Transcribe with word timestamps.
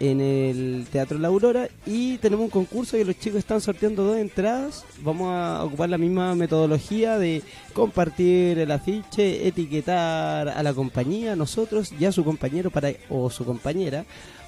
en 0.00 0.20
el 0.20 0.86
Teatro 0.90 1.18
La 1.18 1.28
Aurora 1.28 1.68
y 1.86 2.16
tenemos 2.18 2.44
un 2.44 2.50
concurso 2.50 2.96
que 2.96 3.04
los 3.04 3.18
chicos 3.18 3.38
están 3.38 3.60
sorteando 3.60 4.02
dos 4.02 4.16
entradas. 4.16 4.84
Vamos 5.02 5.28
a 5.30 5.62
ocupar 5.64 5.90
la 5.90 5.98
misma 5.98 6.34
metodología 6.34 7.18
de 7.18 7.42
compartir 7.74 8.58
el 8.58 8.70
afiche, 8.70 9.46
etiquetar 9.46 10.48
a 10.48 10.62
la 10.62 10.72
compañía, 10.72 11.36
nosotros 11.36 11.92
y 11.98 12.06
a 12.06 12.12
su 12.12 12.24
compañero 12.24 12.70
para 12.70 12.92
o 13.10 13.30
su 13.30 13.44
compañera 13.44 14.04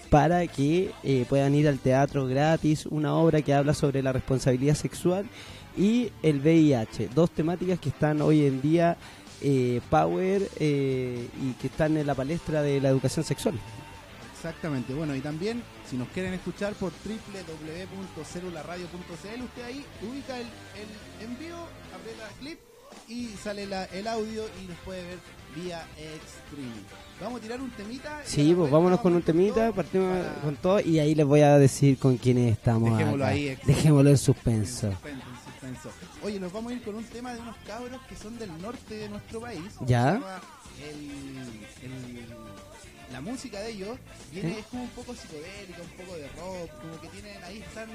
para 0.09 0.47
que 0.47 0.91
eh, 1.05 1.25
puedan 1.27 1.55
ir 1.55 1.69
al 1.69 1.79
teatro 1.79 2.27
gratis, 2.27 2.85
una 2.87 3.15
obra 3.15 3.41
que 3.41 3.55
habla 3.55 3.73
sobre 3.73 4.03
la 4.03 4.13
responsabilidad 4.13 4.75
sexual 4.75 5.25
y 5.77 6.11
el 6.23 6.41
VIH, 6.41 7.09
dos 7.15 7.31
temáticas 7.31 7.79
que 7.79 7.89
están 7.89 8.21
hoy 8.21 8.45
en 8.45 8.61
día 8.61 8.99
eh, 9.41 9.81
power 9.89 10.43
eh, 10.61 11.27
y 11.43 11.53
que 11.55 11.69
están 11.69 11.97
en 11.97 12.07
la 12.07 12.15
palestra 12.15 12.63
de 12.63 12.81
la 12.81 12.91
educación 12.91 13.25
sexual. 13.25 13.55
Exactamente, 14.47 14.93
bueno, 14.93 15.15
y 15.15 15.21
también 15.21 15.63
si 15.89 15.97
nos 15.97 16.09
quieren 16.09 16.35
escuchar 16.35 16.73
por 16.75 16.91
www.celularadio.cl, 17.05 19.43
usted 19.43 19.65
ahí 19.65 19.85
ubica 20.03 20.37
el, 20.37 20.47
el 20.49 20.89
envío, 21.31 21.55
aprieta 21.95 22.29
clip 22.41 22.59
y 23.09 23.29
sale 23.41 23.67
la- 23.67 23.85
el 23.85 24.09
audio 24.09 24.43
y 24.61 24.67
nos 24.67 24.77
puede 24.79 25.05
ver 25.05 25.19
vía 25.55 25.87
streaming. 26.49 26.83
Vamos 27.21 27.39
a 27.39 27.43
tirar 27.43 27.61
un 27.61 27.71
temita. 27.71 28.21
Sí, 28.25 28.51
la 28.51 28.57
pues 28.57 28.71
vámonos 28.73 28.99
con 29.01 29.15
un 29.15 29.23
temita, 29.23 29.55
todo 29.67 29.75
partimos 29.75 30.19
para- 30.19 30.35
con 30.41 30.57
todo 30.57 30.81
y 30.81 30.99
ahí 30.99 31.15
les 31.15 31.25
voy 31.27 31.43
a 31.43 31.57
decir 31.59 31.97
con 31.99 32.17
quiénes 32.17 32.51
estamos. 32.53 32.99
Dejémoslo 32.99 33.25
acá. 33.25 33.33
ahí, 33.35 33.57
Dejémoslo 33.65 34.11
en 34.11 34.15
En 34.15 34.19
suspenso. 34.19 34.91
suspenso, 34.91 35.25
en 35.29 35.75
suspenso. 35.77 35.91
Oye, 36.25 36.41
nos 36.41 36.53
vamos 36.53 36.73
a 36.73 36.75
ir 36.75 36.83
con 36.83 36.97
un 36.97 37.05
tema 37.05 37.33
de 37.33 37.39
unos 37.41 37.55
cabros 37.65 38.01
que 38.09 38.17
son 38.17 38.37
del 38.41 38.61
norte 38.61 38.97
de 38.97 39.09
nuestro 39.09 39.41
país. 39.41 39.63
Ya. 39.87 40.21
El- 40.81 42.27
la 43.13 43.21
música 43.21 43.61
de 43.61 43.71
ellos 43.71 43.99
viene, 44.33 44.59
es 44.59 44.67
como 44.67 44.85
un 44.85 44.89
poco 44.91 45.15
psicodélica, 45.15 45.83
un 45.83 46.05
poco 46.05 46.17
de 46.19 46.29
rock, 46.29 46.71
como 46.81 47.01
que 47.01 47.09
tienen 47.09 47.43
ahí 47.45 47.59
están... 47.59 47.89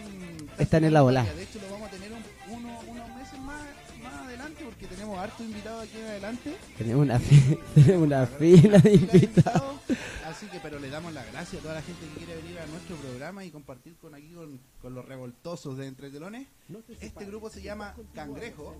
Están 0.57 0.83
en 0.85 0.93
la 0.93 1.03
ola. 1.03 1.23
De 1.23 1.43
hecho, 1.43 1.59
lo 1.61 1.71
vamos 1.71 1.87
a 1.87 1.91
tener 1.91 2.11
un- 2.11 2.23
uno- 2.55 2.79
unos 2.87 3.09
meses 3.15 3.39
más, 3.39 3.61
más 4.01 4.13
adelante 4.13 4.63
porque 4.63 4.85
tenemos 4.87 5.17
harto 5.17 5.43
invitado 5.43 5.81
aquí 5.81 5.97
en 5.97 6.05
adelante. 6.05 6.55
Tenemos 6.77 7.01
una, 7.03 7.19
fi- 7.19 7.57
tenemos 7.75 8.03
una 8.03 8.25
fila 8.27 8.77
de 8.79 8.93
invitados. 8.93 9.75
Así 10.25 10.45
que, 10.47 10.59
pero 10.59 10.77
le 10.77 10.89
damos 10.89 11.13
las 11.13 11.25
gracias 11.31 11.59
a 11.59 11.63
toda 11.63 11.73
la 11.75 11.81
gente 11.81 12.05
que 12.13 12.23
quiere 12.25 12.35
venir 12.41 12.59
a 12.59 12.67
nuestro 12.67 12.95
programa 12.97 13.43
y 13.43 13.49
compartir 13.49 13.95
con 13.97 14.13
aquí 14.13 14.29
con, 14.33 14.59
con 14.81 14.93
los 14.93 15.03
revoltosos 15.05 15.77
de 15.77 15.87
Entre 15.87 16.11
Telones. 16.11 16.47
Este 16.99 17.25
grupo 17.25 17.49
se 17.49 17.61
llama 17.63 17.95
Cangrejo. 18.13 18.75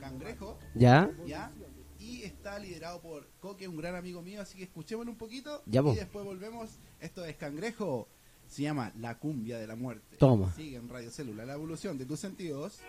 Cangrejo, 0.00 0.58
¿Ya? 0.74 1.08
¿ya? 1.26 1.50
Y 1.98 2.22
está 2.22 2.58
liderado 2.58 3.00
por 3.00 3.28
Coque, 3.40 3.68
un 3.68 3.76
gran 3.76 3.94
amigo 3.94 4.22
mío, 4.22 4.40
así 4.40 4.56
que 4.58 4.64
escuchémoslo 4.64 5.10
un 5.10 5.18
poquito 5.18 5.62
Ya, 5.66 5.80
y 5.80 5.94
después 5.94 6.24
volvemos. 6.24 6.78
Esto 7.00 7.24
es 7.24 7.36
Cangrejo. 7.36 8.08
Se 8.46 8.62
llama 8.62 8.92
La 8.96 9.18
Cumbia 9.18 9.58
de 9.58 9.66
la 9.66 9.74
Muerte. 9.74 10.16
Toma. 10.18 10.52
Sigue 10.54 10.76
en 10.76 10.88
Radio 10.88 11.10
Célula, 11.10 11.44
la 11.44 11.54
evolución 11.54 11.98
de 11.98 12.06
tus 12.06 12.20
sentidos. 12.20 12.80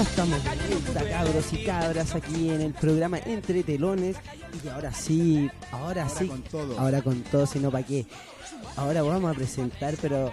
Ya 0.00 0.08
estamos 0.08 0.42
de 0.42 0.50
vuelta, 0.66 1.10
cabros 1.10 1.52
y 1.52 1.62
cabras, 1.62 2.14
aquí 2.14 2.48
en 2.48 2.62
el 2.62 2.72
programa 2.72 3.18
Entre 3.18 3.62
Telones. 3.62 4.16
Y 4.64 4.68
ahora 4.68 4.94
sí, 4.94 5.50
ahora, 5.70 6.04
Ahora 6.04 6.08
sí, 6.08 6.26
con 6.26 6.42
todo. 6.42 6.80
ahora 6.80 7.02
con 7.02 7.20
todo, 7.24 7.46
si 7.46 7.58
no, 7.58 7.70
¿para 7.70 7.84
qué? 7.84 8.06
Ahora 8.76 9.02
vamos 9.02 9.30
a 9.30 9.34
presentar, 9.34 9.96
pero 10.00 10.32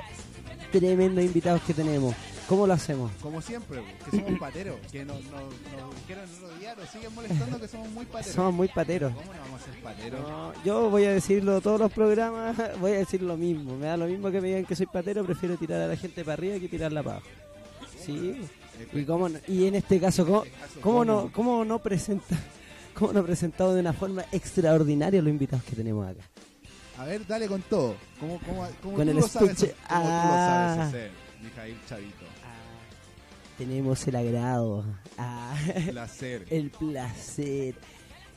tremendos 0.72 1.22
invitados 1.22 1.62
que 1.64 1.74
tenemos. 1.74 2.16
¿Cómo 2.48 2.66
lo 2.66 2.72
hacemos? 2.72 3.12
Como 3.22 3.42
siempre, 3.42 3.82
que 4.10 4.18
somos 4.18 4.40
pateros. 4.40 4.78
Que 4.90 5.04
nos, 5.04 5.22
nos, 5.26 5.42
nos 5.42 5.96
dijeron 5.98 6.24
el 6.24 6.44
otro 6.46 6.60
día, 6.60 6.76
nos 6.76 6.90
siguen 6.90 7.14
molestando 7.14 7.60
que 7.60 7.68
somos 7.68 7.90
muy 7.90 8.06
pateros. 8.06 8.36
Somos 8.36 8.54
muy 8.54 8.68
pateros. 8.70 9.14
¿Cómo 9.16 9.34
no 9.34 9.40
vamos 9.42 9.62
a 9.62 9.66
ser 9.66 9.84
pateros? 9.84 10.22
No, 10.22 10.54
yo 10.64 10.90
voy 10.90 11.04
a 11.04 11.12
decirlo 11.12 11.60
todos 11.60 11.78
los 11.78 11.92
programas, 11.92 12.56
voy 12.80 12.92
a 12.94 13.00
decir 13.00 13.22
lo 13.22 13.36
mismo. 13.36 13.76
Me 13.76 13.88
da 13.88 13.98
lo 13.98 14.06
mismo 14.06 14.32
que 14.32 14.40
me 14.40 14.48
digan 14.48 14.64
que 14.64 14.78
soy 14.78 14.86
patero, 14.86 15.26
prefiero 15.26 15.58
tirar 15.58 15.82
a 15.82 15.88
la 15.88 15.98
gente 15.98 16.24
para 16.24 16.36
arriba 16.36 16.58
que 16.58 16.70
tirarla 16.70 17.04
para 17.04 17.18
abajo. 17.18 17.28
Sí. 18.06 18.40
Y 18.94 19.04
cómo 19.06 19.30
no- 19.30 19.40
y 19.48 19.66
en 19.68 19.76
este 19.76 20.00
caso, 20.00 20.26
¿cómo, 20.26 20.44
cómo 20.82 21.06
no, 21.06 21.32
cómo 21.32 21.66
no 21.66 21.80
presenta, 21.80 22.36
cómo 22.94 23.14
no 23.14 23.24
presentado 23.24 23.74
de 23.74 23.82
una 23.82 23.94
forma 23.94 24.24
extraordinaria 24.32 25.22
los 25.22 25.30
invitados 25.32 25.64
que 25.66 25.76
tenemos 25.76 26.08
acá? 26.08 26.22
A 26.98 27.06
ver, 27.06 27.26
dale 27.28 27.48
con 27.48 27.62
todo. 27.64 27.96
¿Cómo, 28.20 28.40
cómo, 28.46 28.68
cómo 28.82 28.96
Con 28.96 29.06
tú 29.06 29.12
el 29.12 29.18
lo 29.18 29.28
sabes, 29.28 29.50
cómo 29.50 29.60
tú 29.62 29.66
lo 29.68 29.72
Ah. 29.90 30.74
sabes 30.76 30.88
hacer, 30.96 31.12
Mijail 31.44 31.78
Chavito? 31.88 32.26
Tenemos 33.58 34.08
el 34.08 34.16
agrado, 34.16 34.86
ah, 35.18 35.56
Placer. 35.90 36.46
el 36.52 36.70
placer. 36.70 37.74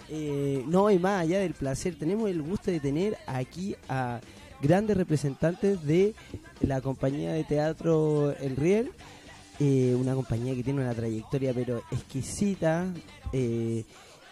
Eh, 0.09 0.65
no, 0.67 0.91
y 0.91 0.99
más 0.99 1.23
allá 1.23 1.41
del 1.41 1.53
placer, 1.53 1.95
tenemos 1.99 2.31
el 2.31 2.41
gusto 2.43 2.71
de 2.71 2.81
tener 2.81 3.19
aquí 3.27 3.77
a 3.89 4.21
grandes 4.63 4.97
representantes 4.97 5.85
de 5.85 6.15
la 6.63 6.81
compañía 6.81 7.33
de 7.35 7.45
teatro 7.45 8.35
El 8.41 8.57
Riel, 8.57 8.93
eh, 9.61 9.95
una 9.95 10.15
compañía 10.15 10.55
que 10.55 10.63
tiene 10.65 10.81
una 10.83 10.95
trayectoria 10.95 11.53
pero 11.55 11.83
exquisita 11.93 12.87
eh, 13.33 13.85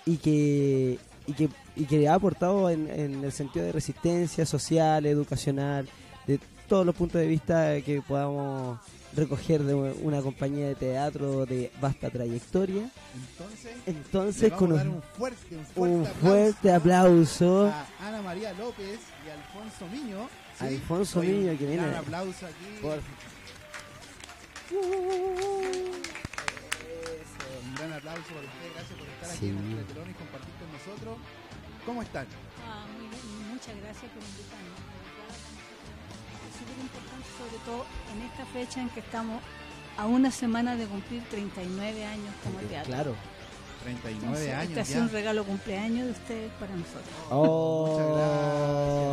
y 0.06 0.16
que 0.16 0.98
y 1.26 1.32
que, 1.34 1.48
y 1.76 1.84
que 1.84 2.08
ha 2.08 2.14
aportado 2.14 2.70
en, 2.70 2.88
en 2.88 3.22
el 3.22 3.32
sentido 3.32 3.66
de 3.66 3.72
resistencia 3.72 4.46
social, 4.46 5.04
educacional, 5.04 5.86
de 6.26 6.40
todos 6.66 6.86
los 6.86 6.94
puntos 6.94 7.20
de 7.20 7.26
vista 7.26 7.78
que 7.82 8.00
podamos 8.00 8.78
recoger 9.14 9.62
de 9.64 9.74
una 9.74 10.22
compañía 10.22 10.68
de 10.68 10.74
teatro 10.74 11.44
de 11.44 11.70
vasta 11.82 12.08
trayectoria. 12.08 12.90
Entonces, 13.14 13.72
Entonces, 13.86 14.50
vamos 14.50 14.58
con 14.58 14.72
a 14.72 14.76
dar 14.76 14.88
un, 14.88 14.94
un 14.96 15.02
fuerte, 15.02 15.56
un 15.56 15.64
fuerte, 15.66 15.96
un 15.98 16.06
fuerte 16.06 16.72
aplauso. 16.72 17.66
a 17.66 17.86
Ana 18.06 18.22
María 18.22 18.52
López 18.54 18.98
y 19.26 19.30
Alfonso 19.30 19.86
Miño. 19.92 20.28
¿sí? 20.58 20.64
Alfonso 20.66 21.20
Miño, 21.20 21.50
un 21.52 21.58
que 21.58 21.66
viene- 21.66 21.82
gran 21.82 21.94
aplauso 21.96 22.46
aquí. 22.46 22.80
Por- 22.80 23.00
Un 24.70 26.04
gran 27.74 27.92
aplauso 27.94 28.28
para 28.28 28.46
ustedes. 28.46 28.72
Gracias 28.74 28.98
por 28.98 29.08
estar 29.08 29.30
aquí 29.30 29.48
en 29.48 29.56
el 29.78 29.84
Telón 29.86 30.10
y 30.10 30.14
compartir 30.14 30.54
con 30.60 30.68
nosotros. 30.72 31.16
¿Cómo 31.86 32.02
están? 32.02 32.26
Ah, 32.68 32.84
muy 32.92 33.08
bien, 33.08 33.48
muchas 33.48 33.74
gracias 33.80 34.10
por 34.12 34.22
invitarnos. 34.22 34.78
Es 36.44 36.52
súper 36.58 36.78
importante, 36.84 37.28
sobre 37.38 37.58
todo 37.64 37.86
en 38.12 38.22
esta 38.28 38.44
fecha 38.52 38.80
en 38.82 38.88
que 38.90 39.00
estamos 39.00 39.40
a 39.96 40.06
una 40.06 40.30
semana 40.30 40.76
de 40.76 40.86
cumplir 40.86 41.22
39 41.30 42.04
años 42.04 42.34
como 42.44 42.58
teatro. 42.68 42.92
Claro. 42.92 43.14
39 43.84 44.20
Entonces, 44.20 44.52
años 44.54 44.68
Este 44.68 44.80
ha 44.80 44.84
sido 44.84 45.02
un 45.02 45.10
regalo 45.10 45.44
cumpleaños 45.44 46.06
de 46.06 46.12
ustedes 46.12 46.52
para 46.60 46.72
nosotros. 46.76 47.06
Muchas 47.08 47.30
Oh. 47.30 48.14
gracias. 48.16 49.07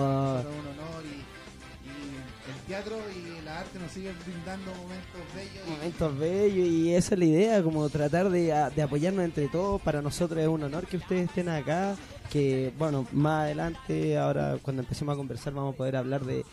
Teatro 2.68 2.98
y 3.12 3.44
la 3.46 3.60
arte 3.60 3.80
nos 3.80 3.92
siguen 3.92 4.16
brindando 4.26 4.72
momentos 4.76 5.22
bellos. 5.36 5.68
Momentos 5.68 6.20
bellos 6.20 6.68
y 6.68 6.96
esa 6.96 7.16
es 7.16 7.20
la 7.20 7.26
idea, 7.26 7.64
como 7.64 7.90
tratar 7.90 8.30
de, 8.30 8.70
de 8.76 8.82
apoyarnos 8.82 9.24
entre 9.24 9.48
todos. 9.48 9.82
Para 9.82 10.02
nosotros 10.02 10.40
es 10.40 10.48
un 10.48 10.64
honor 10.64 10.88
que 10.88 10.98
ustedes 10.98 11.30
estén 11.30 11.50
acá, 11.50 11.96
que 12.32 12.74
bueno, 12.78 13.08
más 13.12 13.44
adelante, 13.44 14.18
ahora 14.18 14.58
cuando 14.62 14.82
empecemos 14.82 15.14
a 15.14 15.18
conversar 15.18 15.54
vamos 15.54 15.74
a 15.74 15.78
poder 15.78 15.96
hablar 15.96 16.26
de, 16.26 16.46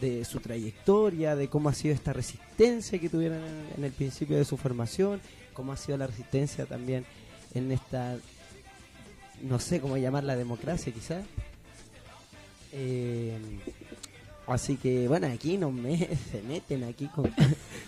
de 0.00 0.24
su 0.24 0.40
trayectoria, 0.40 1.36
de 1.36 1.48
cómo 1.48 1.68
ha 1.68 1.74
sido 1.74 1.94
esta 1.94 2.12
resistencia 2.12 2.98
que 2.98 3.08
tuvieron 3.08 3.38
en, 3.38 3.78
en 3.78 3.84
el 3.84 3.92
principio 3.92 4.36
de 4.36 4.44
su 4.44 4.56
formación, 4.56 5.20
cómo 5.52 5.72
ha 5.72 5.76
sido 5.76 5.98
la 5.98 6.06
resistencia 6.06 6.66
también 6.66 7.04
en 7.54 7.72
esta, 7.72 8.16
no 9.42 9.58
sé 9.58 9.80
cómo 9.80 9.96
llamarla, 9.96 10.36
democracia 10.36 10.92
quizás. 10.92 11.24
Eh, 12.72 13.36
así 14.52 14.76
que 14.76 15.06
bueno, 15.08 15.26
aquí 15.28 15.56
no 15.58 15.70
me 15.70 15.96
se 16.30 16.42
meten 16.46 16.84
aquí 16.84 17.06
con, 17.14 17.30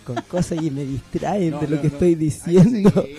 con 0.07 0.17
cosas 0.29 0.63
y 0.63 0.71
me 0.71 0.85
distraen 0.85 1.51
No, 1.53 1.61
de 1.61 1.69
lo 1.69 1.77
no, 1.77 1.83
que 1.83 1.89
no. 1.89 1.95
estoy 1.95 2.09
Hay 2.09 2.15
que 2.15 2.21
diciendo. 2.25 2.91
seguir. 2.91 3.17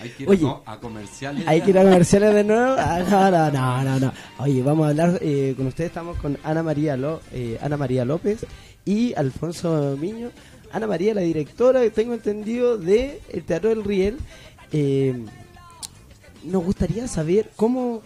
Hay 0.00 0.08
que 0.10 0.22
ir 0.24 0.28
Oye. 0.28 0.46
a, 0.46 0.50
co- 0.50 0.62
a 0.66 0.80
comerciales. 0.80 1.46
Hay 1.48 1.60
que 1.60 1.70
ir 1.70 1.78
a 1.78 1.82
comerciales 1.82 2.34
de 2.34 2.44
nuevo. 2.44 2.74
Ah, 2.78 3.02
no, 3.08 3.30
no, 3.30 3.50
no, 3.50 3.84
no, 3.84 4.00
no. 4.00 4.12
Oye, 4.38 4.62
vamos 4.62 4.86
a 4.86 4.90
hablar 4.90 5.18
eh, 5.22 5.54
con 5.56 5.66
ustedes. 5.66 5.88
Estamos 5.90 6.16
con 6.18 6.38
Ana 6.42 6.62
María, 6.62 6.96
Lo- 6.96 7.20
eh, 7.32 7.58
Ana 7.62 7.76
María 7.76 8.04
López 8.04 8.44
y 8.84 9.14
Alfonso 9.14 9.96
Miño. 10.00 10.30
Ana 10.72 10.86
María, 10.86 11.14
la 11.14 11.20
directora, 11.20 11.88
tengo 11.90 12.14
entendido, 12.14 12.78
de 12.78 13.20
el 13.30 13.44
Teatro 13.44 13.68
del 13.70 13.84
Riel. 13.84 14.16
Eh, 14.72 15.14
nos 16.44 16.64
gustaría 16.64 17.06
saber 17.06 17.50
cómo, 17.54 18.02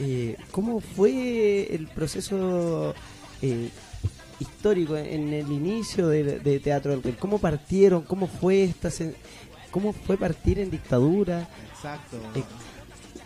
eh, 0.00 0.36
cómo 0.52 0.80
fue 0.80 1.74
el 1.74 1.88
proceso 1.88 2.94
eh, 3.42 3.70
histórico 4.40 4.96
en 4.96 5.32
el 5.32 5.50
inicio 5.50 6.08
de, 6.08 6.38
de 6.40 6.60
Teatro 6.60 6.90
del 6.92 7.02
Riel. 7.02 7.16
¿Cómo 7.16 7.38
partieron? 7.38 8.02
¿Cómo 8.02 8.26
fue 8.26 8.64
esta 8.64 8.90
¿Cómo 9.70 9.92
fue 9.92 10.16
partir 10.16 10.58
en 10.60 10.70
dictadura? 10.70 11.48
Exacto. 11.74 12.16
Eh, 12.34 12.44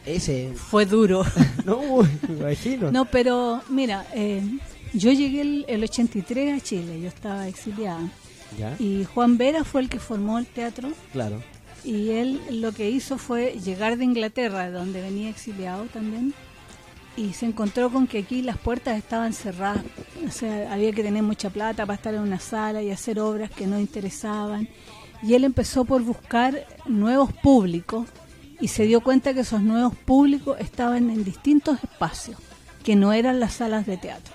Ese, 0.07 0.53
Fue 0.55 0.87
duro. 0.87 1.25
no, 1.67 2.03
me 2.29 2.35
imagino. 2.39 2.91
No, 2.91 3.05
pero 3.05 3.61
mira, 3.69 4.07
eh, 4.15 4.43
Yo 4.95 5.13
llegué 5.13 5.43
el, 5.43 5.65
el 5.69 5.85
83 5.85 6.59
a 6.59 6.65
Chile, 6.65 7.01
yo 7.03 7.09
estaba 7.09 7.47
exiliada. 7.49 8.11
Y 8.79 9.05
Juan 9.05 9.37
Vera 9.37 9.63
fue 9.63 9.83
el 9.83 9.91
que 9.91 9.99
formó 9.99 10.39
el 10.39 10.47
teatro. 10.47 10.91
Claro. 11.13 11.43
Y 11.85 12.11
él 12.11 12.41
lo 12.51 12.73
que 12.73 12.89
hizo 12.91 13.19
fue 13.19 13.59
llegar 13.63 13.99
de 13.99 14.05
Inglaterra, 14.05 14.71
donde 14.71 15.03
venía 15.03 15.29
exiliado 15.29 15.85
también, 15.85 16.33
y 17.19 17.33
se 17.33 17.47
encontró 17.47 17.91
con 17.91 18.07
que 18.07 18.19
aquí 18.19 18.43
las 18.43 18.57
puertas 18.59 18.97
estaban 18.97 19.33
cerradas. 19.33 19.83
O 20.27 20.31
sea, 20.31 20.73
había 20.73 20.93
que 20.93 21.03
tener 21.03 21.23
mucha 21.23 21.51
plata 21.51 21.85
para 21.85 21.97
estar 21.97 22.15
en 22.15 22.21
una 22.21 22.39
sala 22.39 22.81
y 22.81 22.93
hacer 22.93 23.19
obras 23.19 23.51
que 23.51 23.67
no 23.67 23.81
interesaban. 23.81 24.69
Y 25.23 25.35
él 25.35 25.43
empezó 25.43 25.85
por 25.85 26.03
buscar 26.03 26.65
nuevos 26.87 27.33
públicos 27.33 28.07
y 28.61 28.69
se 28.69 28.85
dio 28.85 29.01
cuenta 29.01 29.35
que 29.35 29.41
esos 29.41 29.63
nuevos 29.63 29.97
públicos 29.97 30.57
estaban 30.61 31.11
en 31.11 31.25
distintos 31.25 31.83
espacios, 31.83 32.39
que 32.85 32.95
no 32.95 33.13
eran 33.13 33.41
las 33.41 33.55
salas 33.55 33.85
de 33.85 33.97
teatro. 33.97 34.35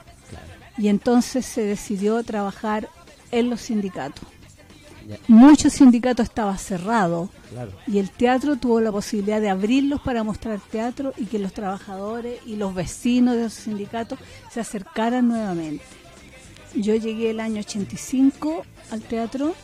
Y 0.78 0.90
entonces 0.90 1.46
se 1.46 1.64
decidió 1.64 2.22
trabajar 2.24 2.90
en 3.32 3.50
los 3.50 3.62
sindicatos. 3.62 4.33
Muchos 5.28 5.74
sindicatos 5.74 6.28
estaban 6.28 6.58
cerrados 6.58 7.30
y 7.88 8.00
el 8.00 8.10
teatro 8.10 8.56
tuvo 8.56 8.80
la 8.80 8.92
posibilidad 8.92 9.42
de 9.42 9.50
abrirlos 9.50 10.02
para 10.02 10.24
mostrar 10.24 10.60
teatro 10.60 11.14
y 11.18 11.26
que 11.26 11.40
los 11.40 11.54
trabajadores 11.54 12.40
y 12.46 12.56
los 12.56 12.74
vecinos 12.74 13.36
de 13.36 13.46
esos 13.46 13.64
sindicatos 13.64 14.20
se 14.52 14.60
acercaran 14.60 15.28
nuevamente. 15.28 15.84
Yo 16.76 16.96
llegué 16.96 17.30
el 17.30 17.40
año 17.40 17.60
85 17.60 18.66
al 18.92 19.02
teatro 19.02 19.56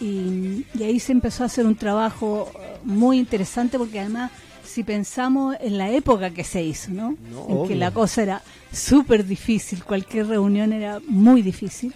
y, 0.00 0.64
ahí 0.80 0.98
se 0.98 1.12
empezó 1.12 1.42
a 1.42 1.46
hacer 1.46 1.66
un 1.66 1.76
trabajo 1.76 2.50
muy 2.84 3.18
interesante 3.18 3.78
porque 3.78 4.00
además 4.00 4.30
si 4.64 4.84
pensamos 4.84 5.56
en 5.60 5.78
la 5.78 5.90
época 5.90 6.30
que 6.30 6.44
se 6.44 6.62
hizo, 6.62 6.90
¿no? 6.90 7.16
en 7.48 7.68
que 7.68 7.74
la 7.74 7.90
cosa 7.90 8.22
era 8.22 8.42
súper 8.72 9.26
difícil, 9.26 9.82
cualquier 9.82 10.26
reunión 10.26 10.72
era 10.72 11.00
muy 11.06 11.42
difícil. 11.42 11.94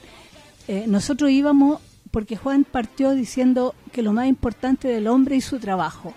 Eh, 0.69 0.85
nosotros 0.87 1.31
íbamos 1.31 1.81
porque 2.13 2.37
Juan 2.37 2.65
partió 2.65 3.13
diciendo 3.13 3.75
que 3.91 4.03
lo 4.03 4.13
más 4.13 4.29
importante 4.29 4.87
del 4.87 5.09
hombre 5.09 5.37
es 5.37 5.47
su 5.47 5.59
trabajo. 5.59 6.13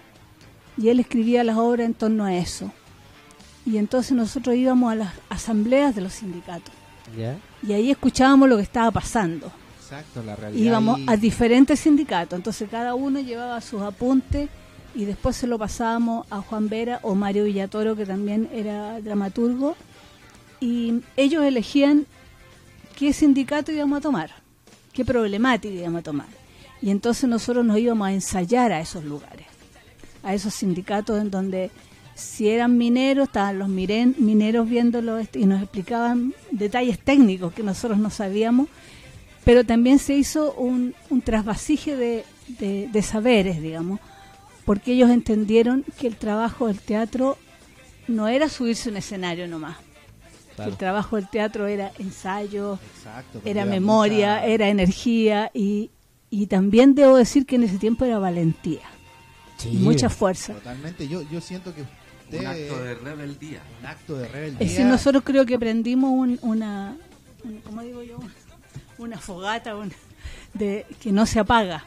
Y 0.77 0.89
él 0.89 1.00
escribía 1.00 1.44
las 1.45 1.57
obras 1.57 1.86
en 1.86 1.94
torno 1.94 2.25
a 2.25 2.36
eso. 2.36 2.69
Y 3.65 3.77
entonces 3.77 4.12
nosotros 4.12 4.56
íbamos 4.56 4.92
a 4.92 4.95
las 4.95 5.13
asambleas 5.30 5.95
de 5.95 6.01
los 6.01 6.13
sindicatos. 6.13 6.74
Y 7.65 7.71
ahí 7.71 7.92
escuchábamos 7.92 8.50
lo 8.50 8.57
que 8.57 8.63
estaba 8.63 8.92
pasando. 8.92 9.50
Exacto, 9.80 10.21
la 10.21 10.36
realidad. 10.36 10.65
Íbamos 10.65 11.00
a 11.07 11.15
diferentes 11.15 11.80
sindicatos. 11.80 12.38
Entonces 12.38 12.69
cada 12.69 12.94
uno 12.94 13.21
llevaba 13.21 13.62
sus 13.62 13.81
apuntes 13.81 14.50
y 14.94 15.06
después 15.06 15.38
se 15.38 15.47
lo 15.47 15.57
pasábamos 15.57 16.27
a 16.30 16.42
Juan 16.42 16.68
Vera 16.68 17.00
o 17.03 17.15
Mario 17.15 17.45
Villatoro, 17.45 17.95
que 17.95 18.06
también 18.06 18.50
era 18.53 19.00
dramaturgo. 19.00 19.77
Y 20.59 21.01
ellos 21.15 21.45
elegían 21.45 22.06
qué 22.97 23.13
sindicato 23.13 23.71
íbamos 23.71 24.00
a 24.00 24.01
tomar 24.01 24.44
qué 24.95 25.06
problemática 25.06 25.74
íbamos 25.74 26.00
a 26.00 26.03
tomar. 26.03 26.27
Y 26.81 26.89
entonces 26.89 27.30
nosotros 27.30 27.63
nos 27.63 27.77
íbamos 27.77 28.07
a 28.07 28.13
ensayar 28.13 28.71
a 28.71 28.80
esos 28.80 29.03
lugares, 29.03 29.45
a 30.24 30.33
esos 30.33 30.53
sindicatos 30.56 31.21
en 31.21 31.30
donde 31.30 31.69
si 32.15 32.47
eran 32.47 32.77
mineros, 32.77 33.27
estaban 33.27 33.59
los 33.59 33.68
mineros 33.68 34.69
viéndolo 34.69 35.19
y 35.33 35.45
nos 35.45 35.62
explicaban 35.62 36.33
detalles 36.50 36.97
técnicos 36.97 37.53
que 37.53 37.62
nosotros 37.62 38.00
no 38.00 38.09
sabíamos, 38.09 38.69
pero 39.44 39.65
también 39.65 40.00
se 40.00 40.15
hizo 40.15 40.53
un, 40.53 40.95
un 41.09 41.21
de, 41.21 42.24
de, 42.57 43.01
saberes, 43.01 43.62
digamos, 43.62 44.00
porque 44.63 44.94
ellos 44.94 45.09
entendieron 45.09 45.83
que 46.00 46.07
el 46.07 46.15
trabajo 46.15 46.68
del 46.68 46.80
teatro 46.80 47.38
no 48.07 48.30
era 48.30 48.47
subirse 48.47 48.89
a 48.89 48.92
un 48.94 48.97
escenario 48.97 49.47
nomás, 49.47 49.77
el 50.57 50.78
trabajo 50.78 51.16
del 51.16 51.28
teatro 51.30 51.68
era 51.68 51.92
ensayo, 52.00 52.80
era 53.44 53.66
memoria, 53.66 54.46
era 54.46 54.69
energía 54.69 55.52
y, 55.54 55.92
y 56.30 56.48
también 56.48 56.96
debo 56.96 57.18
decir 57.18 57.46
que 57.46 57.56
en 57.56 57.63
ese 57.63 57.78
tiempo 57.78 58.06
era 58.06 58.19
valentía. 58.19 58.81
Mucha 59.74 60.10
fuerza. 60.10 60.54
Totalmente, 60.54 61.07
yo, 61.07 61.22
yo 61.24 61.42
siento 61.42 61.74
que 61.74 61.84
un 62.38 62.46
acto 62.46 62.84
de 62.84 62.96
rebeldía. 62.96 63.62
Un 63.80 63.86
acto 63.86 64.18
de 64.18 64.28
rebeldía. 64.28 64.66
Es 64.66 64.72
decir, 64.72 64.86
nosotros 64.86 65.24
creo 65.25 65.46
que 65.46 65.56
aprendimos 65.56 66.38
una, 66.42 66.98
¿cómo 67.66 67.81
digo 67.81 68.04
yo? 68.04 68.19
Una 68.98 69.18
fogata 69.18 69.75
de 70.54 70.86
que 71.00 71.12
no 71.12 71.25
se 71.25 71.40
apaga, 71.40 71.86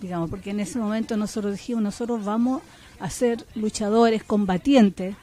digamos, 0.00 0.30
porque 0.30 0.50
en 0.50 0.60
ese 0.60 0.78
momento 0.78 1.16
nosotros 1.16 1.52
dijimos, 1.52 1.82
nosotros 1.82 2.24
vamos 2.24 2.62
a 3.00 3.10
ser 3.10 3.44
luchadores, 3.54 4.22
combatientes 4.22 5.16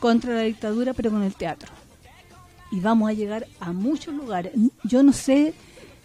contra 0.00 0.34
la 0.34 0.42
dictadura, 0.42 0.92
pero 0.94 1.10
con 1.10 1.22
el 1.22 1.34
teatro 1.34 1.72
y 2.72 2.80
vamos 2.80 3.10
a 3.10 3.12
llegar 3.12 3.46
a 3.60 3.72
muchos 3.72 4.14
lugares. 4.14 4.52
Yo 4.82 5.02
no 5.02 5.12
sé, 5.12 5.52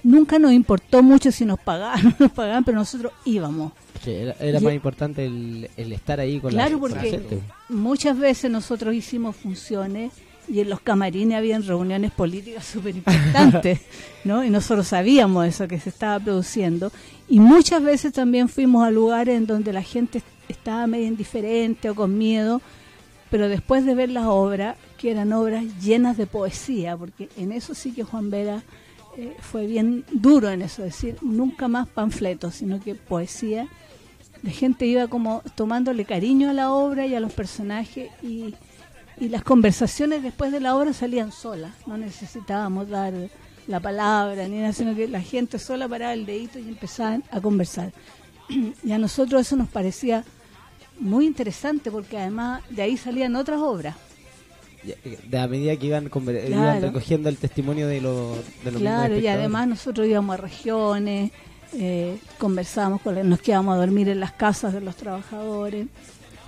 nunca 0.04 0.38
nos 0.38 0.52
importó 0.52 1.02
mucho 1.02 1.32
si 1.32 1.46
nos 1.46 1.60
pagaban 1.60 2.08
o 2.08 2.10
no 2.10 2.16
nos 2.20 2.32
pagaban, 2.32 2.64
pero 2.64 2.78
nosotros 2.78 3.14
íbamos. 3.26 3.72
era, 4.06 4.60
más 4.60 4.74
importante 4.74 5.26
el, 5.26 5.70
estar 5.78 6.20
ahí 6.20 6.40
con, 6.40 6.52
claro, 6.52 6.76
la, 6.76 6.80
porque 6.80 7.22
muchas 7.70 8.20
veces 8.20 8.52
nosotros 8.52 8.94
hicimos 8.94 9.36
funciones 9.36 10.12
y 10.50 10.60
en 10.60 10.70
los 10.70 10.82
camarines 10.82 11.38
habían 11.38 11.64
reuniones 11.64 12.12
políticas 12.12 12.66
súper 12.74 12.98
importantes, 12.98 13.80
¿no? 14.26 14.44
Y 14.44 14.50
nosotros 14.50 14.88
sabíamos 14.88 15.48
eso 15.48 15.68
que 15.68 15.80
se 15.80 15.90
estaba 15.90 16.20
produciendo. 16.20 16.92
Y 17.30 17.40
muchas 17.40 17.82
veces 17.82 18.14
también 18.14 18.50
fuimos 18.50 18.86
a 18.86 18.92
lugares 18.92 19.38
en 19.38 19.48
donde 19.48 19.72
la 19.74 19.84
gente 19.84 20.22
estaba 20.50 20.86
medio 20.88 21.08
indiferente 21.08 21.90
o 21.90 21.96
con 21.96 22.18
miedo, 22.18 22.62
pero 23.30 23.50
después 23.50 23.86
de 23.86 23.96
ver 23.96 24.10
las 24.10 24.26
obras, 24.26 24.78
que 24.98 25.12
eran 25.12 25.32
obras 25.34 25.64
llenas 25.82 26.18
de 26.18 26.26
poesía, 26.26 26.98
porque 26.98 27.30
en 27.38 27.52
eso 27.52 27.74
sí 27.74 27.92
que 27.92 28.04
Juan 28.04 28.30
Vera 28.30 28.64
eh, 29.16 29.36
fue 29.40 29.66
bien 29.66 30.04
duro 30.12 30.50
en 30.50 30.62
eso, 30.62 30.84
es 30.84 30.94
decir, 30.94 31.18
nunca 31.22 31.68
más 31.68 31.88
panfletos, 31.88 32.56
sino 32.56 32.82
que 32.82 32.96
poesía. 32.96 33.68
La 34.44 34.52
gente 34.52 34.86
iba 34.86 35.08
como 35.08 35.42
tomándole 35.56 36.06
cariño 36.06 36.50
a 36.50 36.54
la 36.54 36.72
obra 36.72 37.06
y 37.06 37.16
a 37.16 37.20
los 37.20 37.34
personajes 37.34 38.10
y, 38.22 38.54
y 39.20 39.30
las 39.30 39.44
conversaciones 39.44 40.24
después 40.24 40.52
de 40.52 40.60
la 40.60 40.76
obra 40.76 40.94
salían 40.94 41.32
solas, 41.32 41.74
no 41.88 41.98
necesitábamos 41.98 42.90
dar 42.90 43.14
la 43.68 43.80
palabra 43.80 44.48
ni 44.48 44.60
nada, 44.60 44.74
sino 44.74 44.96
que 44.96 45.08
la 45.08 45.22
gente 45.22 45.60
sola 45.60 45.88
paraba 45.88 46.14
el 46.14 46.26
dedito 46.26 46.60
y 46.60 46.68
empezaban 46.68 47.24
a 47.32 47.42
conversar. 47.42 47.92
y 48.84 48.92
a 48.92 48.98
nosotros 48.98 49.42
eso 49.42 49.56
nos 49.56 49.68
parecía 49.68 50.24
muy 51.00 51.26
interesante 51.26 51.92
porque 51.92 52.18
además 52.18 52.62
de 52.70 52.82
ahí 52.82 52.98
salían 52.98 53.36
otras 53.36 53.60
obras 53.60 53.96
de 55.28 55.40
a 55.40 55.48
medida 55.48 55.76
que 55.76 55.88
iban, 55.88 56.10
recogiendo 56.82 57.30
el 57.30 57.38
testimonio 57.38 57.88
de, 57.88 58.02
los 58.02 58.38
de 58.64 58.72
los 58.72 58.82
Claro, 58.82 59.18
y 59.18 59.28
además 59.28 59.68
nosotros 59.68 60.08
íbamos 60.08 60.34
a 60.34 60.38
regiones, 60.38 61.32
eh, 61.74 62.18
conversábamos, 62.38 63.02
con, 63.02 63.30
nos 63.30 63.42
quedábamos 63.42 63.76
a 63.76 63.78
dormir 63.80 64.10
en 64.10 64.20
las 64.20 64.32
casas 64.32 64.74
de 64.74 64.82
los 64.82 64.96
trabajadores 64.96 65.88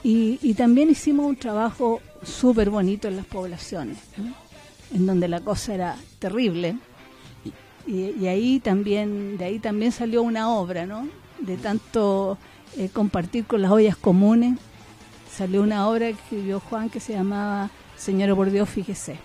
y, 0.04 0.40
y 0.42 0.54
también 0.54 0.90
hicimos 0.90 1.26
un 1.26 1.36
trabajo 1.36 2.02
súper 2.24 2.70
bonito 2.70 3.08
en 3.08 3.18
las 3.18 3.26
poblaciones, 3.26 3.98
en 4.94 5.06
donde 5.06 5.28
la 5.28 5.42
cosa 5.42 5.74
era 5.74 5.96
terrible. 6.20 6.78
Y, 7.86 8.14
y, 8.20 8.28
ahí 8.28 8.60
también, 8.60 9.38
de 9.38 9.46
ahí 9.46 9.60
también 9.60 9.92
salió 9.92 10.22
una 10.22 10.50
obra, 10.50 10.86
¿no? 10.86 11.08
De 11.40 11.58
tanto 11.58 12.38
eh, 12.78 12.90
compartir 12.90 13.46
con 13.46 13.62
las 13.62 13.72
ollas 13.72 13.98
comunes, 13.98 14.60
salió 15.32 15.62
una 15.64 15.88
obra 15.88 16.08
que 16.08 16.14
escribió 16.14 16.60
Juan 16.60 16.90
que 16.90 17.00
se 17.00 17.14
llamaba 17.14 17.72
Señora 18.00 18.34
por 18.36 18.50
Dios, 18.50 18.70
fíjese. 18.70 19.18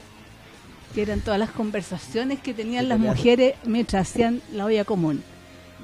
Que 0.94 1.02
eran 1.02 1.20
todas 1.20 1.38
las 1.38 1.50
conversaciones 1.50 2.40
que 2.40 2.52
tenían 2.52 2.88
las 2.88 2.98
mujeres 2.98 3.54
mientras 3.64 4.10
hacían 4.10 4.42
la 4.52 4.64
olla 4.64 4.84
común. 4.84 5.22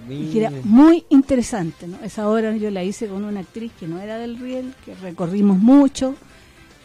Y 0.08 0.32
que 0.32 0.40
era 0.40 0.50
muy 0.64 1.04
interesante, 1.08 1.86
¿no? 1.86 1.98
Esa 2.02 2.28
obra 2.28 2.56
yo 2.56 2.70
la 2.70 2.82
hice 2.82 3.06
con 3.06 3.24
una 3.24 3.40
actriz 3.40 3.70
que 3.78 3.86
no 3.86 4.00
era 4.00 4.18
del 4.18 4.38
Riel, 4.38 4.74
que 4.84 4.94
recorrimos 4.94 5.58
mucho 5.58 6.16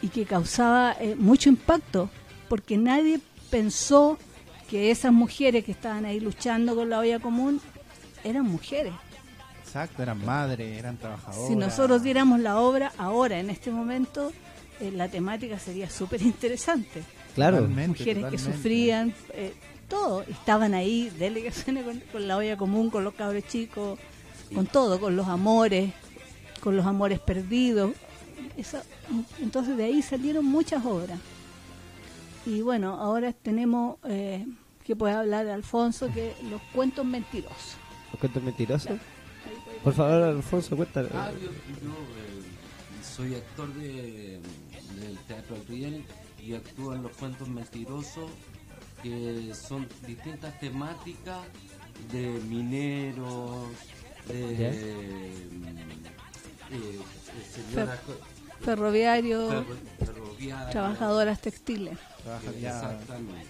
y 0.02 0.10
que 0.10 0.26
causaba 0.26 0.96
eh, 1.00 1.16
mucho 1.18 1.50
impacto, 1.50 2.10
porque 2.50 2.78
nadie 2.78 3.20
pensó 3.50 4.18
que 4.70 4.92
esas 4.92 5.14
mujeres 5.14 5.64
que 5.64 5.72
estaban 5.72 6.06
ahí 6.06 6.20
luchando 6.20 6.76
con 6.76 6.90
la 6.90 7.00
olla 7.00 7.20
común 7.20 7.62
eran 8.24 8.46
mujeres. 8.46 8.94
Exacto, 9.64 10.04
eran 10.04 10.24
madres, 10.24 10.78
eran 10.78 10.98
trabajadoras. 10.98 11.48
Si 11.48 11.56
nosotros 11.56 12.04
diéramos 12.04 12.40
la 12.40 12.60
obra 12.60 12.92
ahora, 12.98 13.40
en 13.40 13.50
este 13.50 13.72
momento, 13.72 14.32
eh, 14.80 14.92
la 14.92 15.08
temática 15.10 15.60
sería 15.60 15.90
súper 15.90 16.22
interesante. 16.22 17.04
Claro. 17.36 17.68
Mujeres 17.68 18.26
que 18.26 18.38
sufrían, 18.38 19.14
eh, 19.34 19.54
todo. 19.88 20.22
Estaban 20.24 20.74
ahí, 20.74 21.10
delegaciones 21.18 21.86
con, 22.12 22.28
la 22.28 22.38
olla 22.38 22.58
común, 22.58 22.90
con 22.90 23.04
los 23.04 23.14
cabros 23.14 23.44
chicos, 23.48 24.00
con 24.54 24.66
todo, 24.68 25.00
con 25.00 25.16
los 25.16 25.28
amores, 25.28 25.92
con 26.62 26.76
los 26.76 26.86
amores 26.86 27.20
perdidos. 27.20 27.92
entonces 29.42 29.78
de 29.78 29.86
ahí 29.86 30.02
salieron 30.02 30.46
muchas 30.46 30.86
obras. 30.86 31.20
Y 32.46 32.62
bueno, 32.62 33.00
ahora 33.00 33.34
tenemos, 33.34 33.98
eh, 34.08 34.46
que 34.84 34.96
puede 34.96 35.16
hablar 35.16 35.48
Alfonso, 35.48 36.10
que 36.14 36.34
los 36.50 36.62
cuentos 36.74 37.06
mentirosos. 37.06 37.76
¿Los 38.12 38.20
cuentos 38.20 38.44
mentirosos? 38.44 38.98
Por 39.84 39.94
favor, 39.94 40.24
Alfonso, 40.24 40.76
cuéntame. 40.76 41.10
Ah, 41.14 41.32
yo, 41.42 41.50
eh, 41.50 42.46
soy 43.04 43.36
actor 43.36 43.74
de, 43.74 44.40
Teatro 45.28 45.58
Riel 45.68 46.04
y 46.42 46.54
actúo 46.54 46.94
en 46.94 47.04
los 47.04 47.12
cuentos 47.18 47.48
mentirosos 47.48 48.30
que 49.02 49.52
son 49.54 49.88
distintas 50.08 50.60
temáticas 50.60 51.40
de 52.12 52.28
mineros, 52.48 53.68
de 54.28 55.32
mm, 55.52 55.66
eh, 56.74 57.00
señoras 57.54 58.00
co- 58.02 58.14
Ferroviario, 58.62 59.66
trabajadoras 60.72 61.40
textiles. 61.42 61.98
Exactamente. 62.58 63.46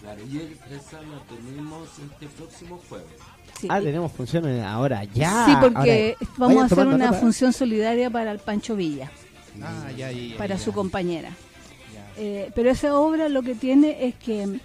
Claro, 0.00 0.20
y 0.28 0.38
esa 0.74 1.00
la 1.02 1.20
tenemos 1.28 1.88
este 1.98 2.26
próximo 2.36 2.80
jueves. 2.88 3.06
Sí. 3.60 3.68
Ah, 3.70 3.80
tenemos 3.80 4.10
funciones 4.12 4.62
ahora, 4.64 5.04
ya. 5.04 5.46
Sí, 5.46 5.52
porque 5.60 6.16
Ahora, 6.20 6.32
vamos 6.38 6.62
a 6.62 6.64
hacer 6.66 6.78
tomando 6.78 6.96
una 6.96 7.06
nota. 7.06 7.18
función 7.18 7.52
solidaria 7.52 8.10
para 8.10 8.32
el 8.32 8.38
Pancho 8.40 8.74
Villa, 8.74 9.10
Ah, 9.60 9.90
ya, 9.96 10.10
ya, 10.12 10.22
ya, 10.28 10.36
para 10.38 10.56
ya, 10.56 10.62
su 10.64 10.72
compañera. 10.72 11.30
Eh, 12.16 12.50
pero 12.54 12.70
esa 12.70 12.94
obra 12.98 13.28
lo 13.28 13.42
que 13.42 13.54
tiene 13.54 14.06
es 14.06 14.14
que 14.16 14.60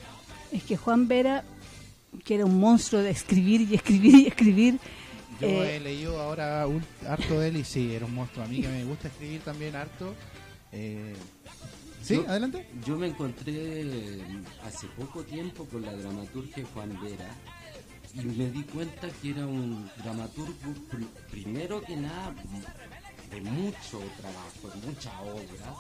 es 0.51 0.63
que 0.63 0.75
Juan 0.77 1.08
Vera, 1.08 1.44
que 2.25 2.36
era 2.36 2.46
un 2.46 2.60
monstruo 2.60 3.01
de 3.01 3.10
escribir 3.10 3.62
y 3.62 3.75
escribir 3.75 4.15
y 4.15 4.27
escribir, 4.27 4.79
Yo 5.39 5.48
eh, 5.48 5.77
he 5.77 5.79
leído 5.79 6.20
ahora 6.22 6.65
un- 6.67 6.84
harto 7.08 7.39
de 7.39 7.50
él 7.50 7.58
y 7.58 7.63
sí, 7.63 7.94
era 7.94 8.06
un 8.06 8.15
monstruo. 8.15 8.44
A 8.46 8.48
mí 8.48 8.62
que 8.62 8.67
me 8.67 8.84
gusta 8.86 9.08
escribir 9.10 9.41
también 9.41 9.75
harto. 9.75 10.13
Eh, 10.72 11.13
¿Sí? 12.03 12.15
Yo- 12.15 12.27
¿Adelante? 12.29 12.65
Yo 12.86 12.98
me 12.98 13.08
encontré 13.08 13.84
hace 14.65 14.88
poco 14.88 15.24
tiempo 15.24 15.65
con 15.65 15.82
la 15.84 15.94
dramaturgia 15.94 16.65
Juan 16.74 16.98
Vera 17.01 17.29
y 18.13 18.25
me 18.25 18.50
di 18.51 18.63
cuenta 18.63 19.08
que 19.22 19.32
era 19.32 19.46
un 19.46 19.89
dramaturgo 20.01 20.53
pr- 20.91 21.08
primero 21.32 21.82
que 21.82 21.96
nada 21.98 22.34
de 23.32 23.42
mucho 23.42 24.00
trabajo, 24.20 24.70
de 24.80 24.88
mucha 24.88 25.22
obra 25.22 25.76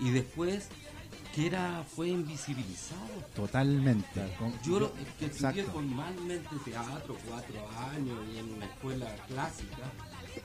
y 0.00 0.10
después 0.10 0.68
que 1.34 1.46
era 1.46 1.84
fue 1.94 2.08
invisibilizado. 2.08 3.02
Totalmente. 3.34 4.22
Yo 4.64 4.80
lo- 4.80 4.92
que 5.18 5.26
estudié 5.26 5.64
formalmente 5.64 6.48
teatro 6.64 7.16
cuatro 7.28 7.68
años 7.92 8.18
y 8.34 8.38
en 8.38 8.54
una 8.54 8.64
escuela 8.66 9.06
clásica, 9.28 9.92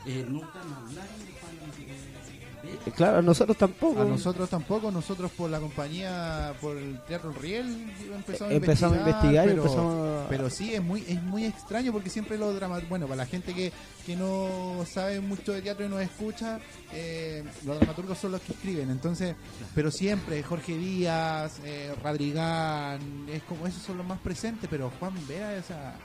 eh, 0.05 0.25
nunca 0.27 0.63
me 0.63 0.75
hablaron 0.75 1.19
de 1.25 1.31
Juan 1.41 1.55
Vera. 1.77 1.93
Eh, 1.93 2.91
Claro, 2.95 3.17
a 3.17 3.21
nosotros 3.21 3.57
tampoco. 3.57 4.01
A 4.01 4.05
nosotros 4.05 4.49
tampoco, 4.49 4.89
nosotros 4.89 5.29
por 5.31 5.49
la 5.49 5.59
compañía, 5.59 6.53
por 6.61 6.77
el 6.77 6.97
Teatro 7.03 7.31
Riel, 7.33 7.91
empezamos 8.13 8.51
a 8.53 8.55
Empezamos 8.55 8.97
a 8.97 8.99
investigar, 9.01 9.45
pero, 9.47 9.61
empezamos 9.63 10.25
a- 10.25 10.29
pero 10.29 10.49
sí, 10.49 10.73
es 10.73 10.81
muy 10.81 11.03
es 11.07 11.21
muy 11.23 11.45
extraño 11.45 11.91
porque 11.91 12.09
siempre 12.09 12.37
los 12.37 12.55
dramas, 12.55 12.87
bueno, 12.87 13.05
para 13.05 13.17
la 13.17 13.25
gente 13.25 13.53
que, 13.53 13.71
que 14.05 14.15
no 14.15 14.85
sabe 14.89 15.19
mucho 15.19 15.51
de 15.51 15.61
teatro 15.61 15.85
y 15.85 15.89
nos 15.89 16.01
escucha, 16.01 16.59
eh, 16.93 17.43
los 17.65 17.77
dramaturgos 17.79 18.17
son 18.17 18.31
los 18.31 18.41
que 18.41 18.53
escriben, 18.53 18.89
entonces, 18.89 19.35
pero 19.75 19.91
siempre 19.91 20.41
Jorge 20.41 20.77
Díaz, 20.77 21.59
eh, 21.65 21.93
Radrigán, 22.01 23.25
es 23.29 23.43
como 23.43 23.67
esos 23.67 23.83
son 23.83 23.97
los 23.97 24.07
más 24.07 24.19
presentes, 24.19 24.69
pero 24.69 24.89
Juan 24.99 25.13
Vera, 25.27 25.55
esa... 25.57 25.95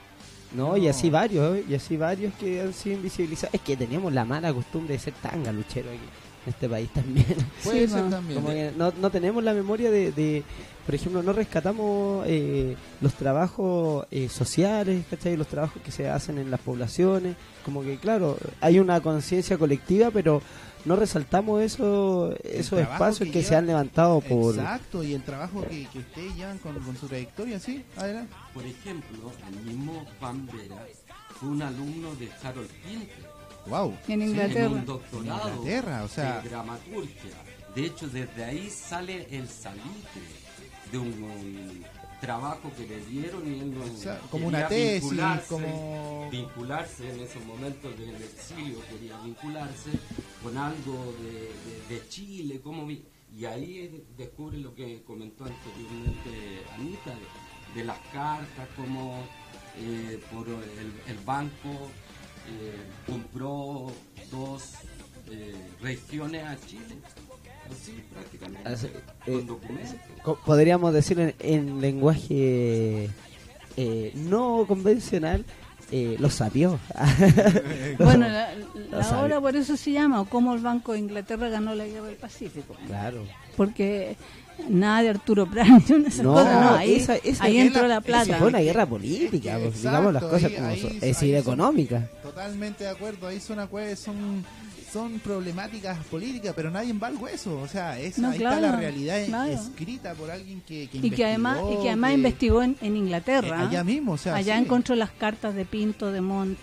No, 0.52 0.76
y 0.76 0.88
así 0.88 1.10
varios, 1.10 1.56
¿eh? 1.58 1.64
y 1.68 1.74
así 1.74 1.96
varios 1.96 2.32
que 2.34 2.60
han 2.60 2.72
sido 2.72 2.96
invisibilizados. 2.96 3.54
Es 3.54 3.60
que 3.60 3.76
teníamos 3.76 4.12
la 4.12 4.24
mala 4.24 4.52
costumbre 4.52 4.94
de 4.94 4.98
ser 4.98 5.12
tan 5.14 5.44
galuchero 5.44 5.90
aquí 5.90 5.98
en 6.46 6.50
este 6.52 6.68
país 6.68 6.88
también. 6.90 7.26
Puede 7.64 7.86
Sí, 7.86 7.92
ser 7.92 8.04
no. 8.04 8.10
también. 8.10 8.40
Como 8.40 8.54
que 8.54 8.72
no, 8.76 8.92
no 9.00 9.10
tenemos 9.10 9.44
la 9.44 9.52
memoria 9.52 9.90
de, 9.90 10.10
de, 10.12 10.42
por 10.88 10.94
ejemplo, 10.94 11.22
no 11.22 11.34
rescatamos 11.34 12.24
eh, 12.26 12.74
los 13.02 13.12
trabajos 13.12 14.06
eh, 14.10 14.30
sociales, 14.30 15.04
¿cachai? 15.10 15.36
Los 15.36 15.46
trabajos 15.48 15.82
que 15.82 15.92
se 15.92 16.08
hacen 16.08 16.38
en 16.38 16.50
las 16.50 16.60
poblaciones. 16.60 17.36
Como 17.62 17.82
que, 17.82 17.98
claro, 17.98 18.38
hay 18.62 18.78
una 18.78 18.98
conciencia 19.02 19.58
colectiva, 19.58 20.10
pero 20.10 20.40
no 20.86 20.96
resaltamos 20.96 21.60
eso, 21.60 22.34
esos 22.42 22.80
espacios 22.80 23.26
que 23.26 23.32
que, 23.32 23.38
lleva- 23.40 23.48
se 23.50 23.56
han 23.56 23.66
levantado 23.66 24.22
por... 24.22 24.54
Exacto, 24.54 25.04
y 25.04 25.12
el 25.12 25.22
trabajo 25.22 25.60
que, 25.68 25.86
que 25.92 25.98
ustedes 25.98 26.34
llevan 26.36 26.56
con, 26.56 26.74
con 26.80 26.96
su 26.96 27.06
trayectoria, 27.06 27.60
¿sí? 27.60 27.84
Adelante. 27.98 28.32
Por 28.54 28.64
ejemplo, 28.64 29.30
el 29.46 29.60
mismo 29.66 30.06
Juan 30.18 30.46
Vera 30.46 30.86
fue 31.38 31.50
un 31.50 31.60
alumno 31.60 32.14
de 32.14 32.30
Harold 32.42 32.70
Pinter. 32.82 33.28
Wow. 33.66 33.94
en 34.08 34.22
en 34.22 34.28
Inglaterra. 34.30 34.68
un 34.70 34.86
doctorado 34.86 35.48
Inglaterra, 35.50 36.04
o 36.04 36.08
sea- 36.08 36.40
de 36.40 36.48
dramaturgia. 36.48 37.34
De 37.74 37.84
hecho, 37.84 38.08
desde 38.08 38.42
ahí 38.42 38.70
sale 38.70 39.26
el 39.30 39.46
salitre 39.46 40.47
de 40.90 40.98
un, 40.98 41.84
trabajo 42.20 42.72
que 42.76 42.84
le 42.86 42.98
dieron 43.06 43.46
y 43.46 43.60
él 43.60 43.74
no 43.78 43.86
Exacto, 43.86 44.26
como 44.30 44.46
quería 44.46 44.58
una 44.58 44.68
tesis, 44.68 45.02
vincularse, 45.02 45.48
como- 45.48 46.28
vincularse 46.32 47.10
en 47.12 47.20
esos 47.20 47.44
momentos 47.44 47.96
del 47.96 48.16
exilio, 48.16 48.78
quería 48.90 49.16
vincularse 49.20 49.90
con 50.42 50.56
algo 50.58 51.14
de, 51.22 51.30
de- 51.94 51.94
de 52.00 52.08
Chile, 52.08 52.60
como 52.60 52.90
y 52.90 53.44
ahí 53.44 54.04
descubre 54.16 54.58
lo 54.58 54.74
que 54.74 55.02
comentó 55.04 55.44
anteriormente 55.44 56.64
Anita, 56.74 57.10
de, 57.14 57.78
de 57.80 57.84
las 57.86 57.98
cartas, 58.12 58.68
como 58.74 59.22
eh, 59.76 60.20
por 60.32 60.48
el, 60.48 60.92
el 61.16 61.24
banco 61.24 61.68
eh, 62.48 62.74
compró 63.06 63.92
dos 64.32 64.72
eh, 65.30 65.54
regiones 65.80 66.44
a 66.44 66.58
Chile, 66.66 66.96
así 67.72 68.02
prácticamente, 68.12 68.68
Así, 68.68 68.86
con 70.24 70.34
eh, 70.34 70.38
podríamos 70.44 70.92
decir 70.92 71.18
en, 71.20 71.34
en 71.40 71.80
lenguaje 71.80 73.08
eh, 73.76 74.12
no 74.14 74.64
convencional, 74.66 75.44
eh, 75.90 76.16
lo 76.18 76.30
sabió. 76.30 76.78
Bueno, 77.98 78.28
la, 78.28 78.48
la 78.90 79.20
obra 79.22 79.40
por 79.40 79.56
eso 79.56 79.76
se 79.76 79.92
llama, 79.92 80.20
o 80.20 80.24
cómo 80.26 80.54
el 80.54 80.60
Banco 80.60 80.92
de 80.92 80.98
Inglaterra 81.00 81.48
ganó 81.48 81.74
la 81.74 81.86
guerra 81.86 82.06
del 82.06 82.16
Pacífico. 82.16 82.74
claro. 82.86 83.24
Porque 83.56 84.16
nada 84.68 85.02
de 85.02 85.08
Arturo 85.10 85.46
Prat, 85.50 85.66
No, 86.22 86.32
cosas, 86.34 86.62
no, 86.64 86.74
ahí, 86.76 86.94
esa- 86.96 87.16
esa 87.16 87.44
ahí 87.44 87.58
entró 87.58 87.82
la- 87.88 87.94
esa 87.98 88.00
plata. 88.02 88.38
fue 88.38 88.48
una 88.48 88.58
guerra 88.60 88.86
política, 88.86 89.52
pues, 89.54 89.66
Exacto, 89.74 89.88
digamos 89.88 90.12
las 90.12 90.22
cosas 90.24 90.44
ahí- 90.44 90.54
como 90.56 90.66
ahí- 90.68 90.80
son. 90.80 90.90
ahí 90.90 90.96
Es 90.96 91.00
decir, 91.02 91.30
son- 91.34 91.40
económica. 91.42 92.08
Totalmente 92.22 92.84
de 92.84 92.90
acuerdo, 92.90 93.26
ahí 93.26 93.40
son, 93.40 93.58
son, 93.96 94.44
son 94.92 95.18
problemáticas 95.20 95.98
políticas, 96.06 96.52
pero 96.56 96.70
nadie 96.70 96.92
va 96.94 97.08
al 97.08 97.16
hueso. 97.16 97.58
O 97.60 97.68
sea, 97.68 97.98
es, 98.00 98.18
No, 98.18 98.28
ahí 98.30 98.36
está 98.38 98.58
la 98.60 98.76
realidad 98.76 99.24
claro. 99.26 99.52
escrita 99.52 100.14
por 100.14 100.30
alguien 100.30 100.60
que, 100.66 100.88
que 100.88 100.98
y 100.98 101.10
que 101.10 101.24
además 101.24 101.58
y 101.72 101.82
que 101.82 101.88
además 101.88 102.10
que- 102.10 102.14
investigó 102.16 102.62
en, 102.62 102.76
en 102.80 102.96
Inglaterra. 102.96 103.62
eh, 103.62 103.66
allá 103.68 103.84
mismo, 103.84 104.12
o 104.12 104.18
sea, 104.18 104.34
allá 104.34 104.56
sí. 104.56 104.64
encontró 104.64 104.94
las 104.94 105.10
cartas 105.10 105.54
de 105.54 105.64
Pinto, 105.64 106.10
de 106.12 106.20
Montt, 106.20 106.58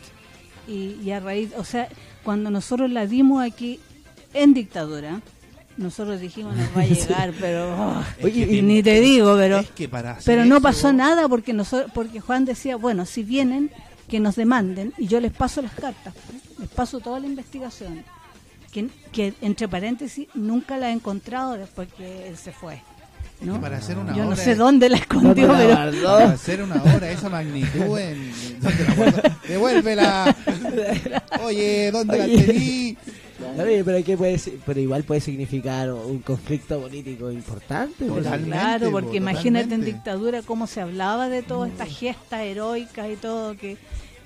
y, 0.67 0.97
y 1.03 1.11
a 1.11 1.19
raíz, 1.19 1.51
o 1.57 1.63
sea, 1.63 1.87
cuando 2.23 2.49
nosotros 2.49 2.89
la 2.89 3.05
dimos 3.05 3.43
aquí 3.43 3.79
en 4.33 4.53
dictadura, 4.55 5.21
nosotros 5.77 6.19
dijimos 6.19 6.55
nos 6.55 6.69
va 6.75 6.81
a 6.81 6.85
llegar, 6.87 7.33
pero 7.39 7.75
oh, 7.99 8.03
Oye, 8.23 8.47
que 8.47 8.55
y 8.55 8.61
ni 8.61 8.81
te 8.81 8.99
digo, 9.01 9.35
pero 9.37 9.59
es 9.59 9.69
que 9.71 9.87
para 9.89 10.17
pero 10.25 10.45
no 10.45 10.55
eso- 10.55 10.63
pasó 10.63 10.93
nada 10.93 11.29
porque 11.29 11.53
nosotros, 11.53 11.91
porque 11.93 12.19
Juan 12.21 12.45
decía, 12.45 12.75
bueno, 12.77 13.05
si 13.05 13.23
vienen 13.23 13.69
que 14.07 14.19
nos 14.19 14.35
demanden 14.35 14.93
y 14.97 15.07
yo 15.07 15.19
les 15.19 15.31
paso 15.33 15.61
las 15.61 15.73
cartas, 15.73 16.13
les 16.59 16.69
paso 16.69 16.99
toda 16.99 17.19
la 17.19 17.27
investigación, 17.27 18.03
que, 18.83 18.89
que 19.11 19.33
entre 19.41 19.67
paréntesis 19.69 20.27
nunca 20.33 20.77
la 20.77 20.89
he 20.89 20.91
encontrado 20.91 21.53
después 21.57 21.87
que 21.97 22.27
él 22.27 22.35
se 22.37 22.51
fue, 22.51 22.75
es 23.39 23.47
¿no? 23.47 23.53
que 23.55 23.59
para 23.59 23.77
hacer 23.77 23.97
una 23.97 24.15
Yo 24.15 24.25
no 24.25 24.35
sé 24.35 24.49
de- 24.51 24.55
dónde 24.55 24.89
la 24.89 24.97
escondió, 24.97 25.47
No 25.47 25.53
pero 25.57 25.73
para 25.75 26.29
hacer 26.31 26.61
una 26.61 26.81
obra 26.83 27.07
de 27.07 27.13
esa 27.13 27.29
magnitud 27.29 27.97
en 27.97 28.31
¿dónde 28.61 28.83
la 28.85 28.93
guardo? 28.95 29.21
devuélvela 29.47 30.35
oye 31.43 31.91
¿dónde 31.91 32.21
Oye. 32.21 32.37
la 32.37 32.45
tení? 32.45 32.97
Pero, 33.57 34.03
¿qué 34.05 34.17
puede 34.17 34.37
ser? 34.37 34.53
pero 34.65 34.79
igual 34.79 35.03
puede 35.03 35.19
significar 35.21 35.91
un 35.91 36.19
conflicto 36.19 36.79
político 36.81 37.29
importante. 37.31 38.05
Totalmente. 38.05 38.49
Claro, 38.49 38.91
porque 38.91 39.09
po, 39.09 39.15
imagínate 39.17 39.75
en 39.75 39.83
dictadura 39.83 40.41
cómo 40.41 40.67
se 40.67 40.79
hablaba 40.81 41.27
de 41.27 41.43
todas 41.43 41.69
estas 41.71 41.89
gestas 41.89 42.41
heroicas 42.41 43.09
y 43.11 43.15
todo, 43.17 43.55
que, 43.57 43.77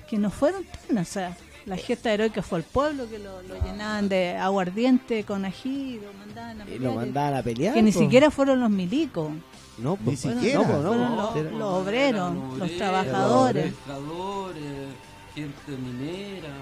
que 0.08 0.18
no 0.20 0.30
fueron 0.30 0.64
tan, 0.88 1.00
o 1.00 1.06
sea, 1.06 1.36
la 1.66 1.78
gesta 1.78 2.12
heroica 2.14 2.42
fue 2.42 2.60
el 2.60 2.64
pueblo 2.66 3.10
que 3.10 3.20
lo, 3.20 3.42
lo 3.44 3.56
llenaban 3.64 4.10
de 4.10 4.36
aguardiente 4.38 5.24
con 5.24 5.46
ají 5.46 5.96
y 5.96 6.00
lo 6.00 6.14
mandaban 6.14 6.62
a 6.62 6.64
Y 6.64 6.68
pelear, 6.68 6.82
lo 6.82 6.94
mandaban 6.96 7.34
a 7.36 7.44
pelear. 7.44 7.74
que 7.74 7.82
ni 7.82 7.92
siquiera 7.92 8.32
fueron 8.32 8.60
los 8.62 8.70
milicos, 8.70 9.32
No, 9.78 9.92
Ni 10.00 10.06
pues, 10.06 10.20
siquiera. 10.20 10.60
No, 10.60 10.66
pues, 10.66 10.78
no, 10.80 10.90
fueron 10.90 11.16
los, 11.18 11.36
era- 11.36 11.52
los 11.52 11.74
obreros, 11.74 12.34
los 12.36 12.54
obreros, 12.54 12.78
trabajadores. 12.78 13.74
pescadores, 13.74 14.88
gente 15.36 15.72
minera. 15.78 16.54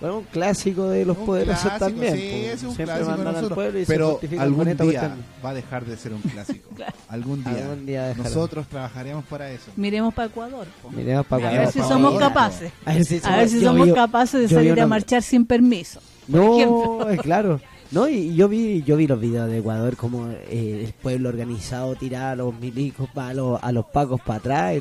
Bueno, 0.00 0.18
un 0.18 0.24
clásico 0.24 0.88
de 0.88 1.06
los 1.06 1.16
Un 1.16 1.24
poderosos 1.26 1.62
clásico, 1.62 1.86
también. 1.86 2.14
sí, 2.14 2.20
po. 2.20 2.36
es 2.36 2.62
un 2.64 2.74
Siempre 2.74 2.84
clásico 2.84 3.10
mandan 3.10 3.36
al 3.36 3.48
pueblo 3.48 3.78
y 3.78 3.84
se 3.86 3.92
pero 3.92 4.18
con 4.20 4.38
algún 4.40 4.64
día 4.66 4.76
cuestión. 4.76 5.24
va 5.44 5.50
a 5.50 5.54
dejar 5.54 5.84
de 5.86 5.96
ser 5.96 6.12
un 6.12 6.20
clásico 6.20 6.68
algún 7.08 7.42
día, 7.44 7.52
Algún 7.64 7.86
día 7.86 8.06
dejará. 8.08 8.28
nosotros 8.28 8.66
trabajaremos 8.68 9.24
para 9.24 9.50
eso 9.50 9.70
Miremos 9.76 10.12
para 10.12 10.28
Ecuador. 10.28 10.66
po. 10.82 10.90
Miremos 10.90 11.24
para 11.26 11.46
A 11.46 11.48
acá. 11.50 11.58
ver 11.60 11.72
si 11.72 11.80
somos 11.80 12.18
capaces. 12.18 12.72
A 12.84 12.92
ver 12.92 13.04
si 13.06 13.20
A 13.24 13.36
ver 13.38 13.48
si 13.48 13.60
yo 13.60 13.68
somos 13.72 13.92
capaces 13.94 14.40
de 14.50 14.54
salir 14.54 14.78
a 14.80 14.86
marchar 14.86 15.22
sin 15.22 15.46
permiso. 15.46 16.00
No, 16.28 17.08
es 17.08 17.20
claro. 17.22 17.60
No, 17.92 18.08
y 18.08 18.34
yo 18.34 18.48
vi 18.48 18.82
yo 18.82 18.96
vi 18.96 19.06
los 19.06 19.20
videos 19.20 19.48
de 19.48 19.58
Ecuador 19.58 19.96
como 19.96 20.28
eh, 20.28 20.82
el 20.84 20.92
pueblo 20.92 21.28
organizado 21.28 21.94
tiraba 21.94 22.32
a 22.32 22.36
los 22.36 22.52
milicos, 22.58 23.08
a 23.14 23.32
los, 23.32 23.62
a 23.62 23.70
los 23.72 23.86
pacos 23.86 24.20
para 24.20 24.38
atrás. 24.40 24.76
y 24.76 24.80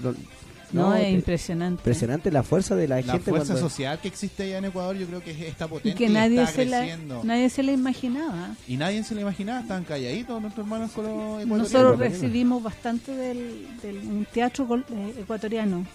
No, 0.76 0.90
No, 0.90 0.96
es 0.96 1.04
te- 1.04 1.12
impresionante. 1.12 1.80
Impresionante 1.82 2.32
la 2.32 2.44
fuerza 2.44 2.76
de 2.76 2.88
la, 2.88 2.98
La 3.02 3.14
gente 3.14 3.30
fuerza 3.32 3.54
cuando- 3.54 3.70
social 3.70 4.00
que 4.00 4.08
existe 4.10 4.44
allá 4.44 4.58
en 4.60 4.66
Ecuador 4.66 4.96
yo 4.98 5.08
creo 5.08 5.24
que 5.24 5.48
está 5.48 5.66
Y 5.66 5.68
potente 5.70 5.98
que 5.98 6.10
nadie 6.10 6.42
está 6.42 6.54
se, 6.54 6.66
la, 6.66 6.86
nadie 7.24 7.50
se 7.50 7.64
la 7.64 7.72
imaginaba. 7.72 8.56
Y 8.68 8.78
nadie 8.78 9.04
se 9.04 9.16
lo 9.16 9.22
imaginaba, 9.22 9.62
estaban 9.62 9.84
calladitos 9.86 10.42
nuestros 10.42 10.66
hermanos 10.66 10.92
con 10.92 11.06
los 11.06 11.14
ecuatorianos. 11.14 11.58
Nosotros 11.72 12.00
recibimos 12.00 12.62
bastante 12.62 13.12
del, 13.14 13.68
del 13.82 13.98
un 14.00 14.26
teatro 14.32 14.68
col- 14.68 14.86
eh, 14.92 15.14
ecuatoriano 15.22 15.86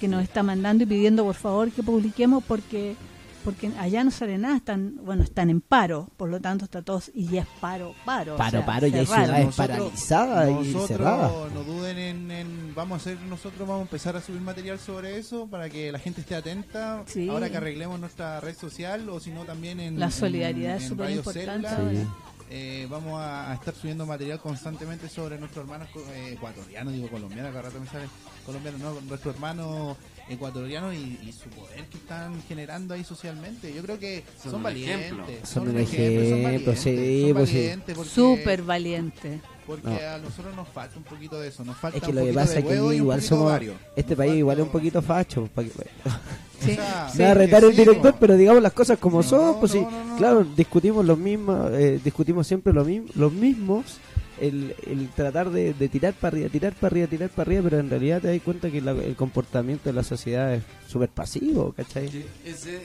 que 0.00 0.08
nos 0.08 0.22
está 0.22 0.42
mandando 0.42 0.84
y 0.84 0.86
pidiendo 0.86 1.24
por 1.24 1.36
favor 1.36 1.70
que 1.70 1.82
publiquemos 1.82 2.44
porque 2.44 2.94
porque 3.46 3.70
allá 3.78 4.04
no 4.04 4.10
sale 4.10 4.36
nada, 4.36 4.56
están 4.56 4.96
bueno 5.02 5.22
están 5.22 5.48
en 5.48 5.62
paro, 5.62 6.10
por 6.18 6.28
lo 6.28 6.40
tanto 6.40 6.66
está 6.66 6.82
todos 6.82 7.10
y 7.14 7.26
ya 7.28 7.42
es 7.42 7.46
paro, 7.60 7.94
paro. 8.04 8.34
o 8.34 8.36
Paro, 8.36 8.50
sea, 8.58 8.66
paro, 8.66 8.86
ya 8.88 8.98
hay 9.00 9.06
ciudades 9.06 9.54
paralizadas 9.56 10.50
y 10.66 10.72
cerradas. 10.86 11.32
no 11.54 11.62
duden 11.64 11.96
en, 11.96 12.30
en- 12.30 12.74
vamos 12.74 12.94
a 12.94 13.00
hacer 13.00 13.18
nosotros 13.22 13.60
vamos 13.66 13.78
a 13.78 13.82
empezar 13.82 14.16
a 14.16 14.20
subir 14.20 14.40
material 14.42 14.78
sobre 14.78 15.16
eso 15.16 15.46
para 15.46 15.70
que 15.70 15.90
la 15.92 15.98
gente 15.98 16.20
esté 16.20 16.34
atenta 16.34 17.02
Sí. 17.06 17.28
ahora 17.28 17.48
que 17.48 17.56
arreglemos 17.56 17.98
nuestra 17.98 18.40
red 18.40 18.54
social 18.56 19.08
o 19.08 19.20
si 19.20 19.30
no 19.30 19.44
también 19.44 19.80
en 19.80 19.98
La 19.98 20.06
en- 20.06 20.12
solidaridad 20.12 20.76
en 20.76 20.82
es 20.82 20.88
súper 20.88 21.06
Radio 21.06 21.16
importante. 21.18 22.06
Eh, 22.48 22.86
vamos 22.88 23.20
a, 23.20 23.50
a 23.50 23.54
estar 23.54 23.74
subiendo 23.74 24.06
material 24.06 24.38
constantemente 24.40 25.08
sobre 25.08 25.36
nuestros 25.38 25.64
hermanos 25.64 25.88
eh, 26.12 26.34
ecuatorianos, 26.34 26.92
digo 26.92 27.08
colombianos, 27.08 27.50
cada 27.52 27.62
rato 27.62 27.80
me 27.80 27.86
sale 27.88 28.06
colombianos, 28.44 28.80
no, 28.80 29.00
nuestros 29.00 29.34
hermanos 29.34 29.96
ecuatorianos 30.28 30.94
y, 30.94 31.18
y 31.26 31.32
su 31.32 31.48
poder 31.50 31.84
que 31.84 31.98
están 31.98 32.40
generando 32.48 32.94
ahí 32.94 33.04
socialmente. 33.04 33.72
Yo 33.74 33.82
creo 33.82 33.98
que 33.98 34.24
son, 34.42 34.52
Son 34.52 34.62
valientes. 34.62 35.48
Son 35.48 35.68
un 35.68 35.78
ejemplo, 35.78 36.28
son 36.30 36.42
valientes, 36.42 36.80
sí, 36.80 37.22
son 37.26 37.34
pues 37.36 37.48
sí. 37.50 37.56
valientes 37.56 37.94
porque- 37.96 38.10
Súper 38.10 38.62
valiente. 38.62 39.40
porque 39.66 39.88
No. 39.88 39.96
a 40.14 40.18
nosotros 40.18 40.54
nos 40.56 40.68
falta 40.68 40.96
un 40.96 41.04
poquito 41.04 41.40
de 41.40 41.48
eso, 41.48 41.64
nos 41.64 41.76
falta 41.76 41.98
Es 41.98 42.04
que 42.04 42.10
un 42.10 42.16
lo 42.16 42.20
que 42.22 42.26
poquito 42.28 42.40
pasa 42.40 42.58
es 42.58 42.64
que 42.64 42.94
igual 42.96 43.22
somos. 43.22 43.60
Este 43.96 44.10
Nos 44.10 44.16
país 44.16 44.16
falta- 44.30 44.34
igual 44.36 44.58
es 44.58 44.64
un 44.64 44.70
poquito 44.70 45.02
facho. 45.02 45.48
pa' 45.54 45.62
que- 45.64 45.70
Sí. 45.70 45.76
O 46.56 46.74
sea, 46.74 47.08
Sí. 47.12 47.18
Me 47.18 47.24
va 47.24 47.30
a 47.32 47.34
retar 47.34 47.64
el 47.64 47.70
sí, 47.72 47.76
director, 47.76 48.14
pero 48.18 48.34
digamos 48.34 48.62
las 48.62 48.72
cosas 48.72 48.98
como 48.98 49.18
No, 49.18 49.22
son. 49.22 49.60
Pues 49.60 49.74
no, 49.74 49.80
sí, 49.80 49.86
no, 49.94 50.04
no. 50.04 50.16
claro, 50.16 50.44
discutimos 50.56 51.04
los 51.04 51.18
mismos, 51.18 51.70
eh, 51.72 52.00
discutimos 52.02 52.46
siempre 52.46 52.72
lo 52.72 52.82
mismo, 52.84 53.08
los 53.14 53.30
mismos. 53.32 53.98
El, 54.40 54.74
el 54.86 55.08
tratar 55.10 55.50
de, 55.50 55.72
de 55.74 55.88
tirar 55.88 56.12
para 56.14 56.34
arriba, 56.36 56.48
tirar 56.50 56.72
para 56.74 56.88
arriba, 56.92 57.06
tirar 57.08 57.30
para 57.30 57.48
arriba, 57.48 57.62
pero 57.64 57.78
en 57.80 57.88
realidad 57.90 58.20
te 58.20 58.28
das 58.28 58.42
cuenta 58.42 58.70
que 58.70 58.80
la- 58.80 58.92
el 58.92 59.16
comportamiento 59.16 59.88
de 59.88 59.94
la 59.94 60.02
sociedad 60.02 60.52
es 60.54 60.62
súper 60.86 61.08
pasivo, 61.08 61.72
¿cachai? 61.72 62.08
Que 62.10 62.26
ese 62.44 62.76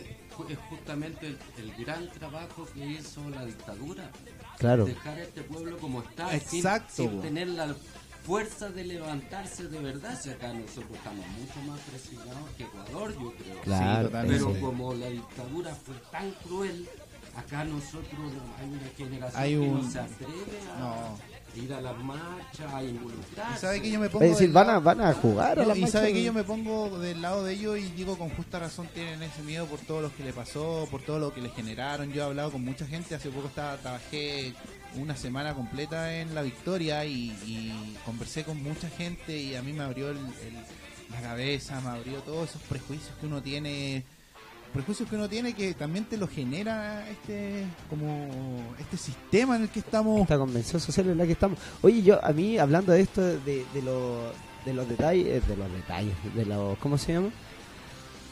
es 0.50 0.58
justamente 0.70 1.28
el, 1.28 1.38
el 1.60 1.86
gran 1.86 2.10
trabajo 2.12 2.66
que 2.74 2.86
hizo 2.86 3.30
la 3.30 3.46
dictadura. 3.46 4.10
Claro. 4.58 4.86
Dejar 4.86 5.18
a 5.18 5.24
este 5.24 5.42
pueblo 5.42 5.78
como 5.78 6.02
está, 6.04 6.30
sin- 6.40 6.60
Exacto, 6.60 6.94
sin, 7.04 7.22
tener 7.22 7.48
la 7.50 7.76
fuerza 8.24 8.70
de 8.70 8.84
levantarse 8.86 9.68
de 9.68 9.80
verdad. 9.80 10.18
Si 10.22 10.30
acá 10.30 10.54
nosotros 10.54 10.92
estamos 10.96 11.26
mucho 11.38 11.60
más 11.70 11.80
presionados 11.82 12.50
que 12.58 12.64
Ecuador, 12.64 13.14
yo 13.14 13.34
creo. 13.34 13.62
Claro. 13.62 14.10
Pero 14.12 14.54
sí. 14.54 14.60
como 14.62 14.94
la 14.94 15.08
dictadura 15.10 15.76
fue 15.76 15.96
tan 16.12 16.32
cruel, 16.46 16.88
acá 17.36 17.64
nosotros 17.66 18.20
no- 18.20 18.56
hay 18.58 18.70
una 18.70 18.90
generación 18.98 19.42
Hay 19.44 19.52
que 19.60 19.68
no 19.68 19.90
se 19.92 20.00
atreve 20.00 20.60
a 20.76 20.80
No. 20.80 21.18
Ir 21.56 21.74
a 21.74 21.82
las 21.82 21.98
marchas, 21.98 22.74
a 22.74 22.84
involucrarse. 22.84 23.56
Y 23.58 23.60
sabe 23.60 23.82
que 23.82 23.92
yo 23.92 24.00
me 24.00 24.10
pongo 24.10 24.24
Es 24.26 24.32
decir, 24.32 24.48
del 24.48 24.54
van 24.54 24.70
a, 24.70 24.80
van 24.80 25.02
a 25.02 25.14
jugar 25.14 25.60
a 25.60 25.64
No, 25.64 25.68
la 25.70 25.78
y 25.78 25.88
sabe 25.88 26.14
que 26.14 26.24
yo 26.24 26.34
me 26.34 26.44
pongo 26.44 26.98
del 27.00 27.22
lado 27.22 27.44
de 27.44 27.54
ellos 27.54 27.78
y 27.78 27.84
digo 27.92 28.18
con 28.18 28.30
justa 28.30 28.60
razón 28.60 28.88
tienen 28.94 29.22
ese 29.24 29.42
miedo 29.44 29.66
por 29.66 29.80
todo 29.80 30.02
lo 30.02 30.16
que 30.16 30.24
le 30.24 30.34
pasó, 30.34 30.88
por 30.90 31.02
todo 31.02 31.20
lo 31.20 31.34
que 31.34 31.42
le 31.42 31.50
generaron. 31.50 32.12
Yo 32.14 32.22
he 32.24 32.26
hablado 32.26 32.52
con 32.52 32.64
mucha 32.64 32.86
gente, 32.86 33.16
hace 33.16 33.30
poco 33.30 33.48
estaba 33.48 33.78
trabajé 33.78 34.54
una 34.96 35.16
semana 35.16 35.54
completa 35.54 36.14
en 36.20 36.36
La 36.36 36.42
Victoria 36.42 37.06
y, 37.06 37.32
y 37.46 37.98
conversé 38.06 38.44
con 38.44 38.62
mucha 38.62 38.90
gente 38.90 39.38
y 39.38 39.56
a 39.56 39.62
mí 39.62 39.74
me 39.74 39.84
abrió 39.84 40.10
el- 40.10 40.18
el- 40.18 41.12
la 41.12 41.22
cabeza, 41.22 41.80
me 41.82 41.90
abrió 41.90 42.20
todos 42.22 42.50
esos 42.52 42.62
prejuicios 42.64 43.12
que 43.20 43.26
uno 43.28 43.42
tiene 43.42 44.04
prejuicios 44.72 45.10
que 45.10 45.16
uno 45.16 45.30
tiene 45.30 45.54
que 45.54 45.74
también 45.74 46.06
te 46.06 46.18
lo 46.18 46.28
genera 46.28 47.08
este 47.10 47.66
como 47.90 48.28
este 48.80 48.98
sistema 48.98 49.56
en 49.56 49.64
el 49.64 49.70
que 49.70 49.80
estamos 49.80 50.22
esta 50.22 50.38
convención 50.38 50.82
social 50.82 51.10
en 51.10 51.18
la 51.18 51.26
que 51.26 51.34
estamos. 51.34 51.60
Oye, 51.82 52.02
yo 52.02 52.24
a 52.24 52.32
mí 52.32 52.58
hablando 52.58 52.92
de 52.92 53.02
esto 53.02 53.22
de, 53.22 53.40
de, 53.40 53.66
de 53.74 54.74
los 54.74 54.90
detalles, 54.90 55.48
de 55.48 55.58
los 55.58 55.72
detalles, 55.72 56.14
de 56.36 56.46
los 56.46 56.78
¿cómo 56.80 56.98
se 56.98 57.14
llama? 57.14 57.30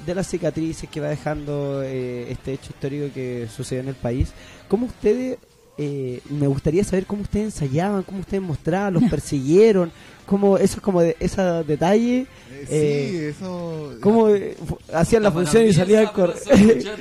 De 0.05 0.15
las 0.15 0.27
cicatrices 0.27 0.89
que 0.89 1.01
va 1.01 1.10
dejando 1.10 1.84
eh, 1.84 2.32
este 2.32 2.54
hecho 2.54 2.71
histórico 2.71 3.13
que 3.13 3.47
sucedió 3.54 3.82
en 3.82 3.89
el 3.89 3.95
país. 3.95 4.32
¿Cómo 4.67 4.86
ustedes 4.86 5.38
eh, 5.82 6.20
me 6.30 6.46
gustaría 6.48 6.84
saber 6.84 7.06
cómo 7.06 7.22
ustedes 7.22 7.46
ensayaban, 7.46 8.04
cómo 8.04 8.20
ustedes 8.20 8.44
mostraban, 8.44 8.96
los 8.96 9.04
persiguieron, 9.10 9.94
cómo 10.26 10.58
eso 10.58 10.76
es 10.76 10.82
como 10.82 11.02
de 11.02 11.15
esos 11.22 11.65
detalles, 11.65 12.28
Eh, 12.52 12.68
eh, 12.70 13.10
sí, 13.10 13.26
eso 13.28 13.94
cómo 14.02 14.28
eh, 14.28 14.58
hacían 14.94 15.24
la 15.24 15.32
función 15.32 15.65
y 15.65 15.72
salían 15.72 16.04
eso. 16.04 16.34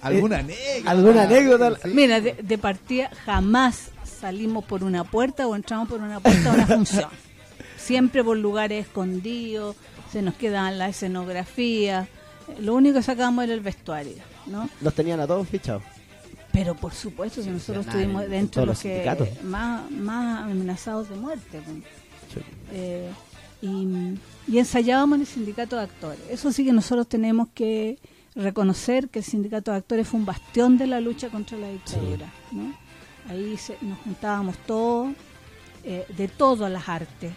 alguna 0.00 0.38
anécdota 0.38 0.90
¿Alguna 0.90 1.22
anécdota? 1.24 1.78
Sí. 1.82 1.88
Mira, 1.92 2.20
de, 2.20 2.34
de 2.40 2.58
partida 2.58 3.10
jamás 3.26 3.90
salimos 4.20 4.64
por 4.64 4.84
una 4.84 5.02
puerta 5.02 5.48
o 5.48 5.56
entramos 5.56 5.88
por 5.88 6.00
una 6.00 6.20
puerta 6.20 6.52
a 6.52 6.54
una 6.54 6.66
función. 6.66 7.10
Siempre 7.76 8.22
por 8.22 8.36
lugares 8.36 8.86
escondidos, 8.86 9.74
se 10.12 10.22
nos 10.22 10.34
quedaban 10.34 10.78
la 10.78 10.88
escenografía. 10.88 12.06
Lo 12.60 12.76
único 12.76 12.98
que 12.98 13.02
sacábamos 13.02 13.44
era 13.44 13.54
el 13.54 13.60
vestuario, 13.60 14.22
¿no? 14.46 14.68
Los 14.80 14.94
tenían 14.94 15.18
a 15.18 15.26
todos 15.26 15.48
fichados. 15.48 15.82
Pero 16.58 16.74
por 16.74 16.92
supuesto, 16.92 17.42
si 17.42 17.50
nosotros 17.50 17.86
estuvimos 17.86 18.22
en- 18.22 18.26
en 18.26 18.30
dentro 18.32 18.62
de 18.62 18.66
los 18.66 18.80
que 18.80 18.88
sindicatos. 19.04 19.28
más, 19.44 19.90
más 19.90 20.42
amenazados 20.44 21.08
de 21.08 21.16
muerte. 21.16 21.60
pues. 21.64 22.44
Eh, 22.72 23.10
y, 23.62 23.86
y 24.52 24.58
ensayábamos 24.58 25.16
en 25.16 25.20
el 25.22 25.26
sindicato 25.26 25.76
de 25.76 25.82
actores. 25.82 26.20
Eso 26.30 26.52
sí 26.52 26.64
que 26.64 26.72
nosotros 26.72 27.08
tenemos 27.08 27.48
que 27.54 27.98
reconocer 28.34 29.08
que 29.08 29.20
el 29.20 29.24
sindicato 29.24 29.70
de 29.72 29.78
actores 29.78 30.06
fue 30.06 30.20
un 30.20 30.26
bastión 30.26 30.78
de 30.78 30.86
la 30.86 31.00
lucha 31.00 31.28
contra 31.28 31.56
la 31.58 31.68
dictadura. 31.70 32.32
¿no? 32.52 32.74
Ahí 33.28 33.56
se- 33.56 33.76
nos 33.82 33.98
juntábamos 34.00 34.56
todos, 34.66 35.12
eh, 35.84 36.04
de 36.16 36.28
todas 36.28 36.70
las 36.70 36.88
artes. 36.88 37.32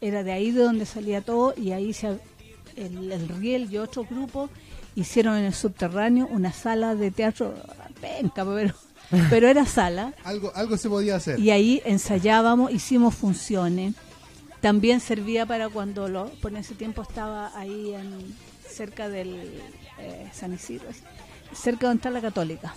Era 0.00 0.22
de 0.22 0.32
ahí 0.32 0.50
de 0.52 0.62
donde 0.62 0.84
salía 0.86 1.20
todo 1.22 1.54
y 1.56 1.72
ahí 1.72 1.92
se, 1.92 2.18
el, 2.76 3.10
el 3.10 3.28
Riel 3.28 3.68
y 3.72 3.78
otro 3.78 4.04
grupo 4.04 4.48
hicieron 4.94 5.36
en 5.36 5.44
el 5.44 5.54
subterráneo 5.54 6.26
una 6.30 6.52
sala 6.52 6.94
de 6.94 7.10
teatro, 7.10 7.54
penca, 8.00 8.44
pero, 8.44 8.74
pero 9.30 9.48
era 9.48 9.66
sala. 9.66 10.14
algo 10.24 10.52
algo 10.54 10.76
se 10.76 10.88
podía 10.88 11.16
hacer 11.16 11.38
Y 11.38 11.50
ahí 11.50 11.82
ensayábamos, 11.84 12.72
hicimos 12.72 13.14
funciones. 13.14 13.94
También 14.60 15.00
servía 15.00 15.46
para 15.46 15.68
cuando 15.68 16.08
lo, 16.08 16.30
por 16.40 16.52
ese 16.54 16.74
tiempo 16.74 17.02
estaba 17.02 17.56
ahí 17.56 17.94
en, 17.94 18.34
cerca 18.68 19.08
del 19.08 19.62
eh, 19.98 20.28
San 20.32 20.52
Isidro, 20.52 20.88
cerca 21.52 21.86
donde 21.86 21.98
está 21.98 22.10
la 22.10 22.20
Católica. 22.20 22.74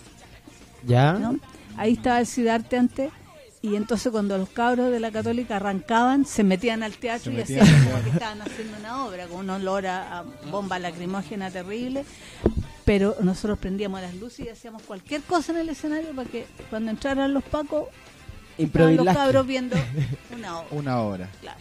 ¿Ya? 0.84 1.12
¿no? 1.12 1.38
Ahí 1.76 1.94
estaba 1.94 2.20
el 2.20 2.26
Cidarte 2.26 2.76
antes. 2.76 3.10
Y 3.64 3.76
entonces 3.76 4.10
cuando 4.10 4.36
los 4.38 4.48
cabros 4.48 4.90
de 4.90 4.98
la 4.98 5.12
Católica 5.12 5.56
arrancaban, 5.56 6.24
se 6.24 6.42
metían 6.42 6.82
al 6.82 6.94
teatro 6.94 7.30
Se 7.30 7.38
y 7.38 7.42
hacían 7.42 7.84
como 7.84 8.02
que 8.02 8.10
estaban 8.10 8.42
haciendo 8.42 8.76
una 8.78 9.04
obra, 9.04 9.28
con 9.28 9.38
un 9.38 9.50
olor 9.50 9.86
a, 9.86 10.18
a 10.18 10.22
bomba 10.50 10.80
lacrimógena 10.80 11.48
terrible. 11.48 12.04
Pero 12.84 13.16
nosotros 13.22 13.58
prendíamos 13.58 14.00
las 14.00 14.14
luces 14.16 14.46
y 14.46 14.48
hacíamos 14.48 14.82
cualquier 14.82 15.22
cosa 15.22 15.52
en 15.52 15.58
el 15.58 15.68
escenario 15.68 16.10
para 16.14 16.28
que 16.28 16.46
cuando 16.70 16.90
entraran 16.90 17.32
los 17.32 17.44
pacos, 17.44 17.84
estaban 18.58 18.96
los 18.96 19.06
cabros 19.06 19.46
viendo 19.46 19.76
una 20.36 20.58
obra. 20.60 20.68
una 20.72 21.00
hora 21.02 21.30
Claro. 21.40 21.60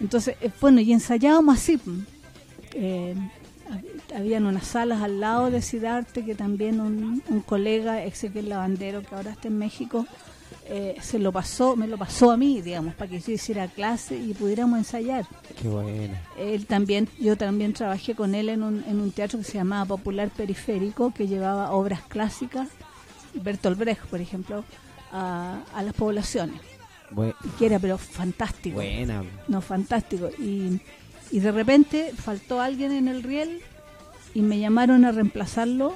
Entonces, 0.00 0.36
eh, 0.40 0.50
bueno, 0.60 0.80
y 0.80 0.92
ensayábamos 0.92 1.56
así. 1.58 1.78
Eh, 2.74 3.14
hab- 3.70 4.16
habían 4.16 4.44
unas 4.46 4.66
salas 4.66 5.02
al 5.02 5.20
lado 5.20 5.50
de 5.50 5.62
Cidarte 5.62 6.24
que 6.24 6.34
también 6.34 6.80
un, 6.80 7.22
un 7.28 7.40
colega, 7.40 8.02
Ezequiel 8.04 8.48
Lavandero, 8.48 9.02
que 9.02 9.14
ahora 9.14 9.32
está 9.32 9.48
en 9.48 9.58
México, 9.58 10.06
eh, 10.68 10.96
se 11.00 11.18
lo 11.18 11.32
pasó, 11.32 11.76
me 11.76 11.86
lo 11.86 11.96
pasó 11.96 12.30
a 12.30 12.36
mí, 12.36 12.60
digamos, 12.60 12.94
para 12.94 13.10
que 13.10 13.20
yo 13.20 13.32
hiciera 13.32 13.68
clase 13.68 14.16
y 14.16 14.34
pudiéramos 14.34 14.78
ensayar. 14.78 15.26
Qué 15.60 15.68
buena. 15.68 16.20
Él 16.38 16.66
también, 16.66 17.08
yo 17.18 17.36
también 17.36 17.72
trabajé 17.72 18.14
con 18.14 18.34
él 18.34 18.48
en 18.48 18.62
un, 18.62 18.84
en 18.88 19.00
un 19.00 19.10
teatro 19.12 19.38
que 19.38 19.44
se 19.44 19.54
llamaba 19.58 19.84
Popular 19.86 20.30
Periférico, 20.30 21.12
que 21.14 21.26
llevaba 21.28 21.70
obras 21.72 22.00
clásicas, 22.08 22.68
Bertolt 23.34 23.78
Brecht, 23.78 24.06
por 24.06 24.20
ejemplo, 24.20 24.64
a, 25.12 25.60
a 25.74 25.82
las 25.82 25.94
poblaciones, 25.94 26.60
Bu- 27.10 27.34
y 27.44 27.48
que 27.58 27.66
era 27.66 27.78
pero 27.78 27.96
fantástico. 27.98 28.76
buena. 28.76 29.22
No, 29.48 29.60
fantástico. 29.60 30.30
Y, 30.38 30.80
y 31.30 31.40
de 31.40 31.52
repente 31.52 32.12
faltó 32.16 32.60
alguien 32.60 32.92
en 32.92 33.08
el 33.08 33.22
riel 33.22 33.60
y 34.34 34.40
me 34.42 34.58
llamaron 34.58 35.04
a 35.04 35.12
reemplazarlo 35.12 35.94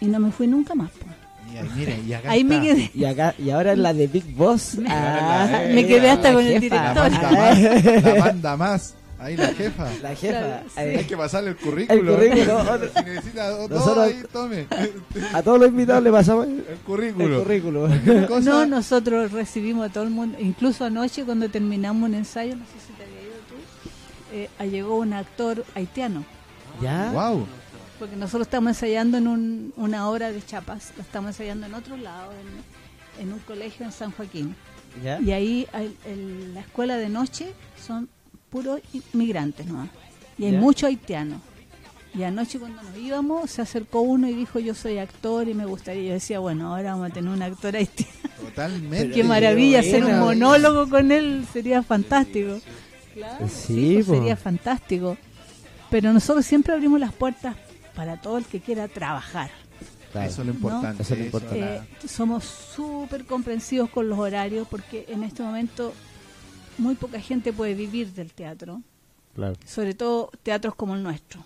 y 0.00 0.06
no 0.06 0.18
me 0.18 0.32
fui 0.32 0.46
nunca 0.46 0.74
más. 0.74 0.90
po. 0.90 1.06
Y 1.52 1.56
ahí, 1.58 1.70
mire, 1.76 2.00
y 2.06 2.12
acá 2.12 2.30
Ahí 2.30 2.44
me 2.44 2.60
quedé. 2.60 2.90
Y 2.94 3.04
acá 3.04 3.34
y 3.38 3.50
ahora 3.50 3.74
la 3.76 3.92
de 3.94 4.06
Big 4.06 4.34
Boss. 4.34 4.76
Ah, 4.88 5.62
Me 5.72 5.86
quedé 5.86 6.10
hasta 6.10 6.32
con 6.32 6.44
el 6.46 6.60
jefa. 6.60 6.94
la 6.94 7.08
director. 7.08 7.10
manda 7.22 7.30
más 7.36 8.02
la 8.04 8.14
manda 8.24 8.56
más 8.56 8.94
ahí 9.18 9.36
la 9.36 9.48
jefa 9.48 9.86
La 10.02 10.14
jefa. 10.14 10.38
Claro, 10.38 10.62
sí. 10.74 10.80
Eh, 10.80 10.96
hay 10.98 11.04
que 11.04 11.16
pasarle 11.16 11.50
el 11.50 11.56
currículo 11.56 12.00
El 12.00 12.30
currículo. 12.30 12.64
si 12.96 13.04
necesita 13.04 13.50
todo 13.50 13.68
Nosotros- 13.68 14.06
ahí 14.06 14.22
tome 14.32 14.66
a 15.34 15.42
todos 15.42 15.60
los 15.60 15.68
invitados 15.68 16.02
le 16.02 16.10
pasamos 16.10 16.46
el 16.46 16.64
el 16.68 16.76
currículo, 16.86 17.42
currículo. 17.42 17.80
Cualquier 17.86 18.26
cosa, 18.26 18.50
No, 18.50 18.66
nosotros 18.66 19.30
recibimos 19.32 19.90
a 19.90 19.92
todo 19.92 20.04
el 20.04 20.10
mundo, 20.10 20.38
incluso 20.40 20.84
anoche 20.86 21.24
cuando 21.24 21.48
terminamos 21.50 22.08
un 22.08 22.14
ensayo, 22.14 22.56
no 22.56 22.64
sé 22.64 22.72
si 22.86 22.92
te 22.94 23.02
había 23.02 23.20
ido 23.20 23.36
tú, 23.48 24.64
eh, 24.64 24.70
llegó 24.70 24.96
un 24.98 25.12
actor 25.12 25.64
haitiano. 25.74 26.24
¿Ya? 26.80 27.10
Wow. 27.12 27.46
Porque 28.00 28.16
nosotros 28.16 28.46
estamos 28.48 28.70
ensayando 28.70 29.18
en 29.18 29.28
un- 29.28 29.72
una 29.76 30.08
obra 30.08 30.32
de 30.32 30.44
Chapas, 30.44 30.92
lo 30.96 31.02
estamos 31.02 31.28
ensayando 31.28 31.66
en 31.66 31.74
otro 31.74 31.96
lado, 31.96 32.32
en, 32.32 33.22
en 33.28 33.32
un 33.32 33.38
colegio 33.40 33.86
en 33.86 33.92
San 33.92 34.10
Joaquín. 34.10 34.56
¿Ya? 35.04 35.20
Y 35.20 35.30
ahí 35.30 35.68
el- 36.06 36.54
la 36.54 36.60
escuela 36.60 36.96
de 36.96 37.08
noche 37.08 37.52
son 37.86 38.08
puros 38.50 38.80
inmigrantes 39.12 39.66
nomás. 39.66 39.90
Y 40.38 40.46
hay 40.46 40.52
Ya. 40.52 40.60
muchos 40.60 40.88
haitianos. 40.88 41.40
Y 42.12 42.24
anoche 42.24 42.58
cuando 42.58 42.82
nos 42.82 42.96
íbamos 42.96 43.50
se 43.52 43.62
acercó 43.62 44.00
uno 44.00 44.26
y 44.28 44.34
dijo 44.34 44.58
yo 44.58 44.74
soy 44.74 44.98
actor 44.98 45.46
y 45.46 45.54
me 45.54 45.64
gustaría. 45.64 46.02
Yo 46.08 46.12
decía, 46.14 46.40
bueno, 46.40 46.74
ahora 46.74 46.92
vamos 46.94 47.10
a 47.10 47.14
tener 47.14 47.30
un 47.30 47.40
actor 47.42 47.76
haitiano. 47.76 48.12
Totalmente. 48.40 49.10
Qué 49.14 49.22
maravilla, 49.22 49.78
hacer 49.80 50.04
un 50.04 50.18
monólogo 50.18 50.88
con 50.88 51.12
él 51.12 51.46
sería 51.52 51.82
fantástico. 51.84 52.58
Claro, 53.14 53.46
Sí, 53.48 54.00
pues 54.04 54.06
sería 54.18 54.36
fantástico. 54.36 55.16
Pero 55.90 56.12
nosotros 56.12 56.44
siempre 56.46 56.72
abrimos 56.72 56.98
las 56.98 57.12
puertas 57.12 57.54
para 58.00 58.16
todo 58.18 58.38
el 58.38 58.46
que 58.46 58.60
quiera 58.60 58.88
trabajar. 58.88 59.50
Claro. 60.10 60.26
Eso 60.30 60.40
es 60.40 60.46
lo 60.46 60.54
importante. 60.54 61.02
Eso 61.02 61.12
es 61.12 61.20
lo 61.20 61.26
importante. 61.26 61.60
la- 61.60 61.76
Eh, 61.76 61.82
somos 62.08 62.44
súper 62.44 63.26
comprensivos 63.26 63.90
con 63.90 64.08
los 64.08 64.18
horarios 64.18 64.66
porque 64.70 65.04
en 65.08 65.22
este 65.22 65.42
momento 65.42 65.92
muy 66.78 66.94
poca 66.94 67.20
gente 67.20 67.52
puede 67.52 67.74
vivir 67.74 68.14
del 68.14 68.32
teatro, 68.32 68.80
Claro, 69.34 69.54
sobre 69.66 69.92
todo 69.92 70.30
teatros 70.42 70.74
como 70.76 70.94
el 70.94 71.02
nuestro. 71.02 71.42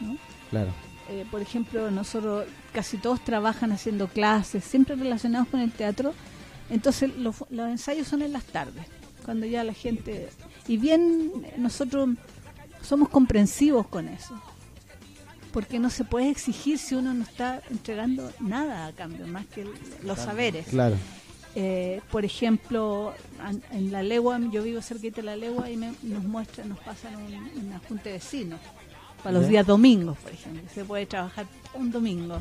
¿no? 0.00 0.16
claro. 0.50 0.72
Eh, 1.08 1.24
por 1.30 1.40
ejemplo, 1.40 1.88
nosotros 1.92 2.46
casi 2.72 2.96
todos 2.96 3.22
trabajan 3.22 3.70
haciendo 3.70 4.08
clases, 4.08 4.64
siempre 4.64 4.96
relacionados 4.96 5.46
con 5.46 5.60
el 5.60 5.70
teatro. 5.70 6.14
Entonces 6.68 7.16
los, 7.16 7.36
los 7.50 7.68
ensayos 7.68 8.08
son 8.08 8.22
en 8.22 8.32
las 8.32 8.42
tardes, 8.42 8.86
cuando 9.24 9.46
ya 9.46 9.62
la 9.62 9.72
gente... 9.72 10.30
Y 10.66 10.78
bien, 10.78 11.30
eh, 11.44 11.54
nosotros 11.58 12.08
somos 12.82 13.08
comprensivos 13.08 13.86
con 13.86 14.08
eso. 14.08 14.34
Porque 15.52 15.78
no 15.78 15.90
se 15.90 16.04
puede 16.04 16.30
exigir 16.30 16.78
si 16.78 16.94
uno 16.94 17.12
no 17.14 17.24
está 17.24 17.62
entregando 17.70 18.32
nada 18.40 18.86
a 18.86 18.92
cambio, 18.92 19.26
más 19.26 19.46
que 19.46 19.62
el- 19.62 19.72
los 20.02 20.18
saberes. 20.18 20.66
Claro. 20.68 20.96
Eh, 21.54 22.00
por 22.10 22.24
ejemplo, 22.24 23.12
an- 23.38 23.62
en 23.72 23.92
la 23.92 24.02
legua, 24.02 24.40
yo 24.50 24.62
vivo 24.62 24.80
cerquita 24.80 25.16
de 25.16 25.24
la 25.26 25.36
legua 25.36 25.68
y 25.70 25.76
me- 25.76 25.92
nos 26.02 26.24
muestran, 26.24 26.70
nos 26.70 26.78
pasan 26.78 27.16
un- 27.16 27.64
una 27.66 27.78
junta 27.86 28.04
de 28.04 28.12
vecinos 28.12 28.58
para 29.22 29.32
los 29.38 29.46
días 29.48 29.66
domingos, 29.66 30.16
por 30.18 30.32
ejemplo. 30.32 30.62
Se 30.74 30.84
puede 30.84 31.04
trabajar 31.04 31.46
un 31.74 31.90
domingo. 31.90 32.40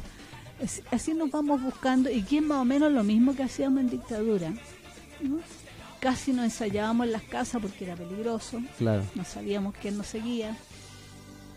Es- 0.61 0.81
así 0.91 1.13
nos 1.13 1.29
vamos 1.31 1.61
buscando 1.61 2.09
y 2.09 2.21
que 2.21 2.37
es 2.37 2.43
más 2.43 2.59
o 2.59 2.65
menos 2.65 2.91
lo 2.93 3.03
mismo 3.03 3.35
que 3.35 3.43
hacíamos 3.43 3.81
en 3.81 3.89
dictadura. 3.89 4.53
¿no? 5.21 5.39
Casi 5.99 6.31
no 6.33 6.43
ensayábamos 6.43 7.05
en 7.07 7.11
las 7.11 7.21
casas 7.23 7.61
porque 7.61 7.83
era 7.85 7.95
peligroso, 7.95 8.59
Claro. 8.77 9.03
no 9.13 9.23
sabíamos 9.25 9.75
quién 9.79 9.97
nos 9.97 10.07
seguía. 10.07 10.55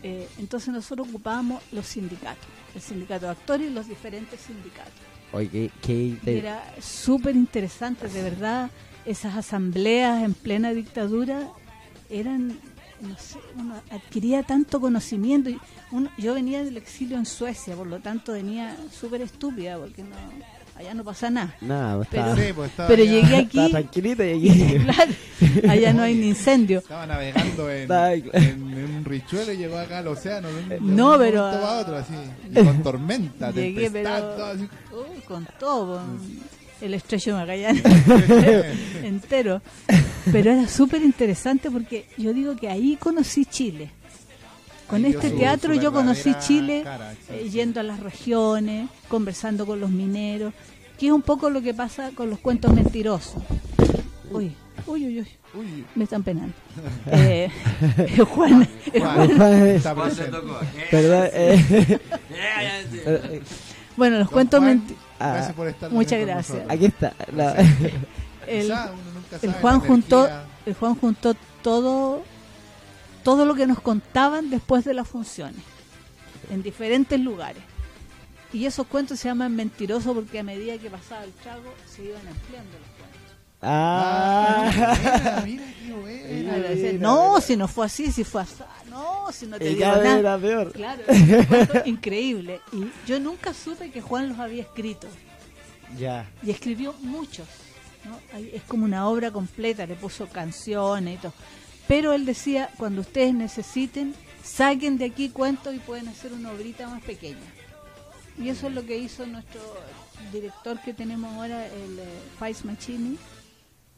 Eh, 0.07 0.27
entonces 0.37 0.69
nosotros 0.71 1.07
ocupábamos 1.09 1.63
los 1.71 1.87
sindicatos, 1.87 2.45
el 2.75 2.81
sindicato 2.81 3.25
de 3.25 3.31
actores 3.31 3.71
y 3.71 3.73
los 3.73 3.87
diferentes 3.87 4.39
sindicatos. 4.39 4.93
Oye, 5.33 5.49
qué, 5.49 5.71
qué 5.81 5.93
Y 5.93 6.09
inte- 6.11 6.37
era 6.37 6.63
súper 6.79 7.35
interesante, 7.35 8.07
de 8.07 8.21
verdad, 8.21 8.69
esas 9.07 9.35
asambleas 9.35 10.21
en 10.23 10.35
plena 10.35 10.73
dictadura 10.73 11.49
eran, 12.11 12.59
no 13.01 13.17
sé, 13.17 13.39
uno 13.55 13.81
adquiría 13.89 14.43
tanto 14.43 14.79
conocimiento. 14.79 15.49
Y 15.49 15.59
uno- 15.91 16.11
yo 16.19 16.35
venía 16.35 16.63
del 16.63 16.77
exilio 16.77 17.17
en 17.17 17.25
Suecia, 17.25 17.75
por 17.75 17.87
lo 17.87 17.99
tanto 17.99 18.33
venía 18.33 18.77
súper 18.91 19.21
estúpida, 19.23 19.75
porque 19.79 20.03
no, 20.03 20.15
allá 20.75 20.93
no 20.93 21.03
pasa 21.03 21.29
nada. 21.29 21.55
Nada, 21.61 21.95
pues, 21.97 22.07
Pero- 22.11 22.23
estaba, 22.23 22.45
Sí, 22.47 22.53
pues 22.53 22.71
Pero 22.87 23.03
ya- 23.03 23.11
llegué 23.11 23.39
estaba 23.39 23.41
aquí, 23.65 23.71
tranquilita 23.71 24.25
y 24.25 24.49
aquí. 24.49 24.77
claro, 24.85 25.11
allá 25.69 25.93
no 25.93 26.03
hay 26.03 26.15
ni 26.15 26.27
incendio. 26.29 26.79
Estaba 26.79 27.05
navegando 27.07 27.71
en, 27.71 27.91
Ay, 27.91 28.21
claro. 28.21 28.37
en- 28.45 28.73
en 28.77 28.95
un 28.97 29.05
richuelo 29.05 29.51
y 29.53 29.57
llegó 29.57 29.77
acá 29.77 29.99
al 29.99 30.07
océano. 30.07 30.47
de 30.49 30.53
un- 30.63 30.69
de 30.69 30.79
No, 30.81 31.13
un 31.13 31.19
pero- 31.19 31.45
a 31.45 31.79
otro, 31.79 31.95
así. 31.97 32.13
Y 32.51 32.63
con 32.63 32.83
tormenta, 32.83 33.51
Llegué, 33.51 33.83
tempestad, 33.89 34.15
pero 34.21 34.35
todo 34.35 34.45
así. 34.45 34.63
uh, 34.63 35.21
con 35.27 35.47
todo, 35.59 35.95
con 35.97 36.19
el 36.81 36.93
estrecho 36.93 37.31
de 37.31 37.35
Magallanes 37.37 37.83
entero. 39.03 39.61
Pero 40.31 40.51
era 40.51 40.67
súper 40.67 41.01
interesante 41.03 41.69
porque 41.71 42.07
yo 42.17 42.33
digo 42.33 42.55
que 42.55 42.67
ahí 42.69 42.97
conocí 42.97 43.45
Chile. 43.45 43.91
Con 44.89 45.03
este 45.05 45.29
su- 45.31 45.37
teatro 45.37 45.73
su 45.73 45.79
yo 45.81 45.91
conocí 45.91 46.33
Chile 46.39 46.83
eh, 47.29 47.49
yendo 47.49 47.79
a 47.79 47.83
las 47.83 47.99
regiones, 47.99 48.89
conversando 49.07 49.65
con 49.65 49.79
los 49.79 49.89
mineros, 49.89 50.53
que 50.99 51.07
es 51.07 51.11
un 51.11 51.21
poco 51.21 51.49
lo 51.49 51.61
que 51.61 51.73
pasa 51.73 52.11
con 52.15 52.29
los 52.29 52.39
cuentos 52.39 52.73
mentirosos. 52.73 53.41
Uy, 54.31 54.51
uy, 54.87 55.05
uy, 55.07 55.19
uy, 55.21 55.27
Uy, 55.55 55.85
me 55.95 56.03
están 56.03 56.21
penando. 56.23 56.53
Eh, 57.11 57.49
Juan, 58.29 58.67
Juan, 58.93 59.37
Juan. 59.37 59.53
Eh, 59.63 59.81
Perdón, 60.91 61.23
eh, 61.33 61.65
eh, 61.69 61.99
ya, 62.29 62.61
ya, 62.61 62.81
eh, 63.05 63.41
bueno, 63.95 64.17
los 64.19 64.27
Don 64.27 64.33
cuentos 64.33 64.59
Juan, 64.59 64.69
mentirosos. 64.77 65.05
ah, 65.19 65.31
Gracias 65.33 65.53
por 65.55 65.67
estar 65.69 65.91
muchas 65.91 66.19
gracias. 66.19 66.61
aquí 66.67 66.85
está. 66.85 67.13
la- 67.33 67.55
El, 68.47 68.71
Juan 69.61 69.79
juntó 69.79 70.29
el 70.65 70.73
Juan 70.75 70.95
juntó 70.95 71.35
todo 71.63 72.23
todo 73.25 73.45
lo 73.45 73.55
que 73.55 73.67
nos 73.67 73.81
contaban 73.81 74.49
después 74.49 74.85
de 74.85 74.93
las 74.93 75.07
funciones 75.07 75.59
en 76.49 76.63
diferentes 76.63 77.19
lugares 77.19 77.61
y 78.53 78.65
esos 78.67 78.87
cuentos 78.87 79.19
se 79.19 79.27
llaman 79.27 79.53
mentirosos 79.55 80.13
porque 80.15 80.39
a 80.39 80.43
medida 80.43 80.77
que 80.77 80.89
pasaba 80.89 81.25
el 81.25 81.31
trago 81.33 81.73
se 81.85 82.03
iban 82.05 82.25
ampliando 82.27 82.71
los 82.77 82.87
cuentos 82.97 83.35
ah, 83.63 85.41
Mira, 85.43 85.63
mira. 85.65 85.65
Ahora 85.95 86.57
Mira, 86.57 86.69
decían, 86.69 86.99
no 87.01 87.41
si 87.41 87.57
no 87.57 87.67
fue 87.67 87.85
así 87.87 88.11
si 88.11 88.23
fue 88.23 88.43
así 88.43 88.61
no 88.89 89.31
si 89.31 89.47
no 89.47 89.57
te 89.57 89.65
y 89.71 89.75
digo 89.75 89.85
nada 89.87 90.19
era 90.19 90.37
peor. 90.37 90.71
claro 90.71 91.01
es 91.07 91.19
un 91.21 91.43
cuento 91.45 91.81
increíble 91.85 92.61
y 92.71 92.85
yo 93.07 93.19
nunca 93.19 93.53
supe 93.53 93.89
que 93.91 94.01
Juan 94.01 94.29
los 94.29 94.39
había 94.39 94.61
escrito 94.61 95.07
Ya. 95.97 96.29
y 96.43 96.51
escribió 96.51 96.93
muchos. 97.01 97.47
Es 98.53 98.61
como 98.63 98.85
una 98.85 99.07
obra 99.07 99.31
completa, 99.31 99.87
le 99.87 99.95
puso 99.95 100.27
canciones 100.27 101.15
y 101.15 101.17
todo. 101.17 101.33
Pero 101.87 102.13
él 102.13 102.25
decía, 102.25 102.69
cuando 102.77 103.01
ustedes 103.01 103.33
necesiten, 103.33 104.15
saquen 104.43 104.97
de 104.97 105.05
aquí 105.05 105.29
cuentos 105.29 105.73
y 105.75 105.79
pueden 105.79 106.07
hacer 106.07 106.33
una 106.33 106.51
obrita 106.51 106.87
más 106.87 107.03
pequeña. 107.03 107.37
Y 108.37 108.49
eso 108.49 108.67
es 108.67 108.73
lo 108.73 108.85
que 108.85 108.97
hizo 108.97 109.25
nuestro 109.27 109.61
director 110.33 110.79
que 110.81 110.93
tenemos 110.93 111.33
ahora, 111.33 111.65
el 111.67 111.99
eh, 111.99 112.03
Faiz 112.39 112.65
Machini, 112.65 113.17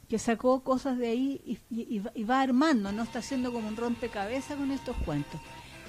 que 0.10 0.19
sacó 0.19 0.62
cosas 0.62 0.97
de 0.97 1.08
ahí 1.08 1.41
y, 1.45 1.58
y- 1.73 2.02
y 2.15 2.23
va- 2.23 2.41
armando, 2.41 2.91
no 2.91 3.04
está 3.04 3.19
haciendo 3.19 3.52
como 3.52 3.67
un 3.67 3.76
rompecabezas 3.76 4.58
con 4.58 4.71
estos 4.71 4.95
cuentos, 4.97 5.39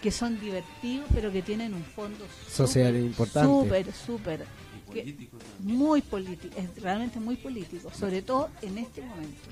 que 0.02 0.10
son 0.10 0.40
divertidos, 0.40 1.06
pero 1.14 1.30
que 1.32 1.42
tienen 1.42 1.74
un 1.74 1.84
fondo 1.84 2.24
Social 2.48 2.92
súper, 2.94 3.02
importante. 3.04 3.48
Súper, 3.48 3.92
súper. 3.92 4.46
político 4.86 5.36
muy 5.60 6.00
político, 6.02 6.54
es 6.56 6.82
realmente 6.82 7.20
muy 7.20 7.36
político, 7.36 7.90
sobre 7.92 8.22
todo 8.22 8.48
en 8.62 8.78
este 8.78 9.02
momento, 9.02 9.50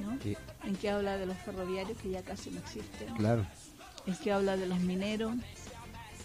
¿no? 0.00 0.18
Sí, 0.22 0.36
En 0.64 0.76
que 0.76 0.90
habla 0.90 1.16
de 1.16 1.26
los 1.26 1.36
ferroviarios 1.38 1.96
que 1.98 2.10
ya 2.10 2.22
casi 2.22 2.50
no 2.50 2.58
existen, 2.60 3.14
claro. 3.16 3.46
en 4.06 4.14
que 4.16 4.32
habla 4.32 4.56
de 4.56 4.66
los 4.66 4.78
mineros 4.80 5.34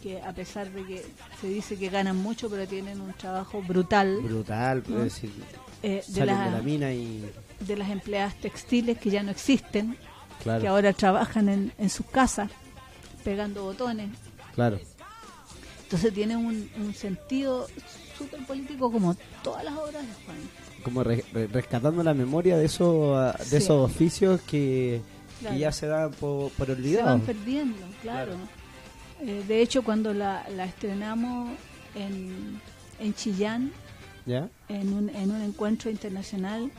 que 0.02 0.20
a 0.22 0.34
pesar 0.34 0.72
de 0.72 0.84
que 0.86 1.06
se 1.40 1.48
dice 1.48 1.78
que 1.78 1.90
ganan 1.90 2.18
mucho, 2.18 2.50
pero 2.50 2.68
tienen 2.68 3.00
un 3.02 3.14
trabajo 3.14 3.62
brutal, 3.62 4.20
Brutal, 4.24 4.82
puedo 4.82 4.98
¿No? 5.00 5.04
decir. 5.04 5.32
eh, 5.84 6.04
de, 6.08 6.26
la- 6.26 6.46
de 6.46 6.52
la 6.52 6.62
mina 6.64 6.92
y. 6.92 7.24
de 7.60 7.76
las 7.78 7.90
empleadas 7.90 8.36
textiles 8.42 8.98
que 8.98 9.12
ya 9.12 9.22
no 9.24 9.30
existen, 9.32 9.96
Claro, 10.42 10.60
que 10.62 10.68
ahora 10.68 10.92
trabajan 10.94 11.50
en, 11.50 11.72
en 11.78 11.90
sus 11.92 12.06
casas 12.08 12.50
pegando 13.24 13.64
botones. 13.64 14.10
claro. 14.56 14.80
Entonces 15.84 16.14
tiene 16.14 16.36
un, 16.38 16.70
un 16.78 16.94
sentido 16.96 17.68
súper 18.22 18.46
político 18.46 18.92
como 18.92 19.16
todas 19.44 19.64
las 19.64 19.74
obras 19.76 20.02
de 20.06 20.14
Juan. 20.26 20.38
Como 20.84 21.04
re- 21.04 21.24
re- 21.34 21.48
rescatando 21.48 22.04
la 22.04 22.14
memoria 22.14 22.58
de 22.58 22.66
esos, 22.66 23.16
ah, 23.18 23.36
de 23.40 23.46
Sí. 23.46 23.56
esos 23.58 23.86
oficios 23.92 24.42
que, 24.42 25.02
ya 25.58 25.72
se 25.72 25.88
dan 25.88 26.12
por, 26.12 26.52
por 26.52 26.68
se 26.68 26.74
van 26.74 26.80
olvidados. 26.82 27.22
perdiendo, 27.22 27.78
claro. 28.02 28.34
Eh, 29.22 29.44
de 29.48 29.62
hecho, 29.62 29.84
cuando 29.84 30.14
la, 30.14 30.46
la 30.56 30.66
estrenamos 30.66 31.52
en, 31.96 32.60
en 33.00 33.14
Chillán, 33.14 33.72
¿Ya? 34.26 34.50
en 34.70 34.94
un, 34.94 35.10
en 35.10 35.32
un 35.32 35.42
encuentro 35.42 35.90
internacional, 35.92 36.72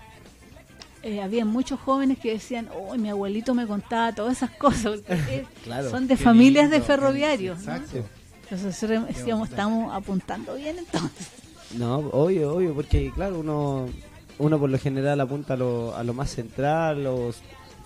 eh, 1.05 1.20
había 1.20 1.44
muchos 1.44 1.81
jóvenes 1.81 2.18
que 2.18 2.33
decían, 2.33 2.68
oh, 2.76 2.96
mi 2.96 3.11
abuelito 3.11 3.55
me 3.55 3.66
contaba 3.66 4.12
todas 4.12 4.37
esas 4.38 4.50
cosas, 4.50 5.00
Claro. 5.64 5.90
son 5.90 6.07
de 6.07 6.16
familias 6.16 6.70
de 6.70 6.81
ferroviarios. 6.81 7.59
Exacto. 7.61 8.05
Nosotros 8.53 9.07
decíamos, 9.09 9.51
estamos 9.51 9.95
apuntando 9.95 10.55
bien 10.55 10.79
entonces. 10.79 11.29
No, 11.79 11.97
obvio, 11.97 12.53
obvio, 12.57 12.75
porque 12.75 13.11
claro, 13.15 13.38
uno 13.38 13.88
uno 14.38 14.59
por 14.59 14.69
lo 14.69 14.79
general 14.79 15.19
apunta 15.23 15.55
a 15.55 15.57
lo, 15.57 15.97
a 15.97 16.05
lo 16.05 16.12
más 16.12 16.29
central, 16.29 17.03
los, 17.05 17.41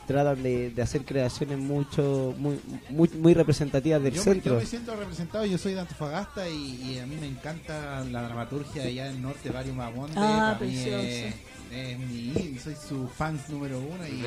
tratan 0.06 0.42
de, 0.42 0.70
de 0.70 0.82
hacer 0.82 1.04
creaciones 1.04 1.58
mucho 1.58 2.34
muy 2.38 2.58
muy, 2.88 3.08
muy 3.10 3.34
representativas 3.34 4.02
del 4.02 4.14
yo, 4.14 4.22
centro. 4.22 4.54
yo 4.54 4.60
me 4.60 4.66
siento 4.66 4.96
representado, 4.96 5.44
yo 5.44 5.58
soy 5.58 5.74
de 5.74 5.80
Antofagasta 5.80 6.48
y, 6.48 6.82
y 6.82 6.98
a 6.98 7.06
mí 7.06 7.16
me 7.20 7.26
encanta 7.26 8.04
la 8.04 8.22
dramaturgia 8.22 8.84
allá 8.84 9.06
del 9.06 9.20
norte, 9.20 9.50
Mario 9.50 9.74
Mamonde. 9.74 10.14
Ah, 10.16 10.56
para 10.58 10.70
mí 10.70 10.78
es, 10.78 11.34
es 11.72 11.98
mi, 11.98 12.58
soy 12.62 12.74
su 12.76 13.08
fan 13.08 13.38
número 13.48 13.78
uno 13.78 14.06
y 14.06 14.24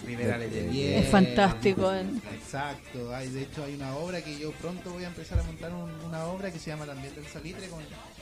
Letelier. 0.00 0.18
Rivera 0.18 0.38
Letelier. 0.38 0.98
Es 1.04 1.08
fantástico. 1.10 1.92
eh. 1.92 2.04
Exacto, 2.34 3.14
hay, 3.14 3.28
de 3.28 3.42
hecho 3.42 3.64
hay 3.64 3.74
una 3.74 3.94
obra 3.96 4.20
que 4.22 4.38
yo 4.38 4.52
pronto 4.52 4.90
voy 4.90 5.04
a 5.04 5.08
empezar 5.08 5.38
a 5.38 5.42
montar 5.42 5.72
un- 5.72 5.90
una 6.06 6.24
obra 6.26 6.50
que 6.50 6.58
se 6.58 6.70
llama 6.70 6.86
también 6.86 7.14
del 7.14 7.26
Salitre 7.26 7.68
con, 7.68 7.80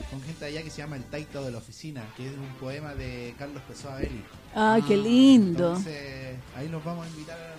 con 0.09 0.21
gente 0.21 0.45
allá 0.45 0.61
que 0.61 0.69
se 0.69 0.77
llama 0.79 0.95
El 0.97 1.03
Taito 1.05 1.43
de 1.43 1.51
la 1.51 1.57
Oficina, 1.59 2.03
que 2.17 2.25
es 2.27 2.33
un 2.33 2.49
poema 2.59 2.93
de 2.95 3.33
Carlos 3.37 3.61
Pessoa 3.67 3.95
Belli. 3.95 4.23
Ah, 4.55 4.79
qué 4.87 4.97
lindo. 4.97 5.69
Entonces 5.69 6.35
ahí 6.57 6.67
los 6.69 6.83
vamos 6.83 7.05
a 7.05 7.09
invitar. 7.09 7.37
a- 7.37 7.55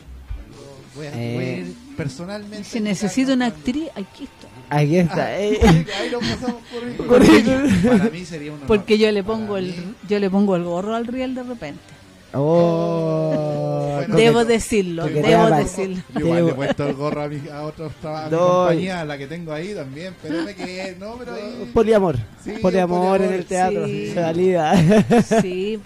Voy 0.96 1.06
a, 1.06 1.10
Eh. 1.14 1.34
voy 1.34 1.44
a 1.44 1.56
ir 1.58 1.74
personalmente. 1.96 2.64
Si 2.64 2.78
a 2.78 2.80
necesito 2.80 3.34
una 3.34 3.46
actriz, 3.46 3.88
aquí 3.94 4.24
está. 4.24 4.76
Aquí 4.76 4.96
está. 4.96 5.26
Ah, 5.26 5.38
eh. 5.40 5.58
Ahí 6.00 6.10
lo 6.10 6.18
pasamos 6.20 6.62
por. 6.72 7.06
Para 7.98 8.10
mí 8.10 8.24
sería 8.24 8.52
un 8.52 8.56
honor. 8.56 8.66
Porque 8.66 8.96
yo 8.98 9.12
le 9.12 9.22
Para 9.22 9.36
pongo 9.38 9.56
el 9.58 9.66
mí- 9.76 9.94
yo 10.08 10.18
le 10.18 10.30
pongo 10.30 10.56
el 10.56 10.64
gorro 10.64 10.94
al 10.94 11.06
riel 11.06 11.34
de 11.34 11.42
repente. 11.42 11.80
Oh, 12.34 13.94
Bueno, 13.98 14.16
Debo 14.16 14.44
decirlo, 14.44 15.06
debo 15.06 15.46
decirlo. 15.50 16.02
Yo 16.14 16.20
igual 16.20 16.44
le 16.46 16.50
he 16.50 16.54
puesto 16.54 16.86
el 16.86 16.94
gorro 16.94 17.22
a, 17.22 17.28
mi, 17.28 17.48
a 17.48 17.62
otros 17.62 17.92
traba- 18.00 18.22
a 18.22 18.24
mi 18.26 18.30
No, 18.36 18.38
compañía, 18.48 19.00
a 19.00 19.04
la 19.04 19.18
que 19.18 19.26
tengo 19.26 19.52
ahí 19.52 19.74
también. 19.74 20.14
Que 20.22 20.96
no, 20.98 21.16
pero 21.18 21.34
ahí. 21.34 21.70
Poliamor. 21.72 22.16
Sí, 22.44 22.52
poliamor 22.62 23.22
en 23.22 23.32
el 23.32 23.44
teatro. 23.46 23.86
sí. 23.86 24.12
Se 24.12 24.20
valida. 24.20 24.74
Sí. 25.40 25.80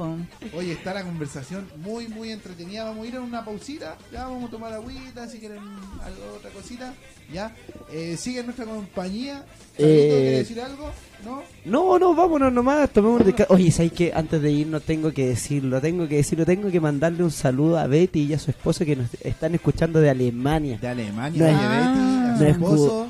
Oye, 0.55 0.72
está 0.72 0.94
la 0.94 1.02
conversación 1.02 1.68
muy, 1.76 2.09
muy 2.09 2.31
entretenida. 2.33 2.85
Vamos 2.85 3.05
a 3.05 3.09
ir 3.09 3.16
a 3.16 3.20
una 3.20 3.44
pausita. 3.44 3.96
Ya 4.12 4.24
vamos 4.26 4.48
a 4.48 4.50
tomar 4.50 4.72
agüita 4.72 5.28
si 5.28 5.38
quieren 5.38 5.59
algo, 5.59 6.37
otra 6.37 6.50
cosita. 6.50 6.92
Ya. 7.33 7.55
Eh, 7.92 8.16
sigue 8.18 8.42
nuestra 8.42 8.64
compañía. 8.64 9.44
Eh, 9.78 10.09
¿Quiere 10.11 10.38
decir 10.38 10.61
algo? 10.61 10.90
¿No? 11.24 11.42
No, 11.64 11.98
no, 11.98 12.14
vámonos 12.14 12.52
nomás, 12.52 12.90
tomemos 12.90 13.20
un 13.20 13.26
descanso. 13.26 13.54
Oye, 13.54 13.70
¿sabes 13.70 13.92
qué? 13.92 14.12
Antes 14.14 14.42
de 14.42 14.50
irnos 14.50 14.82
tengo 14.82 15.12
que 15.12 15.26
decirlo, 15.28 15.80
tengo 15.80 16.08
que 16.08 16.16
decirlo, 16.16 16.44
tengo 16.44 16.70
que 16.70 16.80
mandarle 16.80 17.22
un 17.22 17.30
saludo 17.30 17.78
a 17.78 17.87
Betty 17.87 18.22
y 18.24 18.35
a 18.35 18.38
su 18.38 18.50
esposo 18.50 18.85
que 18.85 18.96
nos 18.96 19.06
están 19.22 19.54
escuchando 19.54 20.00
de 20.00 20.11
Alemania. 20.11 20.78
De 20.80 20.88
Alemania, 20.88 21.38
No 21.38 21.44
Betty, 21.46 22.35
a 22.35 22.38
su 22.38 22.44
esposo, 22.44 23.06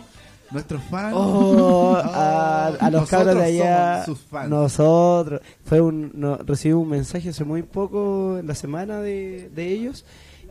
nuestros 0.51 0.83
fans. 0.85 1.15
Oh, 1.17 1.97
a, 2.05 2.67
a 2.67 2.91
los 2.91 3.01
Nosotros 3.03 3.09
cabros 3.11 3.37
de 3.37 3.45
allá, 3.45 4.05
somos 4.05 4.19
sus 4.19 4.29
fans. 4.29 4.51
nosotros, 4.51 5.41
fue 5.65 5.81
un, 5.81 6.11
no, 6.15 6.37
recibimos 6.37 6.83
un 6.85 6.91
mensaje 6.91 7.31
hace 7.31 7.45
muy 7.45 7.63
poco 7.63 8.37
en 8.39 8.47
la 8.47 8.55
semana 8.55 9.01
de, 9.01 9.49
de 9.55 9.69
ellos 9.69 10.05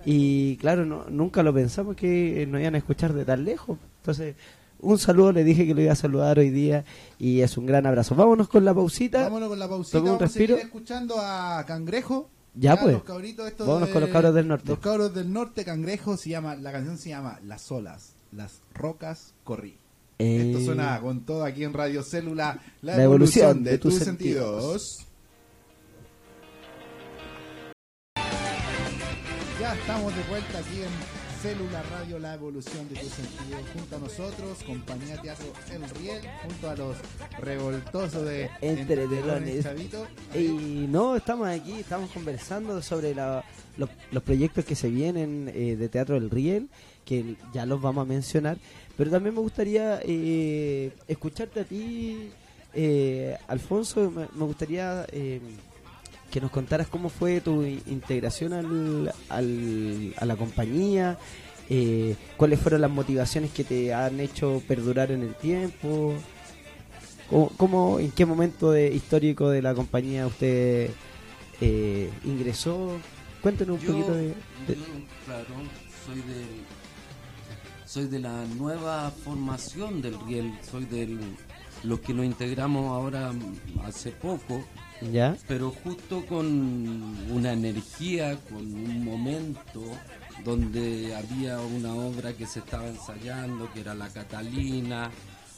y 0.03 0.55
claro, 0.57 0.83
no, 0.85 1.05
nunca 1.11 1.43
lo 1.43 1.53
pensamos 1.53 1.95
que 1.95 2.47
nos 2.49 2.59
iban 2.59 2.73
a 2.73 2.79
escuchar 2.79 3.13
de 3.13 3.23
tan 3.23 3.45
lejos. 3.45 3.77
Entonces, 3.97 4.33
un 4.81 4.97
saludo, 4.99 5.31
le 5.31 5.43
dije 5.43 5.65
que 5.65 5.73
lo 5.73 5.81
iba 5.81 5.93
a 5.93 5.95
saludar 5.95 6.39
hoy 6.39 6.49
día 6.49 6.83
y 7.19 7.41
es 7.41 7.57
un 7.57 7.65
gran 7.65 7.85
abrazo. 7.85 8.15
Vámonos 8.15 8.47
con 8.49 8.65
la 8.65 8.73
pausita. 8.73 9.23
Vámonos 9.23 9.49
con 9.49 9.59
la 9.59 9.69
pausita. 9.69 9.97
Tome 9.99 10.09
un 10.11 10.15
Vamos 10.17 10.21
respiro. 10.33 10.55
a 10.55 10.57
seguir 10.57 10.67
escuchando 10.67 11.15
a 11.19 11.63
Cangrejo. 11.65 12.29
Ya, 12.53 12.75
pues. 12.79 12.93
Los 12.95 13.03
cabritos 13.03 13.47
estos 13.47 13.65
Vámonos 13.65 13.87
de- 13.89 13.93
con 13.93 14.01
los 14.01 14.09
cabros 14.11 14.33
del 14.35 14.47
norte. 14.47 14.67
Los 14.69 14.79
cabros 14.79 15.13
del 15.15 15.31
norte, 15.31 15.63
Cangrejo, 15.63 16.17
se 16.17 16.29
llama, 16.31 16.55
la 16.55 16.71
canción 16.73 16.97
se 16.97 17.09
llama 17.09 17.39
Las 17.45 17.71
olas, 17.71 18.13
las 18.33 18.61
rocas 18.73 19.33
corrí. 19.45 19.77
Eh, 20.19 20.51
Esto 20.51 20.65
suena 20.65 20.99
con 21.01 21.21
todo 21.25 21.43
aquí 21.45 21.63
en 21.63 21.73
Radio 21.73 22.03
Célula, 22.03 22.59
la, 22.81 22.97
La 22.97 23.03
evolución, 23.03 23.63
de, 23.63 23.77
tus 23.77 23.95
sentidos. 23.95 25.07
Ya 29.59 29.73
estamos 29.75 30.15
de 30.15 30.23
vuelta 30.29 30.57
aquí 30.59 30.81
en 30.81 31.20
Célula 31.41 31.81
Radio, 31.97 32.19
la 32.19 32.35
evolución 32.35 32.87
de 32.89 32.95
tus 32.99 33.09
sentidos. 33.09 33.61
Junto 33.73 33.95
a 33.95 33.99
nosotros, 33.99 34.57
compañía 34.65 35.19
Teatro 35.21 35.45
El 35.73 35.89
Riel, 35.89 36.21
junto 36.43 36.69
a 36.69 36.75
los 36.75 36.97
revoltosos 37.39 38.25
de 38.25 38.49
Entre 38.61 39.07
Telones. 39.07 39.63
Chavito. 39.63 40.05
Y 40.35 40.85
no, 40.87 41.15
estamos 41.15 41.47
aquí, 41.47 41.79
estamos 41.79 42.11
conversando 42.11 42.81
sobre 42.83 43.15
la- 43.15 43.43
los, 43.77 43.89
los 44.11 44.21
proyectos 44.23 44.65
que 44.65 44.75
se 44.75 44.89
vienen 44.89 45.51
eh, 45.55 45.75
de 45.77 45.89
Teatro 45.89 46.13
del 46.19 46.29
Riel, 46.29 46.69
que 47.05 47.35
ya 47.53 47.65
los 47.65 47.81
vamos 47.81 48.03
a 48.03 48.09
mencionar, 48.09 48.57
pero 48.95 49.09
también 49.09 49.33
me 49.33 49.41
gustaría 49.41 49.99
eh, 50.03 50.91
escucharte 51.07 51.61
a 51.61 51.63
ti, 51.63 52.29
eh, 52.75 53.35
Alfonso, 53.47 54.11
me, 54.11 54.27
me 54.35 54.45
gustaría 54.45 55.07
eh, 55.11 55.41
que 56.31 56.41
nos 56.41 56.49
contaras 56.51 56.87
cómo 56.87 57.09
fue 57.09 57.41
tu 57.41 57.61
integración 57.63 58.53
al, 58.53 59.13
al- 59.29 60.13
a 60.17 60.25
la 60.25 60.35
compañía, 60.35 61.17
eh, 61.69 62.15
cuáles 62.37 62.59
fueron 62.59 62.81
las 62.81 62.89
motivaciones 62.89 63.51
que 63.51 63.63
te 63.63 63.93
han 63.93 64.19
hecho 64.19 64.61
perdurar 64.67 65.11
en 65.11 65.21
el 65.23 65.35
tiempo. 65.35 66.13
¿Cómo, 67.29 67.49
cómo- 67.57 67.99
en 67.99 68.11
qué 68.11 68.25
momento 68.25 68.71
de, 68.71 68.93
histórico 68.93 69.49
de 69.49 69.61
la 69.61 69.73
compañía 69.75 70.25
usted 70.27 70.89
eh, 71.61 72.09
ingresó? 72.25 72.97
Cuéntenos 73.41 73.79
un 73.79 73.85
Yo, 73.85 73.91
poquito 73.93 74.13
de... 74.15 74.23
de- 74.27 74.35
yo, 74.75 74.83
claro, 75.25 75.45
soy 76.05 76.15
de, 76.17 76.45
soy 77.85 78.07
de 78.07 78.19
la 78.19 78.45
nueva 78.57 79.11
formación 79.23 80.01
del 80.01 80.15
Riel, 80.27 80.53
soy 80.69 80.85
de 80.85 81.17
los 81.83 81.99
que 82.01 82.13
nos 82.13 82.25
integramos 82.25 82.85
ahora 82.89 83.31
hace 83.85 84.11
poco, 84.11 84.63
Pero 85.47 85.71
justo 85.71 86.25
con 86.27 86.45
una 87.31 87.53
energía, 87.53 88.37
con 88.49 88.59
un 88.61 89.03
momento 89.03 89.81
donde 90.45 91.15
había 91.15 91.59
una 91.59 91.93
obra 91.93 92.33
que 92.33 92.45
se 92.45 92.59
estaba 92.59 92.87
ensayando, 92.87 93.71
que 93.73 93.81
era 93.81 93.93
La 93.95 94.09
Catalina, 94.09 95.09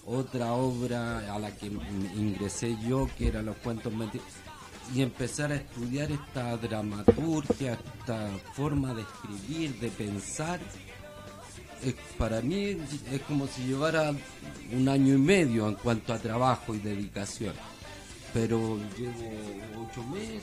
otra 0.06 0.54
obra 0.54 1.34
a 1.34 1.40
la 1.40 1.52
que 1.52 1.68
ingresé 1.68 2.78
yo, 2.88 3.10
que 3.18 3.28
era 3.28 3.42
Los 3.42 3.58
Cuentos 3.58 3.94
Mentirosos, 3.94 4.34
y 4.94 5.02
empezar 5.02 5.52
a 5.52 5.56
estudiar 5.56 6.12
esta 6.12 6.58
dramaturgia, 6.58 7.74
esta 7.74 8.30
forma 8.54 8.94
de 8.94 9.02
escribir, 9.02 9.80
de 9.80 9.90
pensar, 9.90 10.60
para 12.18 12.42
mí 12.42 12.78
es 13.12 13.22
como 13.28 13.48
si 13.48 13.66
llevara 13.66 14.14
un 14.72 14.88
año 14.88 15.16
y 15.16 15.18
medio 15.18 15.68
en 15.68 15.76
cuanto 15.76 16.14
a 16.14 16.20
trabajo 16.20 16.74
y 16.76 16.80
dedicación. 16.80 17.54
Pero 18.34 18.78
llevo 18.98 19.88
ocho 19.90 20.04
meses. 20.08 20.42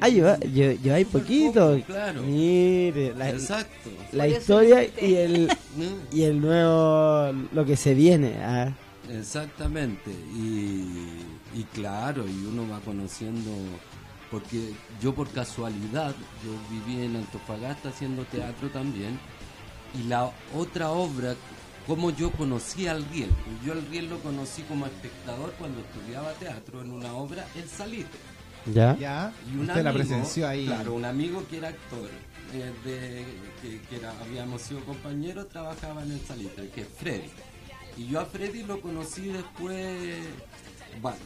Ah, 0.00 0.08
lleva, 0.08 0.36
lle- 0.40 0.78
lleváis 0.80 1.06
Súper 1.06 1.22
poquito. 1.22 1.72
poco, 1.74 1.84
claro. 1.86 2.22
Mire, 2.22 3.14
la, 3.14 3.30
Exacto. 3.30 3.90
la 4.12 4.24
Por 4.24 4.32
historia 4.32 4.84
y 5.00 5.14
el, 5.14 5.46
¿no? 5.46 5.84
y 6.12 6.22
el 6.24 6.40
nuevo, 6.40 7.32
lo 7.52 7.64
que 7.64 7.76
se 7.76 7.94
viene. 7.94 8.34
ah. 8.42 8.72
Exactamente, 9.10 10.10
y, 10.10 11.22
y 11.54 11.62
claro, 11.72 12.26
y 12.28 12.44
uno 12.44 12.68
va 12.70 12.78
conociendo, 12.80 13.50
porque 14.30 14.72
yo 15.00 15.14
por 15.14 15.28
casualidad, 15.30 16.14
yo 16.44 16.52
viví 16.70 17.06
en 17.06 17.16
Antofagasta 17.16 17.88
haciendo 17.88 18.24
teatro 18.24 18.68
también, 18.68 19.18
y 19.98 20.08
la 20.08 20.30
otra 20.54 20.90
obra, 20.90 21.34
como 21.88 22.10
yo 22.10 22.30
conocí 22.30 22.86
al 22.86 23.02
Riel, 23.06 23.30
yo 23.64 23.72
al 23.72 23.84
Riel 23.86 24.10
lo 24.10 24.18
conocí 24.20 24.62
como 24.62 24.84
espectador 24.86 25.52
cuando 25.58 25.80
estudiaba 25.80 26.32
teatro 26.34 26.82
en 26.82 26.92
una 26.92 27.14
obra, 27.14 27.46
El 27.56 27.66
Salitre. 27.68 28.20
¿Ya? 28.72 28.94
Ya, 28.98 29.32
Y 29.50 29.54
un 29.54 29.60
usted 29.62 29.82
la 29.82 29.90
amigo, 29.90 30.04
presenció 30.04 30.46
ahí. 30.46 30.66
Claro, 30.66 30.92
un 30.94 31.06
amigo 31.06 31.42
que 31.48 31.56
era 31.56 31.68
actor, 31.68 32.10
eh, 32.52 32.72
de, 32.84 33.24
que, 33.62 33.80
que 33.88 33.96
era, 33.96 34.12
habíamos 34.20 34.60
sido 34.60 34.84
compañeros, 34.84 35.48
trabajaba 35.48 36.02
en 36.02 36.12
el 36.12 36.20
Salitre, 36.20 36.68
que 36.68 36.82
es 36.82 36.88
Freddy. 36.88 37.30
Y 37.96 38.06
yo 38.08 38.20
a 38.20 38.26
Freddy 38.26 38.64
lo 38.64 38.80
conocí 38.82 39.22
después, 39.28 40.18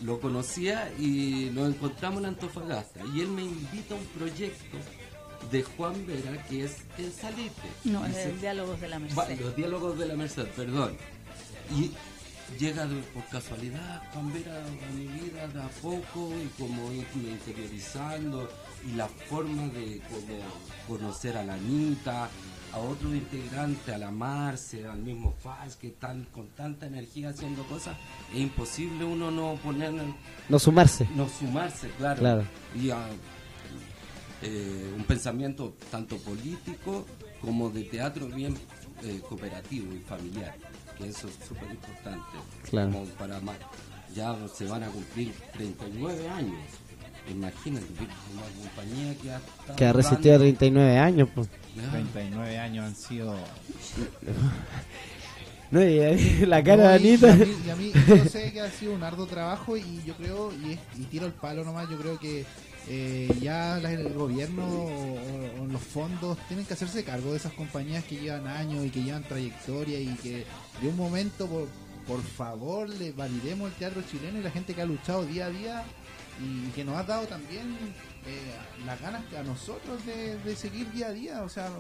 lo 0.05 0.21
conocía 0.21 0.93
y 0.99 1.51
lo 1.51 1.67
encontramos 1.67 2.21
en 2.21 2.27
Antofagasta. 2.27 3.01
Y 3.13 3.21
él 3.21 3.29
me 3.29 3.43
invita 3.43 3.95
a 3.95 3.99
un 3.99 4.05
proyecto 4.07 4.79
de 5.51 5.63
Juan 5.63 6.07
Vera 6.07 6.43
que 6.47 6.65
es 6.65 6.77
el 6.99 7.13
Salitre. 7.13 7.69
No, 7.85 8.05
es 8.07 8.17
el 8.17 8.41
diálogos 8.41 8.81
de 8.81 8.89
la 8.89 8.99
Va, 8.99 9.05
Merced. 9.05 9.41
los 9.41 9.57
diálogos 9.57 9.99
de 9.99 10.07
la 10.07 10.15
Merced, 10.17 10.47
perdón. 10.49 10.97
Y 11.71 11.91
llega 12.59 12.87
de- 12.87 13.01
por 13.15 13.25
casualidad 13.27 14.03
Juan 14.13 14.33
Vera 14.33 14.57
a 14.65 14.93
mi 14.95 15.07
vida 15.07 15.49
de 15.49 15.63
a 15.63 15.69
poco 15.81 16.31
y 16.43 16.47
como 16.61 16.93
irme 16.93 17.31
interiorizando 17.31 18.49
y 18.87 18.93
la 18.97 19.09
forma 19.09 19.69
de 19.69 20.01
como 20.11 20.39
conocer 20.89 21.37
a 21.37 21.45
la 21.45 21.55
Anita, 21.55 22.29
a 22.73 22.79
otros 22.79 23.13
integrantes, 23.15 23.95
a 23.95 23.99
la 23.99 24.11
Marce, 24.11 24.87
al 24.87 24.99
mismo 24.99 25.35
Faz, 25.43 25.77
que 25.77 25.89
están 25.89 26.25
con 26.33 26.49
tanta 26.49 26.87
energía 26.87 27.29
haciendo 27.31 27.63
cosas, 27.65 27.97
es 28.33 28.41
imposible 28.41 29.05
uno 29.05 29.31
no 29.31 29.55
poner, 29.63 29.93
No 30.49 30.59
sumarse. 30.59 31.07
no 31.15 31.29
sumarse, 31.29 31.91
claro. 31.99 32.19
Claro. 32.21 32.45
Y 32.75 32.91
a 32.91 33.07
eh, 34.43 34.93
un 34.97 35.05
pensamiento 35.05 35.75
tanto 35.91 36.17
político 36.19 37.07
como 37.41 37.71
de 37.71 37.85
teatro 37.85 38.27
bien 38.27 38.55
eh, 39.05 39.21
cooperativo 39.29 39.95
y 39.95 39.99
familiar, 40.01 40.55
que 40.99 41.09
eso 41.09 41.29
es 41.29 41.35
súper 41.47 41.71
importante. 41.71 42.25
Claro. 42.69 42.91
Como 42.93 43.05
para 43.07 43.41
más, 43.41 43.57
ya 44.15 44.37
se 44.55 44.67
van 44.67 44.83
a 44.85 44.89
cumplir 44.89 45.33
39 45.55 46.29
años 46.29 46.59
Imagínate, 47.31 47.87
una 48.03 48.69
compañía 48.69 49.15
que 49.23 49.31
ha, 49.31 49.41
Que 49.77 49.85
ha 49.87 49.93
resistido 49.93 50.33
dando- 50.33 50.45
39 50.59 50.99
años, 50.99 51.29
pues. 51.33 51.49
Ya. 51.77 51.89
39 51.93 52.59
años 52.59 52.85
han 52.85 52.97
sido 52.97 53.37
No, 55.71 55.83
y 55.83 56.01
ahí 56.01 56.41
la 56.47 56.63
cara 56.63 56.83
No, 56.83 56.89
de 56.91 56.95
Anita. 56.97 57.29
Y 57.29 57.31
a, 57.31 57.37
mí, 57.37 57.55
y 57.67 57.71
a 57.71 57.77
mí, 57.77 57.93
yo 58.09 58.25
sé 58.27 58.53
que 58.53 58.61
ha 58.61 58.71
sido 58.71 58.93
un 58.95 59.03
arduo 59.03 59.27
trabajo 59.27 59.77
y 59.77 60.03
yo 60.05 60.15
creo, 60.17 60.53
y, 60.53 60.73
es- 60.73 60.81
y 60.99 61.05
tiro 61.05 61.27
el 61.27 61.33
palo 61.33 61.65
nomás, 61.65 61.89
yo 61.89 61.97
creo 61.97 62.19
que 62.19 62.45
eh, 62.89 63.33
ya 63.41 63.79
el 63.79 64.13
gobierno 64.13 64.65
o, 64.67 65.63
o 65.63 65.67
los 65.67 65.81
fondos 65.81 66.39
tienen 66.49 66.67
que 66.67 66.75
hacerse 66.75 67.05
cargo 67.05 67.31
de 67.31 67.37
esas 67.37 67.53
compañías 67.53 68.05
que 68.05 68.17
llevan 68.17 68.47
años 68.47 68.85
y 68.85 68.91
que 68.91 69.03
llevan 69.03 69.23
trayectoria 69.25 70.01
y 70.01 70.15
que 70.17 70.45
de 70.81 70.89
un 70.89 70.97
momento, 70.97 71.47
por, 71.47 71.69
por 72.07 72.23
favor, 72.23 72.89
le 72.89 73.13
validemos 73.13 73.71
el 73.71 73.77
teatro 73.77 74.03
chileno 74.11 74.39
y 74.39 74.43
la 74.43 74.51
gente 74.51 74.75
que 74.75 74.83
ha 74.83 74.87
luchado 74.87 75.25
día 75.25 75.47
a 75.47 75.51
día 75.51 75.85
y 76.41 76.71
que 76.71 76.85
nos 76.85 76.97
ha 76.97 77.05
dado 77.05 77.27
también 77.27 77.77
eh, 78.27 78.55
las 78.87 79.01
ganas 79.01 79.23
a 79.35 79.43
nosotros 79.43 80.05
de, 80.07 80.39
de 80.39 80.57
seguir 80.57 80.91
día 80.93 81.09
a 81.09 81.13
día. 81.13 81.43
O 81.43 81.49
sea, 81.49 81.71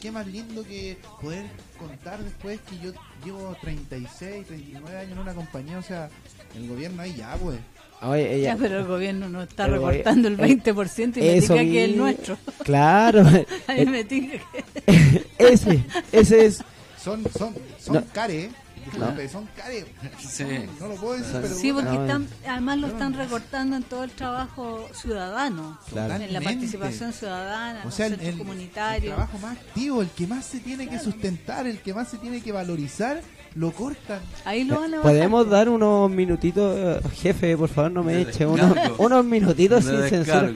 qué 0.00 0.10
más 0.10 0.26
lindo 0.26 0.64
que 0.64 0.98
poder 1.20 1.46
contar 1.78 2.22
después 2.22 2.60
que 2.62 2.78
yo 2.78 2.92
llevo 3.24 3.56
36, 3.60 4.46
39 4.46 4.98
años 4.98 5.12
en 5.12 5.18
una 5.18 5.34
compañía. 5.34 5.78
O 5.78 5.82
sea, 5.82 6.08
el 6.54 6.68
gobierno 6.68 7.02
ahí 7.02 7.14
ya, 7.14 7.36
pues. 7.36 7.58
Oye, 8.02 8.34
ella- 8.36 8.54
Ya, 8.54 8.56
pero 8.56 8.78
el 8.78 8.86
gobierno 8.86 9.28
no 9.28 9.42
está 9.42 9.66
recortando 9.66 10.28
el 10.28 10.34
eh, 10.34 10.58
20% 10.62 11.16
y 11.16 11.20
me 11.20 11.40
diga 11.40 11.54
que 11.56 11.84
es 11.84 11.90
el 11.90 11.96
nuestro. 11.96 12.38
Claro. 12.62 13.20
A 13.66 13.72
mí 13.74 13.86
me 13.86 14.04
diga 14.04 14.38
que 14.86 15.24
ese, 15.38 15.82
ese 16.12 16.46
es. 16.46 16.62
Son, 17.02 17.24
son, 17.36 17.54
son 17.78 17.94
No. 17.96 18.04
care. 18.12 18.50
Disculpe, 18.92 19.28
son 19.28 19.48
care. 19.56 19.86
Sí. 20.18 20.44
No 20.80 20.88
lo 20.88 20.94
puedo 20.96 21.14
decir, 21.18 21.38
pero. 21.40 21.54
Sí, 21.54 21.72
porque 21.72 21.94
están, 21.94 22.26
además 22.46 22.78
lo 22.78 22.86
están 22.88 23.14
recortando 23.14 23.76
en 23.76 23.82
todo 23.82 24.04
el 24.04 24.10
trabajo 24.10 24.88
ciudadano, 24.92 25.78
Claro. 25.90 26.14
en 26.22 26.32
la 26.32 26.40
participación 26.40 27.12
ciudadana, 27.12 27.80
O 27.82 27.84
los 27.86 27.94
sea, 27.94 28.06
el, 28.06 28.12
centros 28.12 28.28
el- 28.28 28.34
el 28.34 28.38
comunitarios. 28.46 29.14
trabajo 29.14 29.38
más 29.38 29.56
activo, 29.56 30.02
el 30.02 30.08
que 30.10 30.26
más 30.26 30.44
se 30.44 30.60
tiene 30.60 30.88
que 30.88 30.98
sustentar, 30.98 31.66
el 31.66 31.80
que 31.80 31.94
más 31.94 32.08
se 32.08 32.18
tiene 32.18 32.40
que 32.40 32.52
valorizar, 32.52 33.20
lo 33.54 33.72
cortan. 33.72 34.20
Ahí 34.44 34.64
lo 34.64 34.76
van 34.80 34.94
a 34.94 34.96
bajar. 34.98 35.10
¿Podemos 35.12 35.48
dar 35.48 35.68
unos 35.68 36.10
minutitos, 36.10 36.76
eh, 36.76 37.00
jefe, 37.16 37.56
por 37.56 37.68
favor, 37.68 37.90
no 37.90 38.02
me 38.04 38.20
eche, 38.22 38.46
unos, 38.46 38.76
unos 38.98 39.24
minutitos 39.24 39.84
sin 39.84 40.02
censura? 40.08 40.50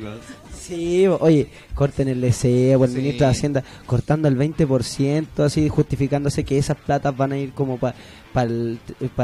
Sí, 0.62 1.06
oye, 1.08 1.48
corten 1.74 2.08
el 2.08 2.20
deseo, 2.20 2.80
o 2.80 2.84
el 2.84 2.90
Sí. 2.90 2.96
ministro 2.98 3.26
de 3.26 3.32
Hacienda 3.32 3.64
cortando 3.86 4.28
el 4.28 4.36
20%, 4.36 5.42
así 5.44 5.68
justificándose 5.68 6.44
que 6.44 6.56
esas 6.58 6.76
platas 6.76 7.16
van 7.16 7.32
a 7.32 7.38
ir 7.38 7.52
como 7.52 7.78
para 7.78 7.94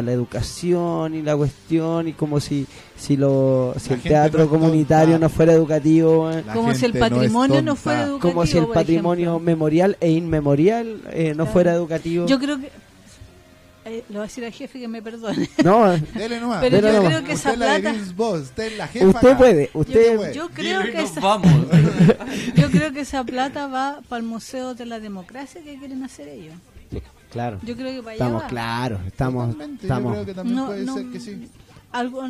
la 0.03 0.13
educación 0.13 1.15
y 1.15 1.23
la 1.23 1.37
cuestión, 1.37 2.09
y 2.09 2.13
como 2.13 2.41
si 2.41 2.67
si, 2.97 3.17
lo, 3.17 3.73
si 3.79 3.91
La 3.91 3.97
el 3.97 4.03
teatro 4.03 4.45
no 4.45 4.51
comunitario 4.51 5.15
tonta. 5.15 5.27
no 5.27 5.29
fuera 5.31 5.53
educativo, 5.53 6.31
eh, 6.33 6.43
La 6.45 6.53
Como 6.53 6.75
si 6.75 6.85
el 6.87 6.95
no 6.95 7.01
patrimonio 7.01 7.63
no, 7.63 7.77
fuera 7.77 8.03
educativo. 8.03 8.21
como 8.33 8.47
si 8.47 8.59
el 8.59 8.67
patrimonio 8.67 9.31
ejemplo. 9.31 9.47
memorial 9.47 9.97
e 10.01 10.11
inmemorial 10.11 11.01
eh, 11.13 11.29
no 11.31 11.45
Claro. 11.45 11.53
fuera 11.53 11.73
educativo. 11.75 12.27
Yo 12.27 12.39
creo 12.41 12.59
que. 12.59 12.71
Eh, 13.91 14.05
le 14.09 14.15
voy 14.15 14.21
a 14.21 14.23
decir 14.23 14.45
al 14.45 14.53
jefe 14.53 14.79
que 14.81 14.89
me 14.89 15.03
perdone. 15.03 15.49
No, 15.65 15.91
Dele 16.15 16.41
nomás. 16.41 16.61
Pero 16.61 16.77
Dele 16.77 16.89
yo 16.89 16.95
nomás. 17.03 17.13
creo 17.13 17.25
que 17.25 17.33
esa 17.33 17.53
usted 17.53 17.63
es 17.77 17.83
la 17.85 17.91
plata. 17.91 18.13
Voss, 18.17 18.41
usted 18.43 18.77
la 18.77 18.89
jefa. 18.89 19.07
usted 19.07 19.29
acá. 19.29 19.39
puede, 19.39 19.71
usted... 19.75 20.17
puede. 20.17 20.35
Yo 20.35 20.49
creo 20.51 20.81
Dile 20.81 20.93
que 20.93 21.03
esa, 21.03 21.21
vamos. 21.21 21.53
yo 22.55 22.71
creo 22.71 22.93
que 22.93 23.01
esa 23.01 23.25
plata 23.25 23.67
va 23.67 24.01
para 24.09 24.21
el 24.21 24.27
Museo 24.27 24.75
de 24.75 24.87
la 24.87 25.01
Democracia 25.01 25.63
que 25.63 25.77
quieren 25.79 26.03
hacer 26.05 26.29
ellos. 26.29 26.55
Claro, 27.31 27.59
Yo 27.63 27.77
creo 27.77 27.93
que 27.93 27.99
para 28.03 28.13
allá 28.15 28.25
estamos 28.25 28.43
va. 28.43 28.47
claros, 28.49 29.01
estamos... 29.07 29.51
Totalmente, 29.53 29.83
estamos 29.87 30.05
Yo 30.05 30.13
creo 30.15 30.25
que 30.27 30.35
también 30.35 30.57
No, 30.57 30.67
puede 30.67 30.85
no, 30.87 30.95
ser 30.95 31.07
que 31.11 31.21
sí. 31.21 31.49
algo, 31.93 32.23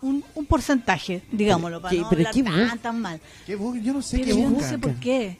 un, 0.00 0.24
un 0.34 0.46
porcentaje, 0.46 1.20
digámoslo, 1.30 1.82
para 1.82 1.90
¿Qué- 1.94 2.00
no 2.00 2.08
pero 2.08 2.20
hablar 2.20 2.32
qué 2.34 2.42
tan, 2.42 2.78
tan 2.78 3.00
mal. 3.02 3.20
¿Qué 3.44 3.52
yo 3.82 3.92
no 3.92 4.00
sé 4.00 4.16
Pero 4.18 4.34
qué 4.34 4.42
yo 4.42 4.48
no 4.48 4.54
buscan. 4.54 4.70
sé 4.70 4.78
por 4.78 4.94
qué. 4.94 5.36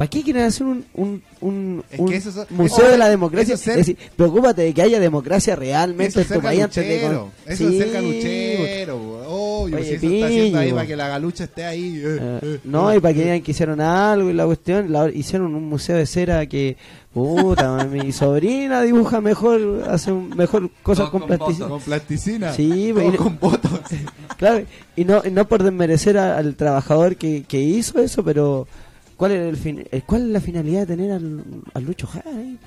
¿Para 0.00 0.08
qué 0.08 0.22
quieren 0.22 0.44
hacer 0.44 0.66
un, 0.66 0.82
un, 0.94 1.22
un, 1.42 1.84
Es 1.90 2.00
un 2.00 2.08
que 2.08 2.16
eso 2.16 2.30
es- 2.30 2.50
museo 2.50 2.84
eso- 2.84 2.90
de 2.92 2.96
la 2.96 3.10
democracia? 3.10 3.52
eso 3.52 3.54
es 3.54 3.60
ser- 3.60 3.72
Es 3.80 3.86
decir, 3.86 3.98
preocúpate 4.16 4.62
de 4.62 4.72
que 4.72 4.80
haya 4.80 4.98
democracia 4.98 5.54
realmente 5.56 6.08
Eso 6.08 6.20
en 6.20 6.22
es 6.22 6.28
ser 6.28 6.36
tu 6.38 6.42
país 6.42 6.62
antes 6.62 6.86
de... 6.88 6.98
galuchero. 7.00 7.20
con- 7.44 7.52
Eso 7.52 7.68
es 7.68 7.76
ser 7.76 7.86
Sí, 7.88 7.92
galuchero. 7.92 8.96
Obvio, 9.28 9.76
Oye, 9.76 9.84
si 9.84 9.94
eso 9.96 10.06
está 10.14 10.26
haciendo 10.26 10.58
ahí 10.58 10.72
para 10.72 10.86
que 10.86 10.96
la 10.96 11.08
galucha 11.08 11.44
esté 11.44 11.64
ahí. 11.64 11.96
eh, 12.02 12.18
eh, 12.18 12.38
eh, 12.42 12.60
no, 12.64 12.90
eh. 12.90 12.96
y 12.96 13.00
para 13.00 13.12
que 13.12 13.20
digan 13.24 13.42
que 13.42 13.50
hicieron 13.50 13.78
algo 13.82 14.30
y 14.30 14.32
la 14.32 14.46
cuestión, 14.46 14.90
la- 14.90 15.10
hicieron 15.10 15.54
un 15.54 15.68
museo 15.68 15.98
de 15.98 16.06
cera 16.06 16.46
que, 16.46 16.78
puta, 17.12 17.84
mi 17.90 18.10
sobrina 18.12 18.80
dibuja 18.80 19.20
mejor, 19.20 19.84
hace 19.86 20.12
un, 20.12 20.30
mejor 20.30 20.70
cosas 20.82 21.10
con 21.10 21.20
con 21.20 21.28
plasticina. 21.28 21.68
Con 21.68 21.80
plasticina. 21.82 22.52
Sí, 22.54 22.90
todo 22.94 23.12
y- 23.12 23.16
con 23.18 23.38
votos. 23.38 23.70
Claro, 24.38 24.64
y 24.96 25.04
no, 25.04 25.20
y 25.22 25.30
no 25.30 25.46
por 25.46 25.62
desmerecer 25.62 26.16
a- 26.16 26.38
al 26.38 26.54
trabajador 26.56 27.16
que, 27.16 27.44
que 27.46 27.60
hizo 27.60 27.98
eso, 28.00 28.24
pero 28.24 28.66
¿cuál 29.20 29.32
es, 29.32 29.48
el 29.48 29.56
fin, 29.58 29.84
eh, 29.92 30.00
¿cuál 30.06 30.22
es 30.22 30.28
la 30.28 30.40
finalidad 30.40 30.80
de 30.80 30.86
tener 30.86 31.12
al, 31.12 31.44
al 31.74 31.84
Lucho 31.84 32.06
Jara 32.06 32.30
ahí? 32.30 32.58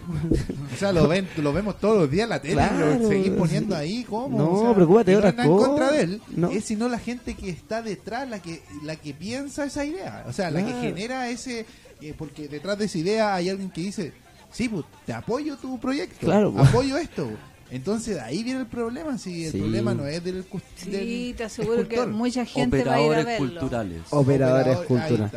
O 0.72 0.78
sea, 0.78 0.94
lo, 0.94 1.08
ven, 1.08 1.28
lo 1.38 1.52
vemos 1.52 1.80
todos 1.80 1.98
los 1.98 2.12
días 2.12 2.26
en 2.26 2.30
la 2.30 2.42
tele 2.42 2.54
Claro, 2.54 2.96
y 2.96 3.00
lo 3.00 3.10
seguís 3.10 3.30
poniendo 3.32 3.76
sí. 3.76 3.82
ahí. 3.82 4.04
¿Cómo? 4.08 4.38
No, 4.38 4.52
O 4.52 4.62
sea, 4.64 4.76
preocúpate 4.76 5.12
de 5.12 5.16
no 5.16 5.20
otras 5.20 5.36
nada 5.36 5.50
en 5.50 5.58
contra 5.58 5.86
cosas. 5.88 5.92
de 5.98 6.04
él, 6.04 6.22
No. 6.36 6.50
es 6.52 6.64
sino 6.64 6.88
la 6.88 7.00
gente 7.00 7.34
que 7.34 7.50
está 7.50 7.82
detrás, 7.82 8.30
la 8.30 8.40
que 8.40 8.62
la 8.84 8.96
que 8.96 9.14
piensa 9.14 9.66
esa 9.66 9.84
idea. 9.84 10.24
O 10.28 10.32
sea, 10.34 10.52
la 10.52 10.64
que 10.66 10.74
genera 10.74 11.28
ese. 11.30 11.66
eh, 12.02 12.14
porque 12.18 12.48
detrás 12.48 12.78
de 12.78 12.86
esa 12.86 12.98
idea 13.00 13.34
hay 13.36 13.50
alguien 13.50 13.72
que 13.72 13.82
dice: 13.82 14.14
Sí, 14.52 14.70
pues 14.70 14.86
te 15.06 15.14
apoyo 15.14 15.58
tu 15.58 15.80
proyecto. 15.80 16.26
Claro, 16.28 16.52
pues. 16.54 16.70
apoyo 16.70 16.98
esto. 16.98 17.30
Entonces, 17.72 18.20
ahí 18.20 18.44
viene 18.44 18.60
el 18.60 18.68
problema. 18.68 19.18
Si 19.18 19.46
el 19.46 19.52
Sí. 19.52 19.58
problema 19.58 19.96
no 19.96 20.06
es 20.06 20.24
del. 20.24 20.46
cus- 20.48 20.62
Sí, 20.76 20.92
del 20.92 21.36
te 21.36 21.44
aseguro 21.46 21.88
que 21.88 22.06
mucha 22.06 22.46
gente 22.46 22.84
va 22.84 22.94
a 22.96 23.02
ir 23.02 23.06
a 23.06 23.08
Operadores 23.08 23.26
verlo. 23.26 23.48
culturales. 23.60 24.02
Operadores 24.12 24.78
culturales. 24.80 25.32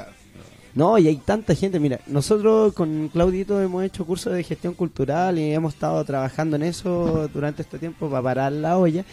No, 0.77 0.97
y 0.99 1.09
hay 1.09 1.17
tanta 1.17 1.55
gente. 1.55 1.81
Mira, 1.81 1.99
nosotros 2.07 2.73
con 2.75 3.09
Claudito 3.09 3.61
hemos 3.61 3.83
hecho 3.83 4.05
cursos 4.07 4.33
de 4.33 4.45
gestión 4.45 4.75
cultural 4.75 5.39
y 5.39 5.53
hemos 5.53 5.75
estado 5.75 6.05
trabajando 6.05 6.55
en 6.57 6.63
eso 6.63 7.29
durante 7.35 7.63
este 7.63 7.79
tiempo 7.79 8.09
para 8.09 8.23
parar 8.23 8.53
la 8.53 8.79
olla. 8.79 9.05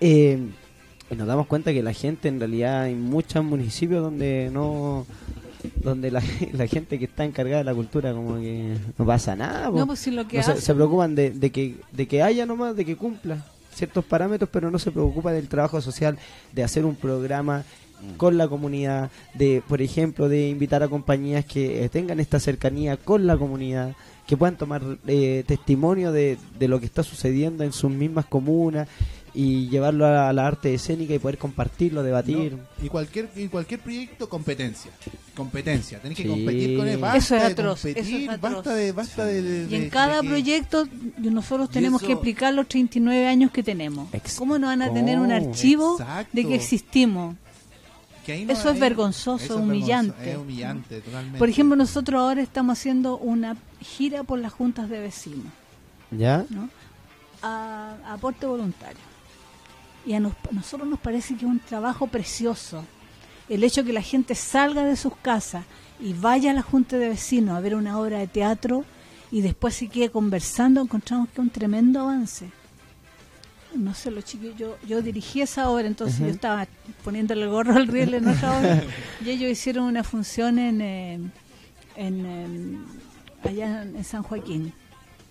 Eh, 0.00 0.38
y 1.10 1.14
nos 1.16 1.26
damos 1.26 1.46
cuenta 1.48 1.72
que 1.72 1.82
la 1.82 1.92
gente, 1.92 2.28
en 2.28 2.38
realidad, 2.38 2.82
hay 2.82 2.94
muchos 2.94 3.44
municipios 3.44 4.02
donde 4.02 4.48
no 4.52 5.04
donde 5.82 6.10
la, 6.10 6.22
la 6.52 6.66
gente 6.66 6.98
que 6.98 7.04
está 7.04 7.24
encargada 7.24 7.58
de 7.58 7.64
la 7.64 7.74
cultura 7.74 8.12
como 8.14 8.36
que 8.36 8.76
no 8.96 9.04
pasa 9.04 9.36
nada 9.36 9.70
po. 9.70 9.78
No, 9.78 9.86
pues 9.88 9.98
si 9.98 10.10
lo 10.10 10.26
que 10.26 10.38
No 10.38 10.42
se, 10.44 10.52
hacen- 10.52 10.62
se 10.62 10.74
preocupan 10.74 11.14
de, 11.14 11.30
de 11.32 11.50
que 11.50 11.74
de 11.92 12.06
que 12.08 12.22
haya 12.22 12.46
nomás 12.46 12.74
de 12.76 12.84
que 12.86 12.96
cumpla 12.96 13.44
ciertos 13.74 14.04
parámetros 14.04 14.48
pero 14.52 14.70
no 14.70 14.78
se 14.78 14.90
preocupa 14.90 15.32
del 15.32 15.48
trabajo 15.48 15.80
social 15.82 16.16
de 16.52 16.62
hacer 16.62 16.84
un 16.86 16.94
programa 16.94 17.64
con 18.16 18.36
la 18.38 18.48
comunidad 18.48 19.10
de 19.34 19.62
por 19.68 19.82
ejemplo 19.82 20.28
de 20.28 20.48
invitar 20.48 20.82
a 20.82 20.88
compañías 20.88 21.44
que 21.44 21.84
eh, 21.84 21.88
tengan 21.88 22.20
esta 22.20 22.40
cercanía 22.40 22.96
con 22.96 23.26
la 23.26 23.36
comunidad 23.36 23.94
que 24.26 24.36
puedan 24.36 24.56
tomar 24.56 24.82
eh, 25.06 25.42
testimonio 25.46 26.12
de, 26.12 26.38
de 26.58 26.68
lo 26.68 26.78
que 26.80 26.86
está 26.86 27.02
sucediendo 27.02 27.64
en 27.64 27.72
sus 27.72 27.90
mismas 27.90 28.26
comunas 28.26 28.88
y 29.32 29.68
llevarlo 29.68 30.06
a 30.06 30.32
la 30.32 30.46
arte 30.46 30.74
escénica 30.74 31.14
y 31.14 31.20
poder 31.20 31.38
compartirlo, 31.38 32.02
debatir. 32.02 32.52
No, 32.54 32.84
y 32.84 32.88
cualquier 32.88 33.30
y 33.36 33.46
cualquier 33.46 33.78
proyecto 33.78 34.28
competencia 34.28 34.90
competencia 35.36 36.00
tenés 36.00 36.16
que 36.16 36.24
Sí. 36.24 36.28
competir 36.28 36.76
con 36.76 36.86
él 36.88 36.94
Eso 36.94 37.00
basta 37.00 37.18
es 37.18 37.56
de 37.56 37.62
eso 37.62 37.64
competir, 37.74 38.22
es 38.22 38.28
atroz. 38.28 38.40
basta 38.54 38.74
de 38.74 38.92
basta 38.92 39.24
de, 39.24 39.42
de- 39.42 39.70
Y 39.70 39.74
en 39.76 39.82
de 39.84 39.88
cada 39.88 40.22
proyecto 40.22 40.86
nosotros 41.18 41.70
tenemos 41.70 42.00
eso- 42.02 42.06
que 42.08 42.12
explicar 42.14 42.52
los 42.54 42.66
39 42.68 43.26
años 43.28 43.50
que 43.52 43.62
tenemos. 43.62 44.12
Ex- 44.12 44.36
¿Cómo 44.36 44.58
no 44.58 44.66
van 44.66 44.82
a 44.82 44.92
tener 44.92 45.18
un 45.18 45.30
Oh, 45.30 45.36
archivo 45.36 45.96
exacto. 45.98 46.30
de 46.32 46.46
que 46.46 46.54
existimos? 46.56 47.36
Que 48.32 48.38
ahí 48.38 48.44
no 48.44 48.52
eso 48.52 48.70
es 48.70 48.78
vergonzoso, 48.80 49.44
eso 49.44 49.56
humillante. 49.56 50.32
es 50.32 50.36
humillante 50.38 51.00
totalmente 51.00 51.38
Por 51.38 51.48
ejemplo, 51.48 51.76
nosotros 51.76 52.20
ahora 52.20 52.42
estamos 52.42 52.78
haciendo 52.78 53.16
una 53.18 53.56
gira 53.80 54.22
por 54.22 54.38
las 54.38 54.52
juntas 54.52 54.88
de 54.88 55.00
vecinos, 55.00 55.52
¿Ya? 56.10 56.44
¿no? 56.50 56.68
A, 57.42 57.94
a 58.06 58.12
aporte 58.14 58.46
voluntario. 58.46 59.00
Y 60.06 60.14
a, 60.14 60.20
nos- 60.20 60.32
a 60.32 60.52
nosotros 60.52 60.88
nos 60.88 60.98
parece 61.00 61.34
que 61.36 61.44
es 61.44 61.50
un 61.50 61.60
trabajo 61.60 62.06
precioso. 62.06 62.84
El 63.48 63.64
hecho 63.64 63.84
que 63.84 63.92
la 63.92 64.02
gente 64.02 64.34
salga 64.34 64.84
de 64.84 64.96
sus 64.96 65.14
casas 65.16 65.64
y 65.98 66.12
vaya 66.14 66.52
a 66.52 66.54
la 66.54 66.62
junta 66.62 66.96
de 66.98 67.08
vecinos 67.08 67.56
a 67.56 67.60
ver 67.60 67.74
una 67.74 67.98
obra 67.98 68.18
de 68.18 68.26
teatro 68.26 68.84
y 69.32 69.42
después 69.42 69.74
se 69.74 69.88
quede 69.88 70.10
conversando, 70.10 70.80
encontramos 70.80 71.28
que 71.28 71.34
es 71.34 71.38
un 71.40 71.50
tremendo 71.50 72.00
avance. 72.00 72.50
No 73.74 73.94
sé, 73.94 74.10
los 74.10 74.24
chiquillos, 74.24 74.56
yo, 74.58 74.76
yo 74.86 75.00
dirigí 75.02 75.40
esa 75.42 75.70
obra, 75.70 75.86
entonces 75.86 76.18
yo 76.18 76.26
estaba 76.26 76.66
poniéndole 77.04 77.42
el 77.42 77.50
gorro 77.50 77.74
al 77.76 77.86
riel 77.86 78.14
en 78.14 78.28
otra 78.28 78.58
obra 78.58 78.82
y 79.24 79.30
ellos 79.30 79.50
hicieron 79.50 79.84
una 79.84 80.02
función 80.02 80.58
en, 80.58 80.80
eh, 80.80 81.20
en, 81.96 82.26
em, 82.26 82.84
allá 83.44 83.82
en 83.82 84.02
San 84.04 84.22
Joaquín 84.22 84.72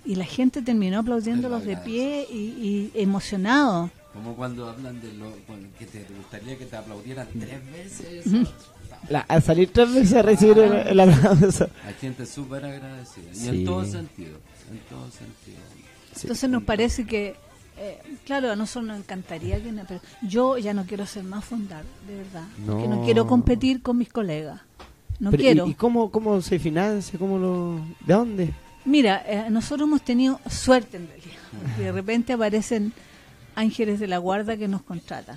y 0.06 0.16
la 0.16 0.26
gente 0.26 0.62
terminó 0.62 1.00
aplaudiéndolos 1.00 1.66
de 1.66 1.76
pie 1.78 2.26
y, 2.32 2.36
y 2.36 2.92
emocionados. 2.96 3.92
Como 4.14 4.36
cuando 4.36 4.68
hablan 4.70 5.00
de 5.02 5.14
lo 5.14 5.32
que 5.78 5.86
te 5.86 6.06
gustaría 6.18 6.58
que 6.58 6.66
te 6.66 6.76
aplaudieran 6.78 7.28
tres 7.38 7.72
veces. 7.72 8.26
eso. 8.26 8.52
La- 9.10 9.20
al 9.22 9.44
salir 9.44 9.70
tres 9.72 9.94
veces 9.94 10.14
a 10.14 10.22
recibir 10.24 10.58
el, 10.60 10.74
el 10.88 11.00
aplauso. 11.00 11.70
Hay 11.86 11.94
gente 12.02 12.26
súper 12.26 12.66
agradecida. 12.66 13.32
Y 13.32 13.36
Sí. 13.36 13.48
en 13.50 13.66
todo 13.66 13.86
sentido. 13.86 14.38
En 14.72 14.80
todo 14.90 15.06
sentido. 15.12 15.58
Entonces 16.22 16.50
nos 16.50 16.64
parece 16.64 17.06
que 17.06 17.36
eh, 17.80 18.00
claro, 18.26 18.52
a 18.52 18.56
nosotros 18.56 18.86
nos 18.86 19.00
encantaría 19.00 19.62
que... 19.64 19.72
no- 19.72 19.84
Pero 19.88 20.02
yo 20.22 20.58
ya 20.58 20.74
no 20.74 20.86
quiero 20.86 21.06
ser 21.06 21.24
más 21.24 21.46
fundar, 21.46 21.84
de 22.08 22.16
verdad. 22.18 22.44
Porque 22.66 22.88
no 22.88 22.98
No. 22.98 23.04
quiero 23.06 23.26
competir 23.28 23.82
con 23.82 23.98
mis 23.98 24.10
colegas. 24.10 24.62
No 25.20 25.32
Pero, 25.32 25.42
quiero. 25.42 25.68
¿Y, 25.68 25.72
y 25.72 25.74
cómo, 25.74 26.12
cómo 26.12 26.42
se 26.42 26.60
financia? 26.60 27.18
¿Cómo 27.20 27.38
lo, 27.38 27.76
¿De 28.06 28.14
dónde? 28.14 28.54
Mira, 28.86 29.24
eh, 29.28 29.48
nosotros 29.50 29.88
hemos 29.88 30.02
tenido 30.02 30.40
suerte 30.50 30.98
en 30.98 31.08
realidad. 31.08 31.38
porque 31.62 31.84
de 31.84 31.92
repente 31.92 32.34
aparecen 32.34 32.94
ángeles 33.56 34.00
de 34.00 34.08
la 34.08 34.18
guarda 34.20 34.56
que 34.56 34.68
nos 34.68 34.82
contratan. 34.84 35.36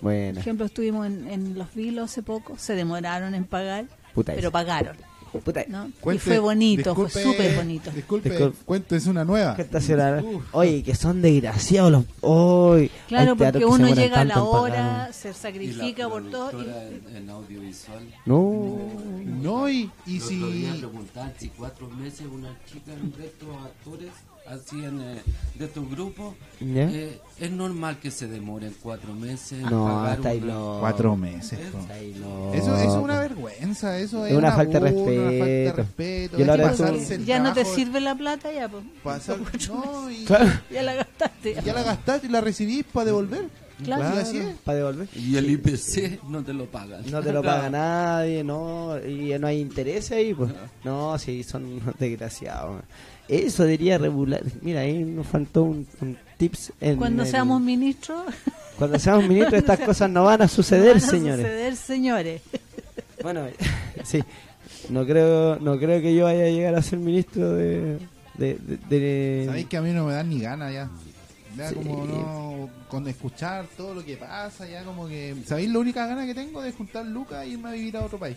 Por 0.00 0.02
Bueno, 0.12 0.38
ejemplo, 0.40 0.66
estuvimos 0.66 1.06
en, 1.06 1.26
en 1.28 1.58
Los 1.58 1.74
Vilos 1.74 2.10
hace 2.10 2.22
poco, 2.22 2.56
se 2.58 2.74
demoraron 2.74 3.34
en 3.34 3.44
pagar, 3.44 3.86
Puta 4.14 4.32
pero 4.34 4.48
esa. 4.48 4.52
pagaron. 4.52 4.96
Puta, 5.40 5.64
¿no? 5.68 5.88
y 5.88 5.92
Cuente- 6.00 6.20
fue 6.24 6.38
bonito, 6.38 6.94
disculpe- 6.94 7.10
fue 7.10 7.22
súper 7.22 7.56
bonito. 7.56 7.90
Disculpe, 7.90 8.30
Disculpe. 8.30 8.58
cuéntese 8.64 9.10
una 9.10 9.24
nueva. 9.24 9.56
Oye, 10.52 10.82
que 10.82 10.94
son 10.94 11.22
desgraciados 11.22 11.92
los... 11.92 12.04
Hoy 12.20 12.90
Claro, 13.08 13.36
porque 13.36 13.64
uno 13.64 13.88
llega 13.94 14.20
a 14.20 14.24
la 14.24 14.42
hora, 14.42 15.10
se 15.12 15.28
Y 15.28 15.32
la 15.32 15.36
sacrifica 15.38 16.08
por 16.08 16.30
todo. 16.30 16.62
y- 16.62 17.16
en, 17.16 17.30
audiovisual. 17.30 18.04
No. 18.24 18.78
No, 19.42 19.68
y, 19.68 19.90
y 20.06 20.16
El 20.16 20.22
si... 20.22 20.76
preguntaban 20.78 21.32
si 21.38 21.48
cuatro 21.50 21.88
meses 21.90 22.26
una 22.32 22.56
chica 22.70 22.92
de 22.92 23.26
estos 23.26 23.48
actores 23.64 24.10
hacían 24.48 25.00
eh, 25.00 25.22
de 25.56 25.68
grupos 25.90 26.34
¿Ya? 26.60 26.82
eh, 26.90 27.20
es 27.38 27.50
normal 27.50 27.98
que 27.98 28.10
se 28.10 28.26
demoren 28.28 28.74
cuatro 28.82 29.12
meses 29.14 29.52
en 29.60 29.62
No, 29.70 29.84
pagar 29.86 30.16
está 30.16 30.28
ahí 30.30 30.38
una- 30.42 30.54
no. 30.54 30.76
Cuatro 30.80 31.16
meses. 31.16 31.58
ahí 31.92 32.16
no. 32.20 32.54
Eso, 32.54 32.76
eso 32.76 32.84
es 32.96 33.02
una 33.02 33.18
vergüenza, 33.20 33.98
eso 33.98 34.24
es, 34.24 34.32
Es 34.32 34.38
una 34.38 34.52
falta 34.52 34.80
de 34.80 34.90
burla, 34.92 35.20
una 35.20 35.30
falta 35.30 35.44
de 35.46 35.72
respeto. 35.76 36.38
Yo 36.38 36.44
la 36.46 36.56
pasarse 36.56 37.24
ya 37.24 37.38
no 37.38 37.52
te 37.52 37.64
sirve 37.64 38.00
la 38.00 38.14
plata, 38.14 38.52
ya, 38.52 38.68
pues. 38.68 38.84
pasar- 39.04 39.38
no, 39.68 40.10
y, 40.10 40.24
Claro. 40.24 40.50
Ya 40.70 40.82
la 40.82 40.94
gastaste. 40.94 41.54
ya 41.64 41.72
la 41.74 41.82
gastaste 41.82 42.26
y 42.26 42.30
la 42.30 42.40
recibís 42.40 42.84
para 42.84 43.06
devolver. 43.06 43.48
Claro. 43.84 44.16
Y 44.16 44.18
así 44.20 44.38
es. 44.38 44.54
Para 44.64 44.78
devolver. 44.78 45.06
y 45.14 45.36
el 45.36 45.50
IPC 45.50 46.20
no 46.30 46.42
te 46.42 46.54
lo 46.54 46.64
pagan. 46.64 47.02
No 47.10 47.20
te 47.22 47.30
lo 47.30 47.42
paga 47.42 47.68
nadie, 47.68 48.42
no, 48.42 48.96
y 49.06 49.38
no 49.38 49.46
hay 49.48 49.60
interés 49.60 50.10
ahí, 50.12 50.32
pues. 50.32 50.50
No, 50.82 51.18
sí, 51.18 51.42
son 51.42 51.64
unos 51.66 51.94
desgraciados. 51.98 52.82
Eso 53.28 53.64
debería 53.64 53.98
regular. 53.98 54.42
Mira, 54.62 54.80
ahí 54.80 55.02
nos 55.04 55.26
faltó 55.26 55.64
un, 55.64 55.86
un 56.00 56.16
tips. 56.38 56.72
En 56.80 56.96
Cuando 56.96 57.24
seamos 57.24 57.60
ministros, 57.60 58.22
Cuando 58.78 58.98
seamos 58.98 59.24
ministros, 59.28 59.54
estas 59.60 59.80
cosas 59.80 60.08
no 60.10 60.24
van 60.24 60.42
a 60.42 60.48
suceder, 60.48 60.94
van 60.94 61.04
a 61.04 61.10
señores. 61.10 61.36
suceder, 61.46 61.76
señores. 61.76 62.42
Bueno, 63.22 63.46
sí. 64.04 64.22
No 64.90 65.04
creo, 65.04 65.56
no 65.58 65.78
creo 65.78 66.00
que 66.00 66.14
yo 66.14 66.24
vaya 66.24 66.44
a 66.44 66.48
llegar 66.48 66.74
a 66.76 66.82
ser 66.82 66.98
ministro 67.00 67.52
de. 67.54 67.98
de, 68.38 68.54
de- 68.58 68.78
de- 68.88 69.42
Sabéis 69.46 69.66
que 69.66 69.76
a 69.76 69.82
mí 69.82 69.90
no 69.92 70.06
me 70.06 70.12
dan 70.12 70.28
ni 70.28 70.40
ganas 70.40 70.72
ya. 70.72 70.88
Ya 71.56 71.70
Sí. 71.70 71.74
como 71.76 72.04
no, 72.04 72.68
con 72.88 73.08
escuchar 73.08 73.64
todo 73.78 73.94
lo 73.94 74.04
que 74.04 74.18
pasa, 74.18 74.68
ya 74.68 74.84
como 74.84 75.08
que... 75.08 75.34
¿Sabéis 75.46 75.70
la 75.72 75.78
única 75.78 76.06
gana 76.06 76.26
que 76.26 76.34
tengo 76.34 76.60
de 76.60 76.70
juntar 76.70 77.06
lucas 77.06 77.44
e 77.44 77.48
irme 77.48 77.70
a 77.70 77.72
vivir 77.72 77.96
a 77.96 78.04
otro 78.04 78.18
país? 78.18 78.36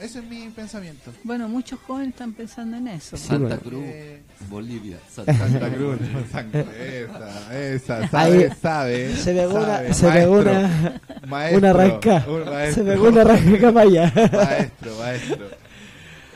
Ese 0.00 0.20
es 0.20 0.24
mi 0.24 0.48
pensamiento. 0.48 1.10
Bueno, 1.24 1.46
muchos 1.48 1.78
jóvenes 1.86 2.10
están 2.14 2.32
pensando 2.32 2.76
en 2.78 2.88
eso. 2.88 3.16
Sí, 3.18 3.28
Santa 3.28 3.56
bueno. 3.56 3.60
Cruz, 3.62 3.82
Eh, 3.84 4.22
Bolivia. 4.48 4.96
Santa 5.12 5.34
Santa 5.36 5.68
Cruz. 5.70 5.98
Esa, 6.80 7.54
esa, 7.54 8.20
Ahí 8.20 8.48
sabe, 8.50 8.54
sabe. 8.56 9.16
se 9.16 9.34
pegó 9.34 9.54
una, 9.58 9.92
se 9.92 10.06
maestro, 10.06 10.40
una, 10.40 11.00
maestro, 11.28 11.58
una 11.58 11.72
rasca. 11.74 12.24
un 12.28 12.72
Se 12.74 12.82
pegó 12.82 13.08
una 13.08 13.24
rasca 13.24 13.58
camaya. 13.60 14.12
Maestro, 14.32 14.92
maestro. 14.98 15.46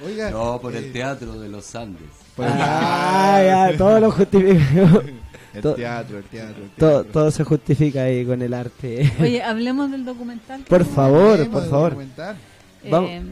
Oiga, 0.06 0.30
No, 0.30 0.60
por 0.60 0.74
eh, 0.74 0.78
el 0.78 0.92
teatro 0.92 1.40
de 1.40 1.48
los 1.48 1.74
Andes. 1.74 2.02
por 2.36 2.44
el- 2.46 2.52
Ah, 2.54 3.42
ya, 3.70 3.78
todo 3.78 3.98
lo 4.00 4.10
justifica. 4.10 5.02
El 5.54 5.62
teatro, 5.76 6.18
el 6.18 6.24
teatro, 6.24 6.64
el 6.64 6.70
Todo, 6.70 6.90
teatro. 7.04 7.12
todo 7.12 7.30
se 7.30 7.44
justifica 7.44 8.02
ahí 8.02 8.26
con 8.26 8.42
el 8.42 8.52
arte. 8.52 9.10
Oye, 9.20 9.42
hablemos 9.42 9.90
del 9.90 10.04
documental. 10.04 10.60
Por 10.68 10.84
favor, 10.84 11.48
por 11.48 11.62
favor. 11.70 11.90
documental. 11.90 12.36
Vamos. 12.90 13.08
Eh, 13.10 13.22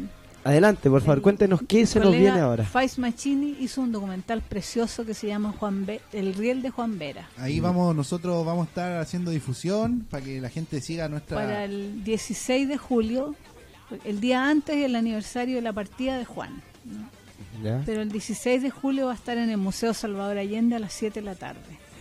Adelante, 0.45 0.91
por 0.91 1.01
favor, 1.03 1.19
el- 1.19 1.23
cuéntenos 1.23 1.61
qué 1.69 1.87
se 1.87 2.01
nos 2.01 2.13
viene 2.13 2.41
ahora. 2.41 2.65
Faiz 2.65 2.99
Machini 2.99 3.57
hizo 3.61 3.81
un 3.81 3.93
documental 3.93 4.41
precioso 4.43 5.05
que 5.07 5.15
se 5.15 5.29
llama 5.29 5.53
Juan 5.59 5.87
Ve- 5.87 6.01
El 6.13 6.35
riel 6.35 6.63
de 6.63 6.71
Juan 6.71 6.99
Vera. 6.99 7.29
Ahí 7.37 7.61
vamos, 7.61 7.95
nosotros 7.95 8.45
vamos 8.45 8.67
a 8.67 8.69
estar 8.69 8.97
haciendo 9.01 9.31
difusión 9.31 10.05
para 10.11 10.25
que 10.25 10.41
la 10.41 10.49
gente 10.49 10.81
siga 10.81 11.09
nuestra... 11.09 11.37
Para 11.37 11.65
el 11.65 12.03
16 12.03 12.69
de 12.69 12.77
julio, 12.77 13.35
el 14.05 14.21
día 14.21 14.49
antes 14.49 14.77
del 14.81 14.97
aniversario 14.97 15.57
de 15.57 15.63
la 15.63 15.73
partida 15.73 16.19
de 16.19 16.25
Juan. 16.25 16.61
¿no? 16.85 17.09
¿Ya? 17.63 17.83
Pero 17.87 18.03
el 18.03 18.11
16 18.11 18.63
de 18.63 18.71
julio 18.71 19.07
va 19.07 19.13
a 19.13 19.15
estar 19.15 19.39
en 19.39 19.49
el 19.51 19.59
Museo 19.59 19.95
Salvador 19.95 20.39
Allende 20.39 20.75
a 20.75 20.79
las 20.81 20.93
7 20.93 21.21
de 21.21 21.27
la 21.27 21.35
tarde. 21.37 21.61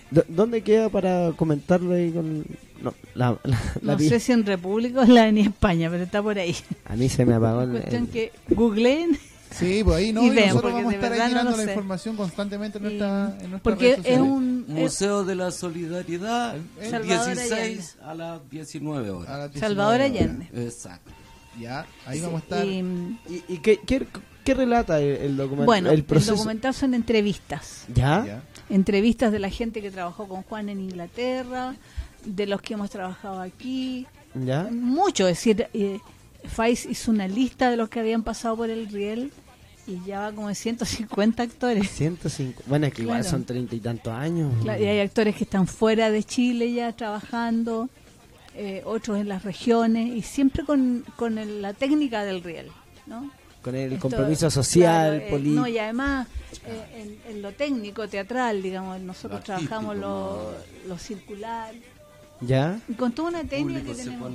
¿Dó- 0.09 0.25
¿Dónde 0.27 0.61
queda 0.63 0.89
para 0.89 1.31
comentarlo 1.35 1.93
ahí 1.93 2.11
con 2.11 2.43
no, 2.81 2.93
la, 3.15 3.37
la- 3.43 3.59
la 3.81 3.93
No 3.93 3.99
sé 3.99 4.19
si 4.19 4.31
en 4.31 4.45
República 4.45 5.01
o 5.01 5.03
en 5.03 5.15
la 5.15 5.23
Avenida 5.23 5.49
España, 5.49 5.89
pero 5.89 6.03
está 6.03 6.21
por 6.21 6.37
ahí. 6.37 6.55
A 6.85 6.95
mí 6.95 7.09
se 7.09 7.25
me 7.25 7.33
apagó 7.35 7.61
el, 7.63 7.71
Cuestión 7.71 8.03
el- 8.03 8.09
que 8.09 8.31
googleen 8.49 9.17
Sí, 9.51 9.81
pues 9.83 9.97
ahí 9.97 10.13
no, 10.13 10.23
Y 10.23 10.27
y 10.27 10.29
nosotros 10.29 10.61
porque 10.61 10.73
vamos 10.75 10.93
a 10.93 10.95
estar 10.95 11.11
ahí 11.11 11.33
no 11.33 11.43
la 11.43 11.55
sé. 11.57 11.63
información 11.63 12.15
constantemente 12.15 12.77
en 12.77 12.83
nuestra, 12.85 13.25
en 13.41 13.49
nuestras 13.49 13.61
porque 13.61 13.95
redes 13.97 14.05
es 14.05 14.19
un 14.21 14.65
es- 14.69 14.73
Museo 14.75 15.25
de 15.25 15.35
la 15.35 15.51
Solidaridad, 15.51 16.55
Salvador 16.89 17.35
16 17.35 17.97
a 18.01 18.15
las 18.15 18.49
19 18.49 19.09
A 19.09 19.13
horas. 19.13 19.27
las 19.27 19.51
19 19.51 19.59
Salvador 19.59 19.95
horas. 19.95 20.09
Allende. 20.09 20.47
Exacto. 20.53 21.11
Ya, 21.59 21.85
ahí 22.05 22.21
vamos 22.21 22.41
a 22.41 22.43
estar. 22.45 22.65
Y, 22.65 22.77
¿Y, 23.29 23.43
y 23.49 23.57
qué, 23.57 23.77
qué, 23.85 24.07
qué 24.45 24.53
relata 24.53 25.01
el, 25.01 25.17
el 25.17 25.35
documental? 25.35 25.65
bueno, 25.65 25.89
el 25.89 25.95
el, 25.95 26.03
proceso. 26.05 26.35
documental 26.35 26.73
son 26.73 26.93
entrevistas. 26.93 27.83
¿Ya? 27.93 28.23
Ya. 28.25 28.43
Entrevistas 28.69 29.33
de 29.33 29.39
la 29.39 29.49
gente 29.49 29.81
que 29.81 29.91
trabajó 29.91 30.29
con 30.29 30.43
Juan 30.43 30.69
en 30.69 30.79
Inglaterra, 30.79 31.75
de 32.25 32.45
los 32.47 32.61
que 32.61 32.73
hemos 32.75 32.89
trabajado 32.89 33.39
aquí. 33.41 34.05
¿Ya? 34.33 34.63
Mucho, 34.71 35.27
es 35.27 35.37
decir, 35.37 35.67
eh, 35.73 35.99
Faiz 36.45 36.85
hizo 36.85 37.11
una 37.11 37.27
lista 37.27 37.69
de 37.69 37.77
los 37.77 37.89
que 37.89 37.99
habían 37.99 38.23
pasado 38.23 38.55
por 38.57 38.69
el 38.69 38.87
riel 38.87 39.31
y 39.87 39.99
ya 40.05 40.21
va 40.21 40.31
como 40.31 40.47
de 40.47 40.55
150 40.55 41.43
actores. 41.43 41.89
105. 41.89 42.63
Bueno, 42.67 42.87
es 42.87 42.93
que 42.93 43.01
igual 43.01 43.19
Claro. 43.21 43.29
son 43.31 43.43
treinta 43.45 43.75
y 43.75 43.79
tantos 43.79 44.13
años. 44.13 44.53
Claro, 44.61 44.81
y 44.81 44.85
hay 44.87 44.99
actores 44.99 45.35
que 45.35 45.43
están 45.43 45.67
fuera 45.67 46.09
de 46.11 46.23
Chile 46.23 46.71
ya 46.73 46.93
trabajando, 46.93 47.89
eh, 48.55 48.81
otros 48.85 49.17
en 49.19 49.27
las 49.29 49.43
regiones 49.43 50.07
y 50.15 50.21
siempre 50.21 50.63
con, 50.65 51.03
con 51.15 51.37
el- 51.37 51.61
la 51.61 51.73
técnica 51.73 52.23
del 52.23 52.43
riel, 52.43 52.67
¿no? 53.07 53.29
Con 53.61 53.75
el 53.75 53.93
Esto, 53.93 54.09
compromiso 54.09 54.49
social, 54.49 55.09
claro, 55.19 55.25
eh, 55.25 55.29
político. 55.29 55.61
No, 55.61 55.67
y 55.67 55.77
además 55.77 56.27
eh, 56.65 57.17
en, 57.27 57.35
en 57.35 57.41
lo 57.41 57.51
técnico, 57.53 58.07
teatral, 58.07 58.61
digamos, 58.63 58.99
nosotros 59.01 59.39
Lo 59.41 59.45
trabajamos 59.45 59.91
artístico, 59.91 60.53
lo, 60.85 60.89
lo 60.89 60.97
circular 60.97 61.73
¿Ya? 62.41 62.79
y 62.89 62.93
con 62.93 63.11
toda 63.11 63.29
una 63.29 63.43
técnica 63.43 63.81
que 63.81 63.93
se 63.95 64.05
tenemos. 64.05 64.31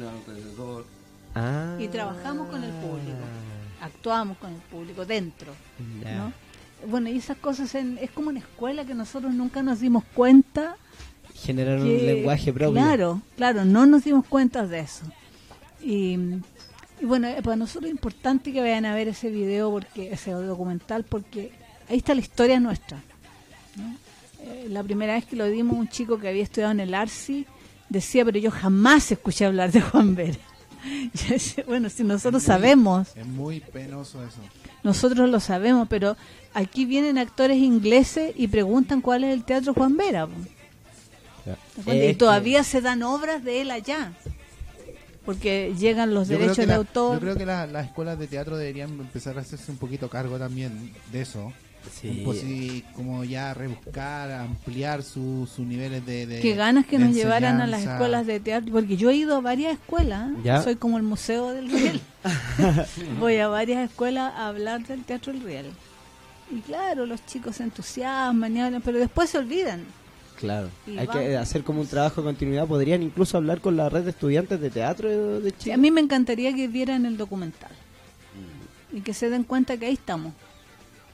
Ah. 1.34 1.76
Y 1.78 1.88
trabajamos 1.88 2.48
con 2.48 2.62
el 2.64 2.70
público, 2.72 3.18
actuamos 3.80 4.38
con 4.38 4.50
el 4.54 4.60
público 4.60 5.04
dentro, 5.04 5.52
Ya. 6.02 6.16
¿no? 6.16 6.32
Bueno, 6.88 7.08
y 7.08 7.16
esas 7.18 7.36
cosas 7.38 7.74
en- 7.74 7.98
es 7.98 8.10
como 8.10 8.28
una 8.28 8.38
escuela 8.38 8.84
que 8.84 8.94
nosotros 8.94 9.32
nunca 9.34 9.62
nos 9.62 9.80
dimos 9.80 10.04
cuenta 10.14 10.76
Generar 11.34 11.78
un 11.80 11.86
lenguaje 12.06 12.50
propio. 12.52 12.72
Claro, 12.72 13.20
claro, 13.36 13.64
no 13.66 13.84
nos 13.84 14.04
dimos 14.04 14.24
cuenta 14.26 14.66
de 14.66 14.80
eso. 14.80 15.04
Y, 15.82 16.16
y 17.00 17.04
bueno, 17.04 17.28
eh, 17.28 17.42
para 17.42 17.56
nosotros 17.56 17.86
es 17.86 17.90
importante 17.90 18.52
que 18.52 18.60
vayan 18.62 18.86
a 18.86 18.94
ver 18.94 19.08
ese 19.08 19.28
video, 19.30 19.70
porque 19.70 20.12
ese 20.12 20.30
documental, 20.30 21.04
porque 21.04 21.52
ahí 21.90 21.98
está 21.98 22.14
la 22.14 22.22
historia 22.22 22.58
nuestra. 22.58 23.02
¿no? 23.76 23.94
Eh, 24.40 24.68
la 24.70 24.82
primera 24.82 25.12
vez 25.14 25.26
que 25.26 25.36
lo 25.36 25.44
dimos, 25.46 25.76
un 25.76 25.88
chico 25.88 26.18
que 26.18 26.28
había 26.28 26.42
estudiado 26.42 26.72
en 26.72 26.80
el 26.80 26.94
ARSI 26.94 27.46
decía, 27.88 28.24
pero 28.24 28.38
yo 28.38 28.50
jamás 28.50 29.10
escuché 29.12 29.46
hablar 29.46 29.72
de 29.72 29.80
Juan 29.80 30.14
Vera. 30.14 30.38
Yo 31.14 31.30
decía, 31.30 31.64
bueno, 31.66 31.88
si 31.90 32.04
nosotros 32.04 32.42
sabemos, 32.44 33.08
Es 33.16 33.26
muy 33.26 33.58
penoso 33.60 34.22
eso. 34.24 34.38
nosotros 34.84 35.28
lo 35.28 35.40
sabemos, 35.40 35.88
pero 35.88 36.16
aquí 36.54 36.84
vienen 36.84 37.18
actores 37.18 37.56
ingleses 37.58 38.32
y 38.36 38.46
preguntan 38.46 39.00
cuál 39.00 39.24
es 39.24 39.32
el 39.34 39.42
teatro 39.42 39.74
Juan 39.74 39.96
Vera. 39.96 40.28
y 41.86 42.14
todavía 42.14 42.62
se 42.64 42.80
dan 42.80 43.02
obras 43.02 43.42
de 43.44 43.62
él 43.62 43.70
allá. 43.70 44.12
Porque 45.24 45.74
llegan 45.76 46.14
los 46.14 46.28
Yo 46.28 46.34
derechos 46.38 46.58
de 46.58 46.66
la- 46.68 46.76
autor. 46.76 47.14
Yo 47.14 47.20
creo 47.20 47.36
que 47.36 47.46
la- 47.46 47.66
las 47.66 47.86
escuelas 47.86 48.16
de 48.18 48.28
teatro 48.28 48.56
deberían 48.56 48.90
empezar 48.90 49.36
a 49.38 49.40
hacerse 49.40 49.72
un 49.72 49.78
poquito 49.78 50.08
cargo 50.08 50.38
también 50.38 50.92
de 51.10 51.22
eso. 51.22 51.52
Sí. 51.90 52.22
Pues 52.24 52.40
sí, 52.40 52.84
como 52.94 53.24
ya 53.24 53.54
rebuscar, 53.54 54.30
ampliar 54.32 55.02
sus 55.02 55.48
sus 55.50 55.66
niveles 55.66 56.04
de, 56.06 56.26
de- 56.26 56.40
Qué 56.40 56.54
ganas 56.54 56.86
que 56.86 56.98
nos 56.98 57.14
llevaran 57.14 57.60
a 57.60 57.66
las 57.66 57.82
escuelas 57.84 58.26
de 58.26 58.40
teatro. 58.40 58.72
Porque 58.72 58.96
yo 58.96 59.10
he 59.10 59.16
ido 59.16 59.36
a 59.36 59.40
varias 59.40 59.72
escuelas. 59.74 60.30
¿eh? 60.30 60.40
Ya. 60.44 60.62
Soy 60.62 60.76
como 60.76 60.96
el 60.96 61.02
Museo 61.02 61.50
del 61.52 61.70
Riel. 61.70 62.00
Voy 63.20 63.36
a 63.38 63.48
varias 63.48 63.88
escuelas 63.88 64.32
a 64.34 64.48
hablar 64.48 64.86
del 64.86 65.04
Teatro 65.04 65.32
del 65.32 65.42
Riel. 65.42 65.66
Y 66.50 66.60
claro, 66.60 67.06
los 67.06 67.24
chicos 67.26 67.56
se 67.56 67.64
entusiasman 67.64 68.56
y 68.56 68.60
hablan, 68.60 68.82
pero 68.82 68.98
después 68.98 69.30
se 69.30 69.38
olvidan. 69.38 69.84
Claro. 70.38 70.68
Y 70.86 70.98
Hay 70.98 71.06
que 71.08 71.36
hacer 71.36 71.62
como 71.64 71.80
un 71.80 71.86
trabajo 71.86 72.20
de 72.20 72.26
continuidad. 72.26 72.66
Podrían 72.66 73.02
incluso 73.02 73.36
hablar 73.38 73.60
con 73.60 73.76
la 73.76 73.88
red 73.88 74.02
de 74.04 74.10
estudiantes 74.10 74.60
de 74.60 74.70
teatro 74.70 75.08
de, 75.08 75.40
de 75.40 75.50
Sí, 75.50 75.56
Chile. 75.60 75.74
a 75.74 75.76
mí 75.78 75.90
me 75.90 76.00
encantaría 76.00 76.52
que 76.54 76.68
vieran 76.68 77.06
el 77.06 77.16
documental 77.16 77.70
y 78.92 79.00
que 79.00 79.12
se 79.14 79.28
den 79.30 79.42
cuenta 79.44 79.76
que 79.76 79.86
ahí 79.86 79.94
estamos, 79.94 80.32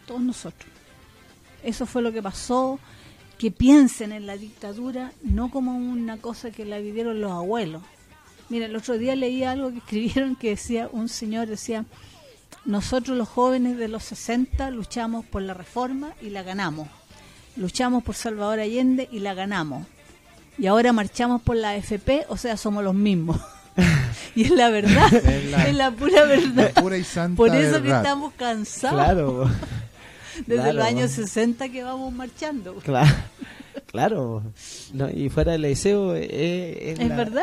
todos 0.06 0.20
nosotros. 0.22 0.70
Eso 1.62 1.86
fue 1.86 2.02
lo 2.02 2.12
que 2.12 2.22
pasó, 2.22 2.78
que 3.38 3.50
piensen 3.50 4.12
en 4.12 4.26
la 4.26 4.36
dictadura 4.36 5.12
no 5.22 5.50
como 5.50 5.76
una 5.76 6.16
cosa 6.18 6.50
que 6.50 6.64
la 6.64 6.78
vivieron 6.78 7.20
los 7.20 7.32
abuelos. 7.32 7.82
Mira, 8.48 8.66
el 8.66 8.76
otro 8.76 8.98
día 8.98 9.16
leí 9.16 9.44
algo 9.44 9.70
que 9.70 9.78
escribieron 9.84 10.36
que 10.36 10.50
decía, 10.50 10.88
un 10.92 11.08
señor 11.08 11.46
decía, 11.48 11.84
nosotros 12.64 13.16
los 13.16 13.28
jóvenes 13.28 13.78
de 13.78 13.88
los 13.88 14.04
60 14.04 14.70
luchamos 14.70 15.24
por 15.24 15.42
la 15.42 15.54
reforma 15.54 16.12
y 16.20 16.30
la 16.30 16.42
ganamos. 16.42 16.88
Luchamos 17.56 18.02
por 18.02 18.14
Salvador 18.14 18.60
Allende 18.60 19.08
y 19.12 19.18
la 19.20 19.34
ganamos. 19.34 19.86
Y 20.58 20.66
ahora 20.66 20.92
marchamos 20.92 21.42
por 21.42 21.56
la 21.56 21.76
FP, 21.76 22.26
o 22.28 22.36
sea, 22.36 22.56
somos 22.56 22.84
los 22.84 22.94
mismos. 22.94 23.38
y 24.34 24.44
es 24.44 24.50
la 24.50 24.68
verdad, 24.68 25.12
Es 25.24 25.50
la- 25.50 25.68
es 25.68 25.74
la 25.74 25.90
pura 25.90 26.24
verdad. 26.24 26.72
Pura 26.74 26.96
y 26.98 27.04
santa 27.04 27.36
Por 27.36 27.54
eso 27.56 27.82
que 27.82 27.88
estamos 27.90 28.32
cansados. 28.34 29.02
Claro, 29.02 29.50
Desde 30.38 30.54
claro. 30.62 30.72
los 30.74 30.84
años 30.86 31.10
60 31.12 31.68
que 31.68 31.82
vamos 31.84 32.12
marchando. 32.12 32.74
claro. 32.76 33.10
Claro, 33.86 34.42
no, 34.94 35.10
y 35.10 35.28
fuera 35.28 35.52
del 35.52 35.62
deseo 35.62 36.14
es, 36.14 36.28
Es 36.30 36.98
la, 37.08 37.14
verdad. 37.16 37.42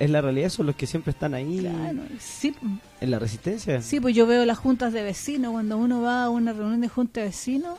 es 0.00 0.10
la 0.10 0.20
realidad, 0.20 0.48
son 0.48 0.66
los 0.66 0.74
que 0.74 0.88
siempre 0.88 1.12
están 1.12 1.34
ahí 1.34 1.58
Claro, 1.60 2.00
sí, 2.18 2.52
en 3.00 3.10
la 3.12 3.18
resistencia. 3.20 3.80
sí, 3.80 4.00
pues 4.00 4.14
yo 4.16 4.26
veo 4.26 4.44
las 4.44 4.58
juntas 4.58 4.92
de 4.92 5.02
vecinos, 5.04 5.52
cuando 5.52 5.76
uno 5.78 6.00
va 6.02 6.24
a 6.24 6.30
una 6.30 6.52
reunión 6.52 6.80
de 6.80 6.88
junta 6.88 7.20
de 7.20 7.26
vecinos, 7.26 7.78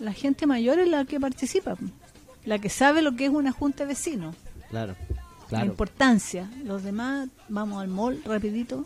la 0.00 0.12
gente 0.12 0.46
mayor 0.46 0.80
es 0.80 0.88
la 0.88 1.04
que 1.04 1.20
participa, 1.20 1.76
la 2.44 2.58
que 2.58 2.68
sabe 2.68 3.00
lo 3.02 3.14
que 3.14 3.26
es 3.26 3.30
una 3.30 3.52
junta 3.52 3.84
de 3.84 3.88
vecinos, 3.90 4.34
Claro, 4.70 4.96
la 5.42 5.46
claro, 5.48 5.66
importancia. 5.66 6.50
Los 6.64 6.82
demás, 6.82 7.28
vamos 7.48 7.80
al 7.80 7.88
mall 7.88 8.20
rapidito. 8.24 8.84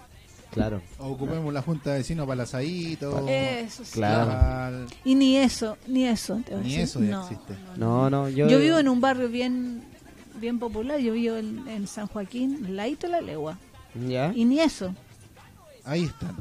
Claro. 0.50 0.82
O 0.98 1.08
ocupemos 1.08 1.52
la 1.52 1.62
junta 1.62 1.90
de 1.92 1.98
vecinos 1.98 2.26
para 2.26 2.34
el 2.34 2.40
asadito. 2.40 3.26
Eso 3.28 3.84
sí. 3.84 3.92
Claro. 3.92 4.26
para- 4.30 4.86
Y 5.04 5.14
ni 5.14 5.36
eso, 5.36 5.76
ni 5.86 6.06
eso. 6.06 6.40
te 6.44 6.52
voy 6.52 6.60
a 6.60 6.62
Ni 6.64 6.68
decir. 6.76 6.80
eso 6.84 7.00
ya 7.02 7.10
No, 7.10 7.22
existe. 7.22 7.54
No, 7.76 8.10
no, 8.10 8.28
yo, 8.28 8.48
Yo 8.48 8.58
vivo 8.58 8.78
en 8.78 8.88
un 8.88 9.00
barrio 9.00 9.28
bien 9.28 9.82
bien 10.36 10.58
popular, 10.58 10.98
yo 11.00 11.12
vivo 11.12 11.36
en, 11.36 11.68
en 11.68 11.86
San 11.86 12.06
Joaquín, 12.06 12.62
al 12.66 12.76
ladito 12.76 13.06
de 13.06 13.12
la 13.12 13.20
legua. 13.20 13.58
¿Ya? 14.08 14.32
Y 14.34 14.44
ni 14.46 14.58
eso. 14.60 14.94
Ahí 15.84 16.04
están. 16.04 16.34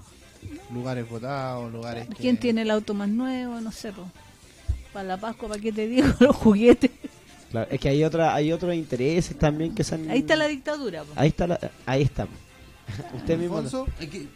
Lugares 0.74 1.10
votados, 1.10 1.72
lugares. 1.72 2.08
que- 2.08 2.16
¿Quién 2.16 2.38
tiene 2.38 2.62
el 2.62 2.72
auto 2.72 2.94
más 2.94 3.10
nuevo? 3.10 3.60
No 3.60 3.72
sé. 3.72 3.92
po. 3.92 4.04
Para 4.94 5.06
la 5.08 5.18
Pascua, 5.18 5.50
¿para 5.50 5.62
qué 5.62 5.72
te 5.72 5.88
digo? 5.88 6.08
Los 6.20 6.36
juguetes. 6.36 6.92
Claro, 7.52 7.68
es 7.72 7.80
que 7.80 7.90
hay 7.90 8.04
otra, 8.04 8.34
hay 8.36 8.52
otros 8.52 8.74
intereses 8.76 9.38
también 9.38 9.74
que 9.76 9.84
se 9.84 9.96
han... 9.96 10.10
Ahí 10.10 10.20
está 10.20 10.36
la 10.36 10.48
dictadura. 10.48 11.04
po. 11.04 11.12
Ahí 11.16 11.30
está, 11.30 11.48
la- 11.48 11.60
ahí 11.86 12.04
está. 12.04 12.28
Usted 13.16 13.38
mismo. 13.38 13.58
Alfonso, 13.58 13.88
eh, 14.00 14.28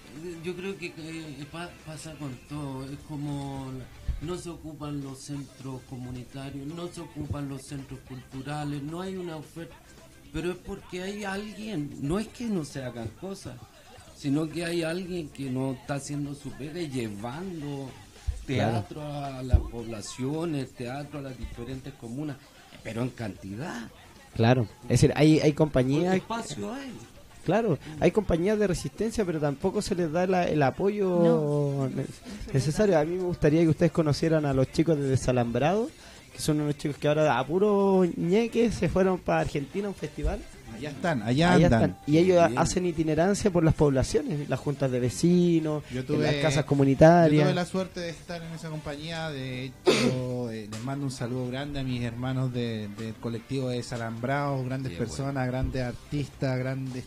yo 0.43 0.55
creo 0.55 0.77
que 0.77 0.93
eh, 0.97 1.45
pa- 1.51 1.69
pasa 1.85 2.13
con 2.15 2.31
todo, 2.49 2.85
es 2.85 2.97
como 3.07 3.71
no 4.21 4.37
se 4.37 4.49
ocupan 4.49 5.01
los 5.03 5.19
centros 5.23 5.81
comunitarios, 5.89 6.65
no 6.67 6.87
se 6.87 7.01
ocupan 7.01 7.49
los 7.49 7.61
centros 7.63 7.99
culturales, 8.07 8.81
no 8.81 9.01
hay 9.01 9.17
una 9.17 9.35
oferta, 9.35 9.75
pero 10.31 10.51
es 10.51 10.57
porque 10.57 11.03
hay 11.03 11.23
alguien, 11.25 11.89
no 12.01 12.19
es 12.19 12.27
que 12.29 12.45
no 12.45 12.63
se 12.63 12.83
hagan 12.83 13.09
cosas, 13.19 13.57
sino 14.15 14.47
que 14.47 14.63
hay 14.63 14.83
alguien 14.83 15.27
que 15.29 15.49
no 15.49 15.73
está 15.73 15.95
haciendo 15.95 16.33
su 16.35 16.51
pega 16.51 16.79
llevando 16.81 17.89
teatro 18.45 19.01
a 19.01 19.41
las 19.43 19.59
poblaciones, 19.59 20.71
teatro 20.73 21.19
a 21.19 21.21
las 21.21 21.37
diferentes 21.37 21.93
comunas, 21.95 22.37
pero 22.83 23.01
en 23.01 23.09
cantidad, 23.09 23.89
Claro, 24.35 24.67
es 24.83 24.89
decir, 24.89 25.13
hay, 25.15 25.39
hay 25.41 25.53
compañías, 25.53 26.15
espacio 26.15 26.73
hay. 26.73 26.91
Claro, 27.43 27.77
hay 27.99 28.11
compañías 28.11 28.57
de 28.59 28.67
resistencia, 28.67 29.25
pero 29.25 29.39
tampoco 29.39 29.81
se 29.81 29.95
les 29.95 30.11
da 30.11 30.25
la- 30.27 30.47
el 30.47 30.61
apoyo 30.63 31.09
No. 31.23 31.89
necesario. 32.53 32.97
A 32.97 33.03
mí 33.05 33.15
me 33.15 33.23
gustaría 33.23 33.61
que 33.61 33.69
ustedes 33.69 33.91
conocieran 33.91 34.45
a 34.45 34.53
los 34.53 34.71
chicos 34.71 34.97
de 34.97 35.03
Desalambrado, 35.03 35.89
que 36.31 36.39
son 36.39 36.59
unos 36.61 36.77
chicos 36.77 36.97
que 36.97 37.07
ahora 37.07 37.37
a 37.37 37.45
puro 37.45 38.05
ñeque 38.17 38.71
se 38.71 38.89
fueron 38.89 39.19
para 39.19 39.41
Argentina 39.41 39.85
a 39.87 39.89
un 39.89 39.95
festival. 39.95 40.39
allá 40.75 40.89
están, 40.89 41.21
allá 41.21 41.53
Allá 41.53 41.65
andan. 41.67 41.81
están. 41.91 41.97
Y 42.07 42.17
ellos 42.17 42.47
Bien. 42.47 42.57
hacen 42.59 42.85
itinerancia 42.87 43.51
por 43.51 43.63
las 43.63 43.75
poblaciones, 43.75 44.49
las 44.49 44.59
juntas 44.59 44.89
de 44.89 44.99
vecinos, 44.99 45.83
Yo 45.93 45.99
en 45.99 46.05
tuve- 46.07 46.23
las 46.23 46.35
casas 46.37 46.63
Yo 46.63 46.65
comunitarias. 46.65 47.43
tuve 47.43 47.53
la 47.53 47.65
suerte 47.65 47.99
de 47.99 48.09
estar 48.09 48.41
en 48.41 48.51
esa 48.53 48.69
compañía. 48.71 49.29
De 49.29 49.65
hecho, 49.65 49.75
eh, 50.51 50.67
les 50.71 50.83
mando 50.83 51.05
un 51.05 51.11
saludo 51.11 51.47
grande 51.47 51.79
a 51.79 51.83
mis 51.83 52.01
hermanos 52.01 52.51
de- 52.51 52.87
del 52.97 53.13
colectivo 53.21 53.69
de 53.69 53.83
Salambrao, 53.83 54.65
grandes 54.65 54.93
personas, 54.97 55.45
grandes 55.47 55.83
artistas, 55.83 56.57
grandes 56.57 57.03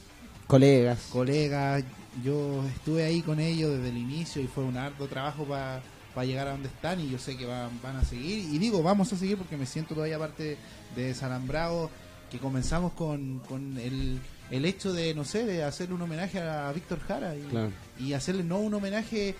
Colegas. 0.46 1.08
colegas. 1.12 1.84
Yo 2.24 2.64
estuve 2.74 3.04
ahí 3.04 3.20
con 3.20 3.40
ellos 3.40 3.72
desde 3.76 3.88
el 3.90 3.98
inicio 3.98 4.40
y 4.40 4.46
fue 4.46 4.64
un 4.64 4.76
arduo 4.76 5.06
trabajo 5.06 5.44
para 5.44 5.82
llegar 6.24 6.48
a 6.48 6.52
donde 6.52 6.68
están 6.68 6.98
y 7.00 7.10
yo 7.10 7.18
sé 7.18 7.36
que 7.36 7.44
van, 7.44 7.70
van 7.82 7.96
a 7.96 8.04
seguir. 8.04 8.38
Y 8.52 8.58
digo, 8.58 8.82
vamos 8.82 9.12
a 9.12 9.16
seguir 9.16 9.36
porque 9.36 9.56
me 9.56 9.66
siento 9.66 9.94
todavía 9.94 10.18
parte 10.18 10.56
de 10.94 11.14
Salambrao, 11.14 11.90
que 12.30 12.38
comenzamos 12.38 12.92
con, 12.94 13.40
con 13.40 13.76
el, 13.78 14.18
el 14.50 14.64
hecho 14.64 14.92
de, 14.94 15.14
no 15.14 15.24
sé, 15.24 15.44
de 15.44 15.62
hacerle 15.62 15.94
un 15.94 16.02
homenaje 16.02 16.40
a 16.40 16.72
Víctor 16.72 17.00
Jara 17.00 17.36
y, 17.36 17.42
Claro. 17.42 17.70
y 17.98 18.14
hacerle 18.14 18.42
no 18.44 18.58
un 18.58 18.72
homenaje 18.72 19.34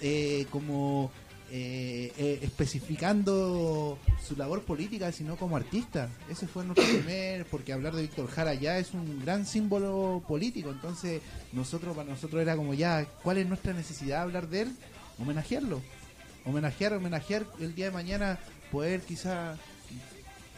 eh, 0.00 0.46
como 0.50 1.12
eh, 1.50 2.12
eh, 2.16 2.38
especificando 2.42 3.98
su 4.26 4.36
labor 4.36 4.62
política, 4.62 5.10
sino 5.12 5.36
como 5.36 5.56
artista. 5.56 6.08
Ese 6.28 6.46
fue 6.46 6.64
nuestro 6.64 6.84
primer, 6.98 7.44
porque 7.46 7.72
hablar 7.72 7.94
de 7.94 8.02
Víctor 8.02 8.28
Jara 8.28 8.54
ya 8.54 8.78
es 8.78 8.92
un 8.94 9.20
gran 9.24 9.44
símbolo 9.46 10.22
político. 10.26 10.70
Entonces, 10.70 11.20
nosotros, 11.52 11.96
para 11.96 12.08
nosotros 12.10 12.40
era 12.42 12.56
como 12.56 12.74
ya, 12.74 13.04
¿cuál 13.22 13.38
es 13.38 13.46
nuestra 13.46 13.72
necesidad 13.72 14.18
de 14.18 14.22
hablar 14.22 14.48
de 14.48 14.62
él? 14.62 14.76
Homenajearlo. 15.18 15.80
Homenajear, 16.44 16.94
homenajear 16.94 17.44
el 17.60 17.74
día 17.74 17.86
de 17.86 17.90
mañana, 17.90 18.38
poder 18.72 19.00
quizá 19.02 19.56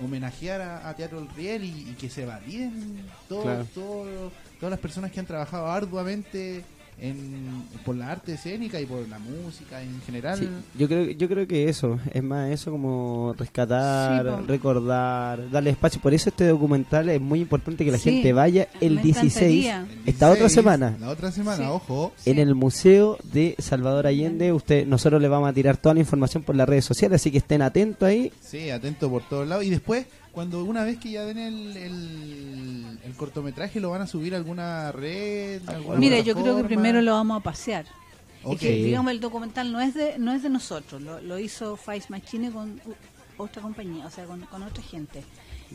homenajear 0.00 0.60
a, 0.60 0.88
a 0.88 0.94
Teatro 0.96 1.20
del 1.20 1.28
Riel 1.34 1.64
y, 1.64 1.90
y 1.90 1.96
que 1.98 2.08
se 2.10 2.24
validen 2.24 3.04
todos, 3.28 3.44
Claro. 3.44 3.66
todos- 3.74 4.32
todas 4.58 4.70
las 4.70 4.80
personas 4.80 5.10
que 5.10 5.18
han 5.20 5.26
trabajado 5.26 5.66
arduamente 5.66 6.64
en, 6.98 7.64
por 7.84 7.96
la 7.96 8.12
arte 8.12 8.34
escénica 8.34 8.80
y 8.80 8.86
por 8.86 9.08
la 9.08 9.18
música 9.18 9.82
en 9.82 10.00
general. 10.02 10.38
Sí, 10.38 10.48
yo 10.78 10.86
creo 10.86 11.10
yo 11.10 11.28
creo 11.28 11.46
que 11.48 11.68
eso 11.68 11.98
es 12.12 12.22
más 12.22 12.50
eso 12.50 12.70
como 12.70 13.34
rescatar 13.36 14.24
Sí, 14.40 14.46
recordar 14.46 15.50
darle 15.50 15.70
espacio 15.70 16.00
por 16.00 16.14
eso 16.14 16.28
este 16.28 16.46
documental 16.46 17.08
es 17.08 17.20
muy 17.20 17.40
importante 17.40 17.84
que 17.84 17.90
la 17.90 17.98
Sí, 17.98 18.10
gente 18.12 18.32
vaya 18.32 18.68
el 18.80 18.96
me 18.96 19.02
16 19.02 19.64
encantaría. 19.66 19.86
El 20.04 20.08
esta 20.08 20.26
otra 20.26 20.46
16, 20.46 20.52
semana 20.52 20.96
La 21.00 21.08
otra 21.08 21.32
semana, 21.32 21.56
Sí. 21.56 21.64
ojo. 21.68 22.12
Sí. 22.16 22.30
en 22.30 22.38
el 22.38 22.54
museo 22.54 23.18
de 23.32 23.56
Salvador 23.58 24.06
Allende 24.06 24.52
usted 24.52 24.86
nosotros 24.86 25.20
le 25.20 25.28
vamos 25.28 25.48
a 25.48 25.52
tirar 25.52 25.76
toda 25.76 25.94
la 25.94 26.00
información 26.00 26.42
por 26.42 26.54
las 26.54 26.68
redes 26.68 26.84
sociales 26.84 27.20
así 27.20 27.30
que 27.30 27.38
estén 27.38 27.62
atentos 27.62 28.08
ahí 28.08 28.32
Sí, 28.40 28.70
atento 28.70 29.08
por 29.10 29.22
todos 29.28 29.48
lados. 29.48 29.64
Y 29.64 29.70
después, 29.70 30.06
cuando 30.32 30.64
una 30.64 30.82
vez 30.84 30.98
que 30.98 31.10
ya 31.10 31.24
den 31.24 31.38
el, 31.38 31.76
el, 31.76 32.98
el 33.04 33.12
cortometraje, 33.16 33.80
lo 33.80 33.90
van 33.90 34.02
a 34.02 34.06
subir 34.06 34.34
a 34.34 34.38
alguna 34.38 34.90
red. 34.92 35.60
alguna 35.68 35.98
Mira, 35.98 36.20
yo 36.20 36.34
creo 36.34 36.56
que 36.56 36.64
primero 36.64 37.02
lo 37.02 37.12
vamos 37.12 37.40
a 37.40 37.42
pasear. 37.42 37.84
Ok. 38.44 38.54
Es 38.54 38.60
que, 38.60 38.72
digamos, 38.84 39.12
el 39.12 39.20
documental 39.20 39.70
no 39.72 39.80
es 39.80 39.94
de 39.94 40.18
no 40.18 40.32
es 40.32 40.42
de 40.42 40.48
nosotros, 40.50 41.00
lo, 41.00 41.20
lo 41.20 41.38
hizo 41.38 41.76
Face 41.76 42.06
Machine 42.08 42.50
con 42.50 42.80
otra 43.36 43.62
compañía, 43.62 44.06
o 44.06 44.10
sea, 44.10 44.24
con, 44.24 44.40
con 44.42 44.62
otra 44.62 44.82
gente. 44.82 45.22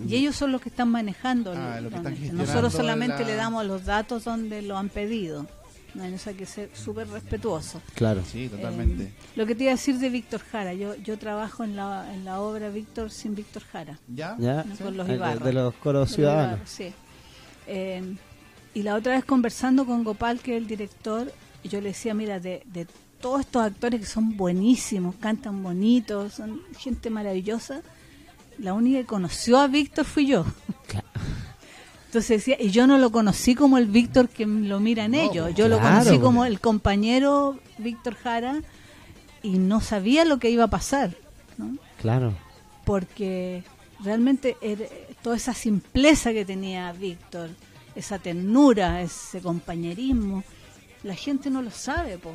Y 0.08 0.16
ellos 0.16 0.36
son 0.36 0.51
los 0.51 0.62
que 0.62 0.70
están 0.70 0.89
manejando. 0.89 1.53
Mm. 1.55 1.58
Ah, 1.58 1.80
lo 1.82 1.89
que 1.89 1.95
están 1.95 2.38
Nosotros 2.38 2.74
solamente 2.74 3.22
la- 3.24 3.28
le 3.30 3.36
damos 3.36 3.66
los 3.66 3.86
datos 3.86 4.26
donde 4.26 4.62
lo 4.62 4.78
han 4.78 4.89
pedido. 4.89 5.47
No, 5.98 6.04
en 6.04 6.14
eso 6.14 6.30
hay 6.30 6.36
que 6.36 6.45
ser 6.45 6.70
súper 6.74 7.08
respetuoso. 7.10 7.82
claro 7.95 8.22
Sí, 8.24 8.48
totalmente. 8.50 9.06
Eh, 9.06 9.14
lo 9.36 9.48
que 9.48 9.56
te 9.56 9.64
iba 9.64 9.72
a 9.72 9.76
decir 9.76 9.98
de 9.98 10.10
Víctor 10.10 10.41
Jara, 10.41 10.74
yo 10.76 10.95
yo 10.95 11.18
trabajo 11.18 11.64
en 11.64 11.76
la, 11.76 12.14
en 12.14 12.24
la 12.24 12.39
obra 12.39 12.70
Víctor 12.70 13.10
sin 13.10 13.34
Víctor 13.34 13.64
Jara. 13.64 13.98
¿Ya? 14.08 14.36
ya 14.38 14.64
No, 14.64 14.76
con 14.76 14.95
los 14.95 15.08
de, 15.08 15.16
Ibarra. 15.16 15.43
de 15.43 15.54
los 15.54 15.74
coros 15.76 16.12
ciudadanos 16.12 16.54
Ibarra, 16.54 16.68
sí. 16.68 16.93
Eh, 17.66 18.16
y 18.76 18.84
la 18.84 18.93
otra 18.93 19.16
vez 19.16 19.26
conversando 19.26 19.88
con 19.88 20.04
Gopal, 20.04 20.39
que 20.39 20.56
es 20.56 20.62
el 20.62 20.68
director, 20.68 21.34
yo 21.64 21.82
le 21.82 21.89
decía, 21.89 22.14
mira, 22.14 22.39
de, 22.39 22.62
de 22.66 22.86
todos 23.20 23.41
estos 23.41 23.64
actores 23.64 24.00
que 24.00 24.06
son 24.06 24.38
buenísimos, 24.38 25.16
cantan 25.16 25.64
bonitos, 25.64 26.36
son 26.36 26.62
gente 26.78 27.10
maravillosa, 27.10 27.82
la 28.60 28.74
única 28.74 29.00
que 29.00 29.06
conoció 29.06 29.58
a 29.58 29.68
Víctor 29.68 30.06
fui 30.06 30.28
yo. 30.28 30.45
Claro. 30.88 31.08
Entonces 32.08 32.30
decía, 32.39 32.58
y 32.60 32.72
yo 32.72 32.88
no 32.88 32.97
lo 32.97 33.12
conocí 33.12 33.53
como 33.53 33.78
el 33.78 33.86
Víctor 33.86 34.30
que 34.30 34.45
lo 34.45 34.80
miran 34.80 35.12
No, 35.12 35.18
ellos, 35.22 35.43
pues, 35.45 35.55
yo 35.55 35.68
lo 35.68 35.80
conocí 35.80 36.10
pues. 36.10 36.20
como 36.22 36.45
el 36.45 36.60
compañero 36.60 37.60
Víctor 37.78 38.16
Jara 38.16 38.62
y 39.43 39.58
no 39.60 39.82
sabía 39.82 40.26
lo 40.26 40.39
que 40.39 40.49
iba 40.49 40.64
a 40.66 40.70
pasar. 40.70 41.16
¿no? 41.58 41.78
claro 42.01 42.34
porque 42.86 43.64
realmente 44.01 44.55
era- 44.62 44.86
toda 45.22 45.36
esa 45.36 45.53
simpleza 45.53 46.32
que 46.32 46.45
tenía 46.45 46.91
Víctor, 46.93 47.49
esa 47.95 48.18
ternura, 48.20 49.01
ese 49.01 49.41
compañerismo, 49.41 50.43
la 51.03 51.14
gente 51.16 51.49
no 51.49 51.62
lo 51.62 51.72
sabe, 51.72 52.18
po. 52.18 52.32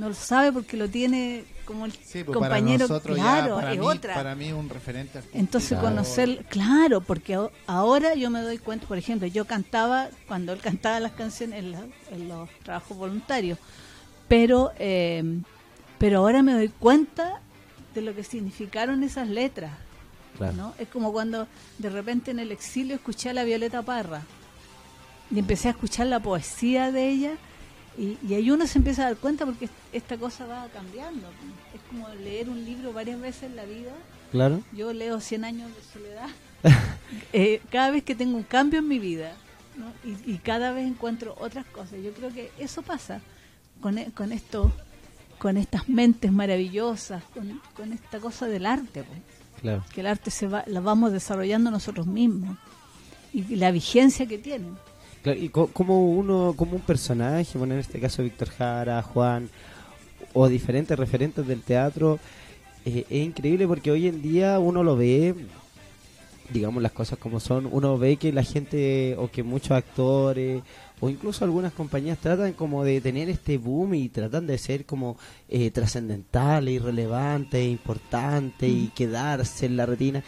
No 0.00 0.08
lo 0.08 0.14
sabe 0.14 0.50
porque 0.52 0.76
lo 0.76 0.88
tiene 0.88 1.44
como 1.64 1.84
el 1.86 1.92
Sí, 1.92 2.24
pues 2.24 2.36
compañero, 2.36 2.88
para 2.88 2.94
nosotros 2.94 3.16
claro, 3.16 3.48
ya, 3.48 3.54
para 3.54 3.72
es 3.74 3.78
mí, 3.78 3.86
otra. 3.86 4.14
Para 4.14 4.34
mí 4.34 4.52
un 4.52 4.68
referente 4.68 5.18
artístico. 5.18 5.38
Entonces 5.38 5.68
Claro. 5.78 5.84
conocer, 5.88 6.44
claro, 6.48 7.00
porque 7.00 7.34
a- 7.36 7.48
ahora 7.68 8.14
yo 8.14 8.28
me 8.30 8.40
doy 8.42 8.58
cuenta, 8.58 8.86
por 8.88 8.98
ejemplo, 8.98 9.28
yo 9.28 9.44
cantaba, 9.44 10.08
cuando 10.26 10.52
él 10.52 10.58
cantaba 10.60 10.98
las 10.98 11.12
canciones 11.12 11.60
en, 11.60 11.72
la- 11.72 11.86
en 12.10 12.28
los 12.28 12.48
trabajos 12.64 12.96
voluntarios, 12.96 13.58
pero, 14.26 14.72
eh, 14.78 15.22
pero 15.98 16.18
ahora 16.18 16.42
me 16.42 16.54
doy 16.54 16.68
cuenta 16.70 17.40
de 17.94 18.00
lo 18.02 18.14
que 18.16 18.24
significaron 18.24 19.02
esas 19.04 19.28
letras. 19.28 19.72
Claro. 20.38 20.54
¿no? 20.56 20.74
Es 20.78 20.88
como 20.88 21.12
cuando 21.12 21.46
de 21.78 21.90
repente 21.90 22.30
en 22.30 22.38
el 22.38 22.50
exilio 22.50 22.94
escuché 22.96 23.28
a 23.30 23.34
la 23.34 23.44
Violeta 23.44 23.82
Parra 23.82 24.22
y 25.30 25.38
empecé 25.38 25.68
a 25.68 25.72
escuchar 25.72 26.06
la 26.06 26.18
poesía 26.20 26.90
de 26.90 27.08
ella 27.10 27.32
y, 27.98 28.16
y 28.26 28.34
ahí 28.34 28.50
uno 28.50 28.66
se 28.66 28.78
empieza 28.78 29.02
a 29.02 29.04
dar 29.06 29.16
cuenta 29.16 29.44
porque 29.46 29.68
esta 29.92 30.16
cosa 30.16 30.46
va 30.46 30.66
cambiando. 30.72 31.26
Es 31.74 31.80
como 31.88 32.08
leer 32.10 32.48
un 32.48 32.64
libro 32.64 32.92
varias 32.92 33.20
veces 33.20 33.44
en 33.44 33.56
la 33.56 33.64
vida. 33.64 33.92
Claro. 34.30 34.62
Yo 34.72 34.92
leo 34.92 35.20
100 35.20 35.44
años 35.44 35.70
de 35.74 35.82
soledad. 35.92 36.28
Eh, 37.32 37.60
cada 37.72 37.90
vez 37.90 38.04
que 38.04 38.14
tengo 38.14 38.36
un 38.36 38.44
cambio 38.44 38.78
en 38.78 38.86
mi 38.86 39.00
vida 39.00 39.32
¿no? 39.76 39.86
y, 40.08 40.34
y 40.34 40.38
cada 40.38 40.70
vez 40.72 40.86
encuentro 40.86 41.34
otras 41.40 41.66
cosas. 41.66 41.98
Yo 42.04 42.12
creo 42.12 42.32
que 42.32 42.52
eso 42.58 42.82
pasa 42.82 43.20
con, 43.80 43.98
e- 43.98 44.12
con 44.12 44.30
esto, 44.30 44.70
con 45.38 45.56
estas 45.56 45.88
mentes 45.88 46.30
maravillosas, 46.30 47.24
con, 47.34 47.60
con 47.74 47.92
esta 47.92 48.20
cosa 48.20 48.46
del 48.46 48.64
arte. 48.64 49.02
pues 49.02 49.18
Claro. 49.60 49.84
que 49.92 50.00
el 50.02 50.06
arte 50.06 50.30
se 50.30 50.46
va, 50.46 50.62
la 50.68 50.78
vamos 50.80 51.10
desarrollando 51.12 51.70
nosotros 51.72 52.06
mismos 52.06 52.56
y 53.32 53.42
la 53.56 53.72
vigencia 53.72 54.24
que 54.26 54.38
tiene. 54.38 54.68
Claro, 55.22 55.38
y 55.38 55.48
co- 55.50 55.68
como 55.68 56.10
uno, 56.12 56.54
como 56.56 56.76
un 56.76 56.82
personaje, 56.82 57.58
bueno, 57.58 57.74
en 57.74 57.80
este 57.80 58.00
caso 58.00 58.22
Víctor 58.22 58.48
Jara, 58.50 59.02
Juan, 59.02 59.50
o 60.32 60.48
diferentes 60.48 60.98
referentes 60.98 61.46
del 61.46 61.62
teatro, 61.62 62.18
eh, 62.86 63.04
es 63.10 63.26
increíble 63.26 63.66
porque 63.66 63.90
hoy 63.90 64.08
en 64.08 64.22
día 64.22 64.58
uno 64.58 64.82
lo 64.82 64.96
ve, 64.96 65.34
digamos 66.52 66.82
las 66.82 66.92
cosas 66.92 67.18
como 67.18 67.38
son, 67.38 67.68
uno 67.70 67.96
ve 67.98 68.16
que 68.16 68.32
la 68.32 68.42
gente, 68.42 69.14
o 69.18 69.28
que 69.30 69.42
muchos 69.42 69.72
actores, 69.72 70.62
o 71.00 71.08
incluso 71.10 71.44
algunas 71.44 71.72
compañías 71.72 72.18
tratan 72.18 72.52
como 72.54 72.84
de 72.84 73.00
tener 73.00 73.28
este 73.30 73.58
boom 73.58 73.94
y 73.94 74.08
tratan 74.08 74.46
de 74.46 74.58
ser 74.58 74.84
como 74.84 75.16
eh, 75.48 75.70
trascendentales, 75.70 76.74
irrelevantes, 76.74 77.66
importantes 77.66 78.68
y 78.70 78.88
quedarse 78.94 79.66
en 79.66 79.76
la 79.76 79.86
retina. 79.86 80.22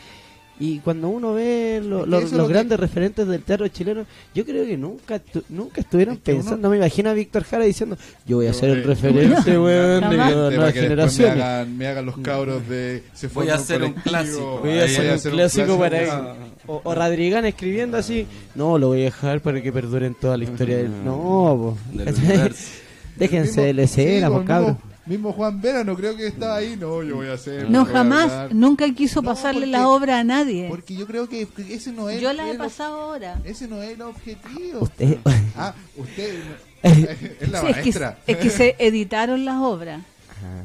Y 0.64 0.78
cuando 0.78 1.08
uno 1.08 1.34
ve 1.34 1.80
lo- 1.84 2.06
lo- 2.06 2.20
los 2.20 2.30
lo 2.32 2.46
que- 2.46 2.52
grandes 2.52 2.78
referentes 2.78 3.26
del 3.26 3.42
teatro 3.42 3.66
chileno, 3.66 4.06
yo 4.32 4.44
creo 4.44 4.64
que 4.64 4.76
nunca 4.76 5.18
tu- 5.18 5.42
nunca 5.48 5.80
estuvieron 5.80 6.14
Es 6.14 6.20
que 6.22 6.32
uno- 6.34 6.42
pensando, 6.42 6.70
me 6.70 6.76
imagino 6.76 7.10
a 7.10 7.14
Víctor 7.14 7.42
Jara 7.42 7.64
diciendo, 7.64 7.96
yo 8.26 8.36
voy 8.36 8.46
a 8.46 8.52
ser 8.52 8.70
el 8.70 8.84
referente, 8.84 9.58
weón, 9.58 10.08
de 10.08 10.16
nuevas 10.16 10.54
me 10.54 10.72
generaciones. 10.80 11.42
hagan, 11.42 11.76
me 11.76 11.86
hagan 11.88 12.06
los 12.06 12.16
cabros 12.18 12.68
de... 12.68 13.02
Se 13.12 13.26
Voy 13.26 13.48
a 13.48 13.56
hacer 13.56 13.82
un 13.82 13.92
clásico. 13.94 14.60
Voy 14.60 14.70
a 14.78 14.84
ahí 14.84 14.94
hacer 14.94 15.32
un 15.32 15.36
clásico 15.38 15.78
para 15.78 15.98
clásico. 16.04 16.36
O, 16.68 16.80
o 16.84 16.94
Radrigán 16.94 17.44
escribiendo 17.44 17.96
así, 17.96 18.26
no, 18.54 18.78
lo 18.78 18.88
voy 18.88 19.00
a 19.00 19.04
dejar 19.06 19.40
para 19.40 19.60
que 19.60 19.72
perduren 19.72 20.14
toda 20.14 20.36
la 20.36 20.44
historia 20.44 20.76
del... 20.76 21.04
No, 21.04 21.74
po. 21.74 21.78
Déjense 23.16 23.60
de 23.62 23.74
la 23.74 23.82
escena, 23.82 24.28
sí, 24.28 24.32
po, 24.32 24.44
cabros. 24.44 24.76
Mismo, 25.07 25.32
Juan 25.32 25.61
Vera, 25.61 25.82
no 25.84 25.96
creo 25.96 26.16
que 26.16 26.26
estaba 26.28 26.57
ahí. 26.57 26.76
No, 26.78 27.03
yo 27.03 27.16
voy 27.16 27.28
a 27.28 27.32
hacer. 27.34 27.68
No, 27.70 27.84
jamás, 27.84 28.53
nunca 28.53 28.88
quiso 28.94 29.20
No, 29.22 29.30
pasarle 29.30 29.62
porque- 29.62 29.70
la 29.72 29.88
obra 29.88 30.18
a 30.20 30.24
nadie. 30.24 30.68
Porque 30.68 30.94
yo 30.94 31.07
creo 31.07 31.28
que 31.28 31.48
ese 31.68 31.92
no 31.92 32.09
es. 32.09 32.20
Yo 32.20 32.32
la 32.32 32.48
he 32.50 32.55
pasado 32.57 33.00
ahora. 33.00 33.40
Ese 33.44 33.66
no 33.68 33.82
es 33.82 33.90
el 33.94 34.03
objetivo. 34.03 34.80
Usted- 34.80 35.18
Ah, 35.57 35.74
usted 35.96 36.40
es 36.82 37.48
la 37.50 37.61
Sí, 37.61 37.66
es, 37.68 37.76
que, 37.76 37.82
maestra. 37.82 38.18
es 38.26 38.36
que 38.36 38.50
se 38.50 38.76
editaron 38.78 39.44
las 39.44 39.57
obras. 39.57 40.00
Ajá, 40.30 40.64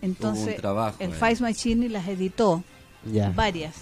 Entonces, 0.00 0.56
trabajo 0.56 0.96
el 1.00 1.12
ahí. 1.12 1.18
Face 1.18 1.42
Machine 1.42 1.88
las 1.88 2.08
editó, 2.08 2.64
ya. 3.10 3.30
varias. 3.30 3.74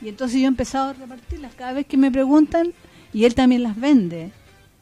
Y 0.00 0.08
entonces 0.08 0.38
yo 0.40 0.44
he 0.44 0.48
empezado 0.48 0.90
a 0.90 0.92
repartirlas 0.94 1.54
cada 1.54 1.72
vez 1.72 1.86
que 1.86 1.96
me 1.96 2.10
preguntan 2.10 2.72
y 3.12 3.24
él 3.24 3.34
también 3.34 3.62
las 3.62 3.78
vende. 3.78 4.30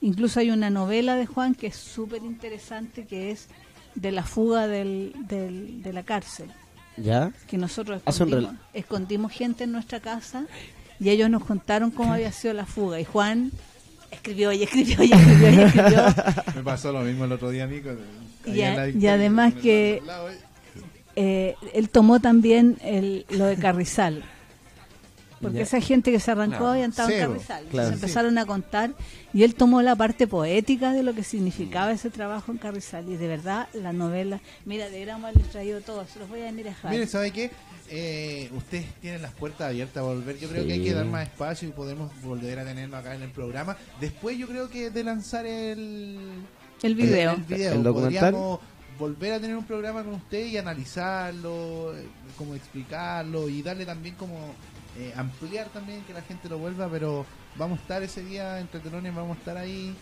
Incluso 0.01 0.41
hay 0.41 0.51
una 0.51 0.71
novela 0.71 1.15
de 1.17 1.27
Juan 1.27 1.55
que 1.55 1.67
es 1.67 1.77
súper 1.77 2.23
interesante 2.23 3.05
que 3.05 3.31
es 3.31 3.49
de 3.95 4.13
la 4.13 4.23
fuga 4.25 4.67
del, 4.67 5.13
del- 5.29 5.83
de 5.83 5.93
la 5.93 6.03
cárcel. 6.03 6.51
¿Ya? 6.97 7.33
Que 7.47 7.57
nosotros 7.57 8.03
escondimos, 8.07 8.55
escondimos 8.75 9.33
gente 9.33 9.65
en 9.65 9.73
nuestra 9.73 10.01
casa 10.01 10.45
y 10.99 11.09
ellos 11.11 11.31
nos 11.31 11.45
contaron 11.45 11.91
cómo 11.91 12.13
había 12.13 12.31
sido 12.33 12.53
la 12.55 12.67
fuga. 12.67 13.01
Y 13.01 13.05
Juan 13.05 13.53
escribió 14.11 14.53
y 14.53 14.63
escribió 14.65 15.03
y 15.03 15.13
escribió 15.13 15.51
y 15.51 15.61
escribió. 15.63 16.05
Me 16.57 16.63
pasó 16.63 16.93
lo 16.93 17.01
mismo 17.01 17.25
el 17.25 17.33
otro 17.33 17.51
día, 17.51 17.67
Nico. 17.67 17.91
Y 18.47 18.61
a- 18.63 18.89
y 18.89 19.07
además 19.07 19.55
que- 19.55 20.03
eh, 21.17 21.55
él 21.75 21.89
tomó 21.91 22.21
también 22.21 22.77
el, 22.83 23.27
lo 23.31 23.47
de 23.47 23.57
Carrizal. 23.57 24.23
Porque 25.41 25.57
Ya. 25.59 25.63
esa 25.63 25.81
gente 25.81 26.13
que 26.13 26.21
se 26.21 26.31
arrancó 26.31 26.59
Claro. 26.59 26.73
había 26.73 26.87
estado 26.87 27.09
en. 27.11 27.19
Carrizal. 27.21 27.65
Claro. 27.71 27.89
Se 27.89 27.95
empezaron 27.95 28.37
a 28.39 28.45
contar 28.47 28.93
y 29.33 29.43
él 29.43 29.55
tomó 29.55 29.81
la 29.81 29.97
parte 29.97 30.27
poética 30.27 30.93
de 30.93 31.03
lo 31.03 31.15
que 31.15 31.23
significaba 31.25 31.93
ese 31.93 32.11
trabajo 32.11 32.53
en 32.53 32.59
Carrizal. 32.59 33.09
Y 33.09 33.17
de 33.17 33.27
verdad, 33.27 33.69
la 33.73 33.93
novela, 33.95 34.41
mira, 34.67 34.91
deberíamos 34.91 35.25
haberle 35.31 35.45
traído 35.51 35.81
todo, 35.81 36.07
se 36.07 36.19
los 36.19 36.29
voy 36.29 36.41
a 36.41 36.45
venir 36.45 36.67
a 36.67 36.71
dejar. 36.71 36.91
Miren, 36.91 37.09
¿sabe 37.09 37.31
qué? 37.31 37.51
Eh, 37.93 38.51
ustedes 38.55 38.85
tienen 39.01 39.21
las 39.23 39.33
puertas 39.33 39.69
abiertas 39.69 39.97
a 39.97 40.03
volver. 40.03 40.39
Yo 40.39 40.49
creo 40.49 40.65
que 40.67 40.75
hay 40.75 40.85
que 40.85 40.93
dar 40.95 41.07
más 41.07 41.25
espacio 41.27 41.69
y 41.69 41.73
podemos 41.73 42.13
volver 42.23 42.59
a 42.59 42.65
tenerlo 42.65 42.97
acá 42.97 43.15
en 43.15 43.23
el 43.23 43.31
programa. 43.31 43.77
Después, 44.01 44.37
yo 44.39 44.47
creo 44.47 44.69
que 44.69 44.91
de 44.91 45.03
lanzar 45.05 45.45
el, 45.47 46.19
el 46.83 46.95
video. 46.95 47.33
el, 47.33 47.43
video, 47.43 47.73
¿El 47.73 47.83
documental? 47.83 48.33
podríamos 48.33 48.61
volver 48.99 49.33
a 49.33 49.41
tener 49.41 49.57
un 49.57 49.65
programa 49.65 50.05
con 50.05 50.15
usted 50.15 50.45
y 50.47 50.59
analizarlo, 50.59 51.97
eh, 51.97 52.07
como 52.37 52.55
explicarlo 52.55 53.49
y 53.49 53.63
darle 53.63 53.87
también 53.87 54.15
como 54.15 54.37
eh, 55.01 55.13
ampliar 55.17 55.69
también 55.69 56.03
que 56.03 56.13
la 56.13 56.23
gente 56.23 56.49
lo 56.49 56.59
vuelva. 56.59 56.89
Pero 56.89 57.25
vamos 57.57 57.79
a 57.79 57.83
estar 57.83 58.03
ese 58.03 58.23
día 58.23 58.61
entre 58.61 58.81
telones, 58.81 59.15
vamos 59.15 59.37
a 59.37 59.41
estar 59.41 59.57
ahí. 59.57 59.95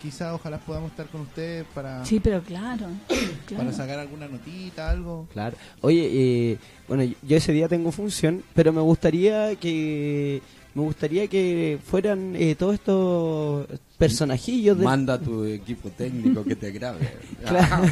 Quizás, 0.00 0.34
ojalá 0.34 0.58
podamos 0.58 0.90
estar 0.90 1.06
con 1.06 1.22
ustedes 1.22 1.64
para, 1.74 2.04
Sí, 2.04 2.20
pero 2.20 2.42
claro. 2.42 2.86
claro. 3.46 3.64
para 3.64 3.72
sacar 3.72 3.98
alguna 3.98 4.28
notita, 4.28 4.90
algo. 4.90 5.26
Claro. 5.32 5.56
Oye, 5.80 6.10
eh, 6.12 6.58
bueno, 6.86 7.04
yo 7.22 7.36
ese 7.36 7.52
día 7.52 7.66
tengo 7.66 7.90
función, 7.92 8.42
pero 8.54 8.72
me 8.72 8.82
gustaría 8.82 9.56
que 9.56 10.42
me 10.74 10.82
gustaría 10.82 11.26
que 11.26 11.78
fueran 11.82 12.36
eh, 12.36 12.54
todos 12.54 12.74
estos 12.74 13.66
personajillos 13.96 14.76
de 14.76 14.84
Manda 14.84 15.14
a 15.14 15.18
tu 15.18 15.44
equipo 15.44 15.88
técnico 15.88 16.44
que 16.44 16.54
te 16.54 16.70
grabe. 16.70 16.98
Claro. 17.46 17.84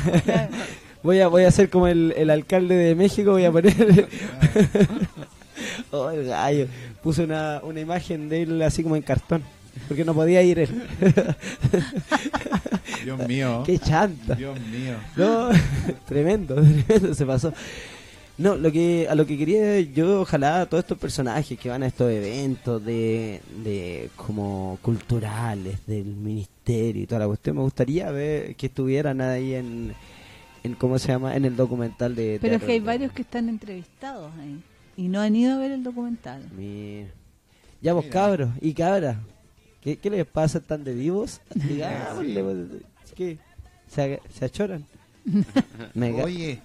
voy 1.02 1.20
a 1.20 1.28
voy 1.28 1.44
a 1.44 1.50
ser 1.50 1.70
como 1.70 1.86
el, 1.86 2.12
el 2.14 2.28
alcalde 2.28 2.74
de 2.74 2.94
México, 2.94 3.30
voy 3.30 3.46
a 3.46 3.52
poner 3.52 3.74
Oh, 5.90 6.10
el 6.10 6.26
gallo. 6.26 6.66
Puse 7.02 7.24
una, 7.24 7.60
una 7.62 7.80
imagen 7.80 8.28
de 8.28 8.42
él 8.42 8.62
así 8.62 8.82
como 8.82 8.96
en 8.96 9.02
cartón, 9.02 9.42
porque 9.88 10.04
no 10.04 10.14
podía 10.14 10.42
ir 10.42 10.58
él. 10.58 10.82
Dios 13.04 13.28
mío. 13.28 13.62
Qué 13.66 13.78
chanta. 13.78 14.34
Dios 14.34 14.58
mío. 14.60 14.94
No, 15.16 15.50
tremendo, 16.06 16.54
tremendo, 16.54 17.14
se 17.14 17.26
pasó. 17.26 17.52
No, 18.36 18.56
lo 18.56 18.72
que 18.72 19.06
a 19.08 19.14
lo 19.14 19.26
que 19.26 19.38
quería 19.38 19.78
yo, 19.80 20.22
ojalá 20.22 20.66
todos 20.66 20.82
estos 20.82 20.98
personajes 20.98 21.56
que 21.56 21.68
van 21.68 21.84
a 21.84 21.86
estos 21.86 22.10
eventos 22.10 22.84
de, 22.84 23.40
de 23.62 24.10
como 24.16 24.76
culturales 24.82 25.78
del 25.86 26.06
ministerio 26.06 27.02
y 27.02 27.06
toda 27.06 27.20
la 27.20 27.26
cuestión, 27.28 27.56
me 27.56 27.62
gustaría 27.62 28.10
ver 28.10 28.56
que 28.56 28.66
estuvieran 28.66 29.20
ahí 29.20 29.54
en, 29.54 29.94
en 30.64 30.74
cómo 30.74 30.98
se 30.98 31.08
llama, 31.08 31.36
en 31.36 31.44
el 31.44 31.54
documental 31.54 32.16
de. 32.16 32.38
Pero 32.40 32.56
es 32.56 32.62
que 32.64 32.72
hay 32.72 32.80
varios 32.80 33.12
que 33.12 33.22
están 33.22 33.48
entrevistados 33.48 34.32
ahí 34.40 34.60
y 34.96 35.08
no 35.08 35.20
han 35.20 35.34
ido 35.36 35.54
a 35.54 35.58
ver 35.58 35.70
el 35.72 35.82
documental. 35.82 36.42
Mira. 36.56 37.08
Ya 37.80 37.92
vos 37.92 38.04
Mira. 38.04 38.12
cabros 38.12 38.50
y 38.60 38.72
cabras, 38.74 39.16
¿qué, 39.82 39.96
¿qué 39.98 40.10
les 40.10 40.26
pasa? 40.26 40.58
¿Están 40.58 40.84
de 40.84 40.94
vivos? 40.94 41.40
Digámosle, 41.54 42.42
pues, 42.42 43.12
¿qué? 43.14 43.38
¿Se, 43.88 44.20
se 44.32 44.44
achoran? 44.46 44.84
Oye, 46.22 46.60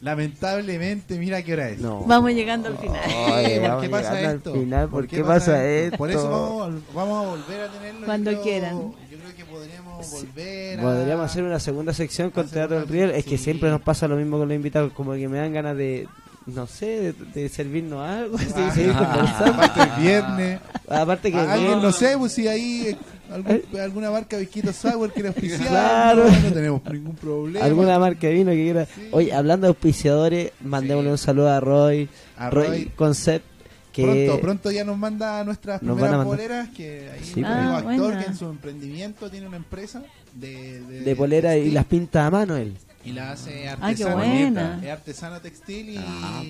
lamentablemente, 0.00 1.18
mira 1.18 1.42
qué 1.42 1.52
hora 1.54 1.70
es. 1.70 1.80
No. 1.80 2.00
Vamos 2.04 2.32
llegando 2.32 2.68
al 2.68 2.78
final. 2.78 3.00
Ay, 3.04 3.58
¿Por 3.58 3.68
vamos 3.68 3.82
qué 3.82 3.88
pasa 3.90 4.14
llegando 4.14 4.28
al 4.30 4.36
esto? 4.36 4.54
final, 4.54 4.88
¿por 4.88 5.06
qué 5.08 5.24
pasa 5.24 5.64
esto? 5.68 5.96
Por 5.98 6.10
eso 6.10 6.30
vamos, 6.30 6.82
a- 6.82 6.94
vamos 6.94 7.26
a 7.26 7.30
volver 7.30 7.60
a 7.62 7.68
tenerlo. 7.72 8.00
yo 8.00 8.06
Cuando 8.06 8.30
creo- 8.30 8.42
quieran. 8.42 8.76
Yo 8.78 9.18
creo 9.18 9.36
que 9.36 9.44
podríamos 9.44 10.10
volver 10.10 10.78
a... 10.78 10.82
Podríamos 10.82 11.24
hacer 11.30 11.44
una 11.44 11.58
segunda 11.60 11.92
sección 11.92 12.30
con 12.30 12.44
Hacer 12.46 12.54
Teatro 12.58 12.80
del 12.80 12.88
Riel. 12.88 13.10
Es 13.10 13.24
que 13.24 13.38
sí. 13.38 13.44
siempre 13.44 13.70
nos 13.70 13.80
pasa 13.82 14.06
lo 14.08 14.16
mismo 14.16 14.38
con 14.38 14.48
los 14.48 14.54
invitados, 14.56 14.92
como 14.92 15.12
que 15.14 15.28
me 15.28 15.38
dan 15.38 15.52
ganas 15.52 15.76
de, 15.76 16.06
no 16.54 16.66
sé, 16.66 16.86
de, 16.86 17.12
de 17.12 17.48
servirnos 17.48 18.00
algo, 18.06 18.36
Ah, 18.56 18.70
seguir 18.74 18.92
conversando. 18.92 19.52
Aparte 19.62 19.80
el 19.82 20.02
viernes. 20.02 20.60
Aparte 20.88 21.30
que 21.32 21.38
alguien, 21.38 21.70
no- 21.72 21.82
no 21.82 21.92
sé, 21.92 22.16
pues 22.18 22.32
si 22.32 22.48
ahí 22.48 22.86
eh, 22.88 22.96
algún- 23.30 23.62
alguna 23.80 24.10
marca 24.10 24.36
Visquito 24.38 24.72
Sour 24.72 25.12
quiere 25.12 25.28
auspiciar, 25.28 25.60
Claro. 25.68 26.24
no, 26.30 26.40
no 26.40 26.52
tenemos 26.52 26.82
ningún 26.90 27.14
problema. 27.16 27.64
alguna 27.64 27.98
marca 27.98 28.26
de 28.26 28.32
vino 28.34 28.50
que 28.50 28.56
quiera. 28.62 28.86
Sí. 28.86 29.08
Oye, 29.12 29.32
hablando 29.32 29.66
de 29.66 29.68
auspiciadores, 29.68 30.52
mandémosle 30.64 31.08
Sí. 31.08 31.12
un 31.12 31.18
saludo 31.18 31.50
a 31.50 31.60
Roy, 31.60 32.08
A 32.38 32.50
Roy, 32.50 32.66
Roy. 32.66 32.84
Concept, 32.96 33.44
que 33.92 34.02
Pronto, 34.04 34.40
pronto 34.40 34.70
ya 34.70 34.84
nos 34.84 34.96
manda 34.96 35.42
nuestras 35.44 35.82
Nos 35.82 35.96
primeras 35.96 36.10
van 36.18 36.20
a 36.20 36.24
mandar. 36.24 36.36
poleras, 36.46 36.68
que 36.70 37.10
ahí 37.12 37.20
Sí, 37.24 37.40
un 37.40 37.42
pues. 37.42 37.46
Ah, 37.54 37.76
actor 37.78 37.96
buena. 37.98 38.20
que 38.20 38.26
en 38.26 38.36
su 38.36 38.44
emprendimiento 38.48 39.30
tiene 39.30 39.46
una 39.48 39.56
empresa 39.58 40.02
de, 40.34 40.80
de, 40.82 41.00
de 41.00 41.16
polera 41.16 41.56
y 41.56 41.70
las 41.72 41.84
pinta 41.84 42.24
a 42.26 42.30
mano 42.30 42.56
él. 42.56 42.74
Y 43.04 43.12
la 43.12 43.32
hace 43.32 43.68
Ah, 43.68 43.76
qué 43.76 43.84
artesana. 44.04 44.14
buena. 44.16 44.80
Es 44.82 44.90
artesana 44.90 45.40
textil 45.40 45.90
y, 45.90 45.96
Ah, 45.98 46.42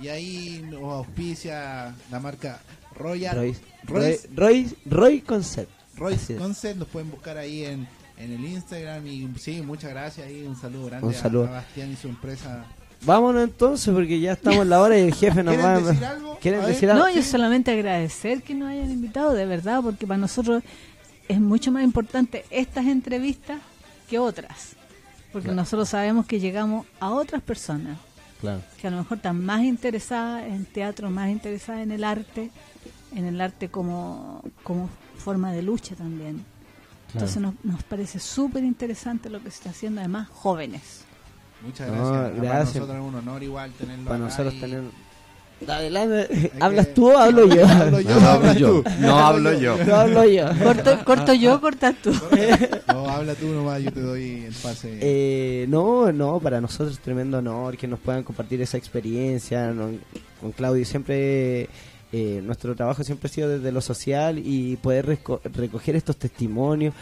y 0.00 0.08
ahí 0.08 0.64
nos 0.70 0.82
auspicia 0.82 1.94
la 2.10 2.20
marca 2.20 2.60
Royal 2.94 3.36
Roy, 3.36 3.56
Roy, 3.84 4.02
Royce, 4.02 4.28
Roy, 4.34 4.76
Roy 4.86 5.20
Concept. 5.20 5.70
Es. 6.10 6.30
Concept, 6.38 6.78
nos 6.78 6.88
pueden 6.88 7.10
buscar 7.10 7.36
ahí 7.36 7.64
en, 7.64 7.86
en 8.16 8.32
el 8.32 8.44
Instagram 8.44 9.06
y 9.06 9.28
sí, 9.38 9.60
muchas 9.62 9.90
gracias 9.90 10.30
y 10.30 10.42
un 10.42 10.54
saludo 10.56 10.86
grande 10.86 11.06
Un 11.08 11.14
a- 11.14 11.18
saludo. 11.18 11.46
A, 11.46 11.50
Bastián 11.50 11.92
y 11.92 11.96
su 11.96 12.08
empresa 12.08 12.64
Vámonos 13.02 13.44
entonces 13.44 13.94
porque 13.94 14.18
ya 14.18 14.32
estamos 14.32 14.62
en 14.62 14.70
la 14.70 14.80
hora 14.80 14.98
y 14.98 15.02
el 15.02 15.14
jefe 15.14 15.42
nos 15.44 15.56
va 15.56 15.74
¿Quieren 15.76 15.84
decir 15.86 16.04
algo? 16.04 16.38
¿Quieren 16.40 16.60
A 16.60 16.64
ver. 16.64 16.74
decir 16.74 16.90
algo? 16.90 17.04
No, 17.06 17.14
yo 17.14 17.22
solamente 17.22 17.70
agradecer 17.70 18.42
que 18.42 18.54
nos 18.54 18.70
hayan 18.70 18.90
invitado, 18.90 19.34
de 19.34 19.46
verdad, 19.46 19.80
porque 19.82 20.04
para 20.06 20.18
nosotros 20.18 20.64
es 21.28 21.40
mucho 21.40 21.70
más 21.70 21.84
importante 21.84 22.44
estas 22.50 22.86
entrevistas 22.86 23.60
que 24.10 24.18
otras. 24.18 24.70
Porque 25.32 25.52
nosotros 25.52 25.88
sabemos 25.90 26.26
que 26.26 26.40
llegamos 26.40 26.86
a 27.00 27.10
otras 27.10 27.42
personas 27.42 27.98
Claro. 28.40 28.60
que 28.80 28.86
a 28.86 28.90
lo 28.90 28.98
mejor 28.98 29.16
están 29.18 29.44
más 29.44 29.62
interesadas 29.62 30.44
en 30.44 30.64
teatro, 30.64 31.10
más 31.10 31.28
interesadas 31.30 31.82
en 31.82 31.90
el 31.92 32.04
arte, 32.04 32.50
en 33.14 33.24
el 33.26 33.40
arte 33.40 33.68
como, 33.68 34.42
como 34.62 34.88
forma 35.18 35.52
de 35.52 35.62
lucha 35.62 35.94
también. 35.96 36.44
Entonces 37.12 37.40
nos, 37.42 37.54
nos 37.64 37.82
parece 37.82 38.18
súper 38.20 38.62
interesante 38.64 39.28
lo 39.30 39.38
que 39.42 39.50
se 39.50 39.56
está 39.58 39.70
haciendo, 39.70 40.00
además 40.00 40.28
jóvenes. 40.28 41.04
Muchas 41.62 41.88
No, 41.90 42.10
gracias. 42.12 42.38
Para 42.46 42.64
nosotros 42.64 42.90
es 42.96 43.02
un 43.02 43.14
honor 43.16 43.42
igual 43.42 43.72
tenerlo 43.72 44.04
Para 44.04 44.16
acá 44.16 44.24
nosotros 44.24 44.54
y- 44.54 44.60
tener... 44.60 44.82
Adelante. 45.66 46.52
¿Hablas 46.60 46.94
tú 46.94 47.10
o 47.12 47.18
hablo 47.18 47.46
yo? 47.46 47.66
Hablo 47.68 48.00
yo, 48.00 48.20
No, 48.20 48.28
hablas 48.28 48.56
yo. 48.58 48.82
No 49.00 49.18
hablo 49.18 49.52
yo. 49.58 49.76
No 49.84 49.96
hablo 49.96 50.24
yo. 50.24 50.46
Corto, 50.62 50.98
corto 51.04 51.34
yo, 51.34 51.60
cortas 51.60 51.94
tú. 52.02 52.12
No, 52.88 53.08
habla 53.08 53.34
tú 53.34 53.48
nomás, 53.48 53.82
yo 53.82 53.92
te 53.92 54.00
doy 54.00 54.44
el 54.46 54.54
pase. 54.54 54.98
Eh, 55.00 55.66
no, 55.68 56.12
no, 56.12 56.38
para 56.40 56.60
nosotros 56.60 56.92
es 56.92 57.00
tremendo 57.00 57.38
honor 57.38 57.76
que 57.76 57.86
nos 57.88 57.98
puedan 57.98 58.22
compartir 58.22 58.60
esa 58.62 58.76
experiencia. 58.78 59.70
¿no? 59.72 59.90
Con 60.40 60.52
Claudio 60.52 60.84
siempre, 60.84 61.68
eh, 62.12 62.40
nuestro 62.44 62.74
trabajo 62.76 63.02
siempre 63.02 63.28
ha 63.28 63.32
sido 63.32 63.48
desde 63.48 63.72
lo 63.72 63.80
social 63.80 64.38
y 64.38 64.76
poder 64.76 65.06
reco- 65.06 65.40
recoger 65.44 65.96
estos 65.96 66.16
testimonios, 66.16 66.94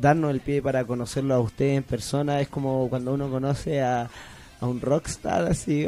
darnos 0.00 0.30
el 0.30 0.40
pie 0.40 0.62
para 0.62 0.84
conocerlo 0.84 1.34
a 1.34 1.40
usted 1.40 1.70
en 1.74 1.82
persona, 1.82 2.40
es 2.40 2.48
como 2.48 2.88
cuando 2.88 3.12
uno 3.12 3.28
conoce 3.28 3.82
a, 3.82 4.08
a 4.62 4.66
un 4.68 4.80
rockstar 4.80 5.44
así, 5.46 5.86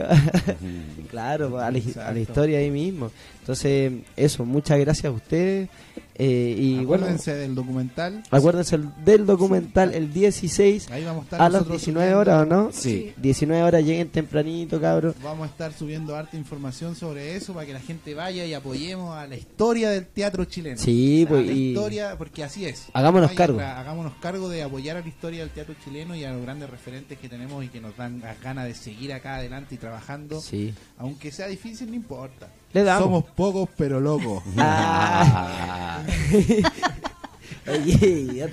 claro, 1.11 1.59
a 1.59 1.62
la, 1.62 1.66
a 1.68 1.70
la 1.70 1.79
Exacto. 1.79 2.18
historia 2.18 2.59
ahí 2.59 2.70
mismo. 2.70 3.11
Entonces, 3.41 3.93
eso, 4.16 4.45
muchas 4.45 4.79
gracias 4.81 5.07
a 5.07 5.11
ustedes. 5.12 5.68
Eh, 6.17 6.55
y 6.59 6.85
bueno, 6.85 7.05
Acuérdense 7.05 7.35
del 7.35 7.55
documental. 7.55 8.23
acuérdense 8.31 8.79
del 9.05 9.27
documental 9.27 9.93
el 9.95 10.12
16 10.12 10.91
Ahí 10.91 11.05
vamos 11.05 11.23
a 11.23 11.25
estar 11.25 11.41
a 11.41 11.45
las 11.45 11.53
nosotros 11.62 11.81
19 11.81 12.07
subiendo- 12.12 12.21
horas, 12.21 12.43
¿o 12.43 12.47
no? 12.47 12.73
Sí. 12.73 13.12
19 13.17 13.62
horas 13.65 13.85
lleguen 13.85 14.09
tempranito, 14.11 14.81
cabros. 14.81 15.17
Vamos 15.23 15.49
a 15.49 15.51
estar 15.51 15.73
subiendo 15.73 16.15
harta 16.17 16.37
información 16.37 16.95
sobre 16.95 17.35
eso 17.37 17.53
para 17.53 17.67
que 17.67 17.73
la 17.73 17.81
gente 17.81 18.15
vaya 18.15 18.45
y 18.47 18.55
apoyemos 18.55 19.17
a 19.17 19.27
la 19.27 19.37
historia 19.37 19.91
del 19.91 20.07
teatro 20.07 20.45
chileno. 20.45 20.79
Sí, 20.79 21.25
A 21.27 21.29
pues, 21.31 21.47
la 21.47 21.53
y- 21.53 21.69
historia, 21.71 22.15
porque 22.17 22.45
así 22.45 22.65
es. 22.65 22.87
Hagámonos 22.93 23.31
Vaya, 23.31 23.37
cargo. 23.39 23.61
Hagámonos 23.61 24.12
cargo 24.21 24.49
de 24.49 24.62
apoyar 24.62 24.97
a 24.97 25.01
la 25.01 25.09
historia 25.09 25.41
del 25.41 25.51
teatro 25.51 25.75
chileno 25.85 26.15
y 26.15 26.23
a 26.25 26.33
los 26.33 26.43
grandes 26.43 26.71
referentes 26.71 27.19
que 27.19 27.29
tenemos 27.29 27.65
y 27.65 27.69
que 27.69 27.81
nos 27.81 27.97
dan 27.97 28.21
las 28.21 28.41
ganas 28.41 28.67
de 28.67 28.75
seguir 28.75 29.12
acá 29.12 29.37
adelante 29.37 29.75
y 29.75 29.79
trabajando. 29.79 30.41
Sí. 30.41 30.73
Aunque 30.99 31.33
sea 31.33 31.49
difícil, 31.49 31.89
no 31.91 31.97
importa. 31.97 32.49
Le 32.75 32.83
damos. 32.83 33.05
Somos 33.05 33.25
pocos 33.25 33.68
pero 33.77 34.01
locos. 34.01 34.43
Ah. 34.59 36.03
Oye. 37.66 38.47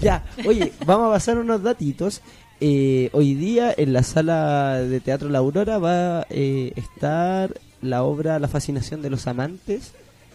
Ya, 0.00 0.22
oye, 0.46 0.72
vamos 0.86 1.08
a 1.08 1.14
pasar 1.14 1.38
unos 1.38 1.64
datitos. 1.64 2.20
Eh, 2.60 3.10
hoy 3.12 3.34
día 3.34 3.74
en 3.76 3.92
la 3.92 4.04
sala 4.04 4.74
de 4.76 5.00
teatro 5.00 5.28
La 5.28 5.38
Aurora 5.38 5.78
va 5.78 6.20
a 6.20 6.26
eh, 6.30 6.72
estar 6.76 7.52
la 7.80 8.04
obra 8.04 8.38
La 8.38 8.46
fascinación 8.46 9.02
de 9.02 9.10
los 9.10 9.26
amantes 9.26 9.94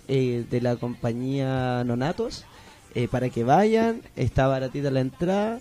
eh, 0.10 0.46
de 0.50 0.60
la 0.60 0.76
compañía 0.76 1.84
Nonatos. 1.86 2.44
Eh, 2.96 3.08
para 3.08 3.30
que 3.30 3.44
vayan, 3.44 4.02
está 4.16 4.48
baratita 4.48 4.90
la 4.90 5.02
entrada, 5.02 5.60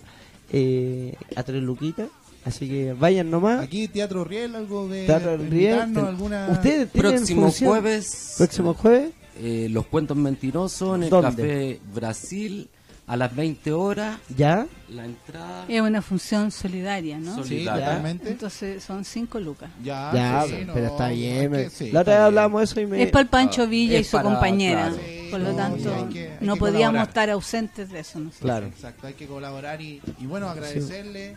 eh, 0.51 1.15
a 1.35 1.43
tres 1.43 1.61
luquitas. 1.61 2.07
Así 2.47 2.67
que 2.67 2.93
vayan 2.93 3.29
nomás. 3.29 3.61
Aquí 3.61 3.87
Teatro 3.87 4.23
Riel, 4.23 4.55
algo 4.55 4.87
de 4.87 5.05
Teatro 5.05 5.37
Riel. 5.37 5.79
alguna... 5.79 6.47
¿Ustedes 6.49 6.91
tienen 6.91 7.11
Próximo 7.15 7.41
función? 7.43 7.69
jueves. 7.71 8.33
Próximo 8.37 8.73
jueves. 8.73 9.11
eh, 9.39 9.67
los 9.69 9.85
cuentos 9.87 10.15
mentirosos 10.17 10.95
en 10.95 11.03
el 11.03 11.09
¿Dónde? 11.09 11.29
Café 11.29 11.79
Brasil 11.93 12.69
a 13.05 13.15
las 13.15 13.33
20 13.35 13.71
horas. 13.71 14.17
¿Ya? 14.35 14.65
La 14.89 15.05
entrada. 15.05 15.65
Es 15.67 15.79
una 15.81 16.01
función 16.01 16.51
solidaria, 16.51 17.19
¿no? 17.19 17.35
Sol- 17.35 17.43
Sí, 17.43 17.49
Solidaria. 17.55 17.85
totalmente. 17.85 18.29
Entonces 18.29 18.83
son 18.83 19.05
cinco 19.05 19.39
lucas. 19.39 19.69
Ya, 19.83 20.11
Ya, 20.13 20.43
sí, 20.47 20.53
pero 20.73 20.87
no, 20.87 20.91
está 20.93 21.09
bien. 21.09 21.51
me- 21.51 21.69
sí, 21.69 21.91
la 21.91 22.01
otra 22.01 22.13
vez 22.13 22.19
bien. 22.19 22.25
hablábamos 22.27 22.63
eso 22.63 22.79
y 22.81 22.85
me... 22.87 23.03
Es 23.03 23.11
para 23.11 23.21
el 23.23 23.27
Pancho 23.29 23.61
Ah, 23.63 23.65
Villa 23.65 23.99
y 23.99 24.03
su 24.03 24.11
para- 24.17 24.23
compañera. 24.29 24.87
claro. 24.89 24.97
Por 25.31 25.39
lo 25.41 25.51
No, 25.51 25.57
tanto, 25.57 25.83
sí, 25.83 25.89
hay 25.89 26.05
que- 26.13 26.31
hay 26.31 26.37
no 26.47 26.55
podíamos 26.55 26.79
colaborar. 26.87 27.07
estar 27.09 27.29
ausentes 27.29 27.89
de 27.91 27.99
eso. 27.99 28.19
nosotros. 28.19 28.41
Claro. 28.41 28.65
Exacto, 28.67 29.07
hay 29.07 29.13
que 29.13 29.27
colaborar 29.27 29.81
y, 29.81 30.01
y 30.19 30.25
bueno, 30.25 30.49
agradecerle. 30.49 31.35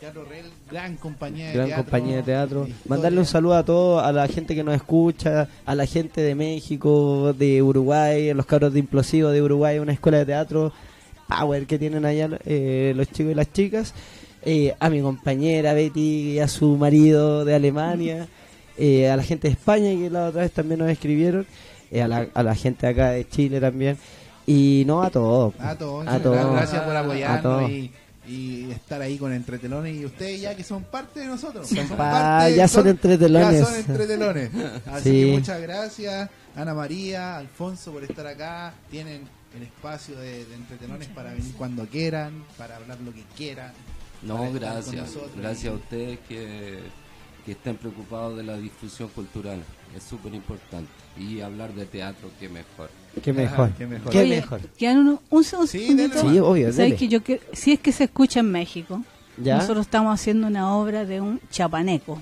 Teatro 0.00 0.24
Real, 0.26 0.44
gran 0.70 0.96
compañía 0.96 1.46
de 1.48 1.52
gran 1.54 1.66
teatro. 1.68 1.84
compañía 1.84 2.16
de 2.16 2.22
teatro. 2.22 2.68
Mandarle 2.86 3.18
un 3.18 3.24
saludo 3.26 3.54
a 3.54 3.64
todos, 3.64 4.02
a 4.02 4.12
la 4.12 4.28
gente 4.28 4.54
que 4.54 4.62
nos 4.62 4.74
escucha, 4.74 5.48
a 5.64 5.74
la 5.74 5.86
gente 5.86 6.20
de 6.20 6.34
México, 6.34 7.32
de 7.32 7.62
Uruguay, 7.62 8.28
a 8.30 8.34
los 8.34 8.44
cabros 8.44 8.74
de 8.74 8.80
Implosivo 8.80 9.30
de 9.30 9.40
Uruguay, 9.40 9.78
una 9.78 9.92
escuela 9.92 10.18
de 10.18 10.26
teatro 10.26 10.72
power 11.28 11.66
que 11.66 11.78
tienen 11.78 12.04
allá 12.04 12.28
eh, 12.44 12.92
los 12.94 13.08
chicos 13.10 13.32
y 13.32 13.34
las 13.34 13.52
chicas. 13.52 13.94
Eh, 14.42 14.74
a 14.78 14.90
mi 14.90 15.00
compañera 15.00 15.72
Betty 15.72 16.34
y 16.34 16.38
a 16.40 16.46
su 16.46 16.76
marido 16.76 17.44
de 17.44 17.54
Alemania, 17.54 18.28
eh, 18.76 19.08
a 19.10 19.16
la 19.16 19.22
gente 19.24 19.48
de 19.48 19.54
España 19.54 19.90
que 19.90 20.08
la 20.10 20.26
otra 20.26 20.42
vez 20.42 20.52
también 20.52 20.78
nos 20.78 20.90
escribieron, 20.90 21.46
eh, 21.90 22.02
a, 22.02 22.06
la, 22.06 22.28
a 22.34 22.42
la 22.42 22.54
gente 22.54 22.86
acá 22.86 23.10
de 23.12 23.26
Chile 23.26 23.60
también. 23.60 23.96
Y 24.46 24.84
no 24.86 25.02
a 25.02 25.10
todos. 25.10 25.54
A 25.58 25.74
todos, 25.74 26.06
A 26.06 26.20
todos. 26.20 26.52
gracias 26.52 26.82
por 26.82 26.94
A 26.94 27.02
todos. 27.02 27.06
apoyarnos 27.06 27.70
y, 27.70 27.90
y 28.28 28.70
estar 28.70 29.00
ahí 29.00 29.18
con 29.18 29.32
Entretelones 29.32 29.96
y 29.96 30.04
ustedes 30.04 30.40
ya 30.40 30.54
que 30.56 30.64
son 30.64 30.84
parte 30.84 31.20
de 31.20 31.26
nosotros. 31.26 31.68
Son 31.68 31.86
son 31.88 31.96
pa- 31.96 32.10
parte- 32.10 32.56
ya 32.56 32.68
son 32.68 32.88
entretelones. 32.88 33.60
Ya 33.60 33.64
son 33.66 33.74
entretelones. 33.76 34.50
Así 34.86 35.02
Sí. 35.10 35.26
que 35.26 35.32
muchas 35.38 35.60
gracias 35.62 36.30
Ana 36.54 36.74
María, 36.74 37.36
Alfonso 37.38 37.92
por 37.92 38.02
estar 38.04 38.26
acá. 38.26 38.74
Tienen 38.90 39.22
el 39.56 39.62
espacio 39.62 40.16
de, 40.18 40.44
de 40.46 40.54
entretelones 40.54 41.08
para 41.08 41.32
venir 41.32 41.52
cuando 41.56 41.86
quieran, 41.86 42.44
para 42.58 42.76
hablar 42.76 42.98
lo 43.00 43.12
que 43.12 43.24
quieran. 43.36 43.72
No, 44.22 44.50
gracias. 44.52 44.94
nosotros. 44.94 45.30
Gracias 45.36 45.72
a 45.72 45.76
ustedes 45.76 46.18
que, 46.28 46.80
que 47.44 47.52
estén 47.52 47.76
preocupados 47.76 48.36
de 48.36 48.42
la 48.42 48.56
difusión 48.56 49.08
cultural. 49.10 49.62
Es 49.94 50.02
súper 50.02 50.34
importante. 50.34 50.90
Y 51.18 51.40
hablar 51.42 51.72
de 51.74 51.84
teatro, 51.86 52.30
qué 52.40 52.48
mejor. 52.48 52.90
Qué 53.22 53.32
mejor. 53.32 53.70
qué 53.78 53.86
mejor. 53.86 54.12
Qué 54.12 54.18
Oye, 54.20 54.36
mejor. 54.36 54.60
quedan 54.78 54.98
un, 54.98 55.20
un 55.30 55.44
Sí, 55.44 55.50
segundito. 55.50 56.20
Sí, 56.20 56.38
obvio, 56.38 56.64
¿Sabes 56.66 56.76
dele. 56.76 56.96
que 56.96 57.08
yo 57.08 57.22
que- 57.22 57.40
si 57.52 57.72
es 57.72 57.80
que 57.80 57.92
se 57.92 58.04
escucha 58.04 58.40
en 58.40 58.50
México, 58.52 59.02
¿Ya? 59.42 59.56
nosotros 59.56 59.86
estamos 59.86 60.12
haciendo 60.14 60.46
una 60.46 60.74
obra 60.76 61.04
de 61.04 61.20
un 61.20 61.40
chapaneco 61.50 62.20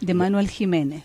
de 0.00 0.14
Manuel 0.14 0.48
Jiménez 0.48 1.02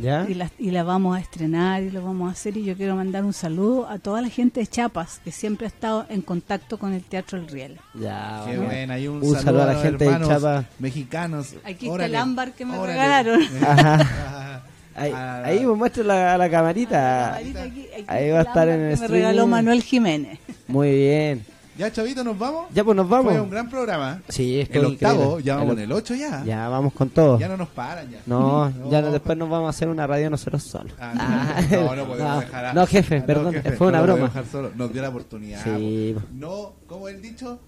¿Ya? 0.00 0.24
y 0.28 0.34
la, 0.34 0.50
y 0.58 0.70
la 0.70 0.84
vamos 0.84 1.16
a 1.18 1.20
estrenar 1.20 1.82
y 1.82 1.90
lo 1.90 2.02
vamos 2.02 2.30
a 2.30 2.32
hacer 2.32 2.56
y 2.56 2.64
yo 2.64 2.74
quiero 2.76 2.96
mandar 2.96 3.24
un 3.24 3.34
saludo 3.34 3.86
a 3.88 3.98
toda 3.98 4.22
la 4.22 4.28
gente 4.30 4.60
de 4.60 4.66
Chiapas 4.66 5.20
que 5.22 5.30
siempre 5.32 5.66
ha 5.66 5.68
estado 5.68 6.06
en 6.08 6.22
contacto 6.22 6.78
con 6.78 6.94
el 6.94 7.02
Teatro 7.02 7.38
El 7.38 7.48
Riel. 7.48 7.78
Ya, 7.94 8.42
Qué 8.46 8.52
bueno. 8.56 8.64
buena, 8.72 8.98
y 8.98 9.06
un, 9.08 9.22
Un 9.22 9.34
saludo 9.38 9.64
a 9.64 9.66
la 9.74 9.80
gente 9.82 10.04
de 10.08 10.26
Chapa. 10.26 10.64
mexicanos. 10.78 11.54
Aquí 11.64 11.88
está 11.90 12.06
el 12.06 12.16
ámbar 12.16 12.52
que 12.54 12.64
me 12.64 12.78
órale. 12.78 12.92
regalaron. 12.92 13.42
Ajá. 13.62 14.62
Ahí, 14.94 15.12
Ah, 15.14 15.42
ahí 15.44 15.64
pues 15.64 15.76
muestra 15.78 16.04
la, 16.04 16.38
la 16.38 16.50
camarita. 16.50 17.34
Ahorita 17.36 17.62
aquí- 17.62 17.86
aquí 17.94 18.04
Ahí 18.08 18.30
va 18.30 18.40
a 18.40 18.42
estar 18.42 18.68
en 18.68 18.80
el 18.80 18.94
que 18.94 19.00
me 19.02 19.08
regaló 19.08 19.28
streaming. 19.30 19.50
Manuel 19.50 19.82
Jiménez. 19.82 20.38
Muy 20.68 20.90
bien. 20.90 21.44
Ya, 21.78 21.90
Chavito, 21.90 22.22
¿nos 22.22 22.38
vamos? 22.38 22.66
Ya 22.74 22.84
pues 22.84 22.94
nos 22.94 23.08
vamos. 23.08 23.32
Fue 23.32 23.40
un 23.40 23.48
gran 23.48 23.68
programa. 23.70 24.20
Sí, 24.28 24.60
es 24.60 24.68
que 24.68 24.78
El 24.78 24.84
octavo, 24.84 25.22
increíble. 25.22 25.42
ya 25.44 25.56
vamos 25.56 25.72
El 25.72 25.78
en 25.78 25.84
el 25.84 25.92
8 25.92 26.14
ya. 26.14 26.44
Ya 26.44 26.68
vamos 26.68 26.92
con 26.92 27.08
todo. 27.08 27.38
Ya 27.38 27.48
no 27.48 27.56
nos 27.56 27.68
paran 27.70 28.10
ya. 28.10 28.18
No, 28.26 28.68
ya 28.90 29.00
no, 29.00 29.06
No. 29.06 29.12
después 29.12 29.38
nos 29.38 29.48
vamos 29.48 29.68
a 29.68 29.70
hacer 29.70 29.88
una 29.88 30.06
radio 30.06 30.28
nosotros 30.28 30.62
solos. 30.62 30.92
Ah, 31.00 31.14
Ah, 31.18 31.60
no, 31.70 31.80
no 31.96 32.04
podemos 32.06 32.18
no. 32.18 32.40
dejar 32.40 32.64
a- 32.66 32.72
No, 32.74 32.86
jefe, 32.86 33.16
Ah, 33.16 33.18
no, 33.20 33.26
perdón, 33.26 33.52
jefe, 33.54 33.72
fue 33.72 33.86
una 33.86 33.98
no 33.98 34.04
broma. 34.04 34.18
podemos 34.28 34.34
dejar 34.34 34.52
solo. 34.52 34.70
Nos 34.76 34.92
dio 34.92 35.00
la 35.00 35.08
oportunidad. 35.08 35.64
Sí. 35.64 36.14
po. 36.14 36.22
No, 36.34 36.72
como 36.86 37.08
el 37.08 37.22
dicho, 37.22 37.58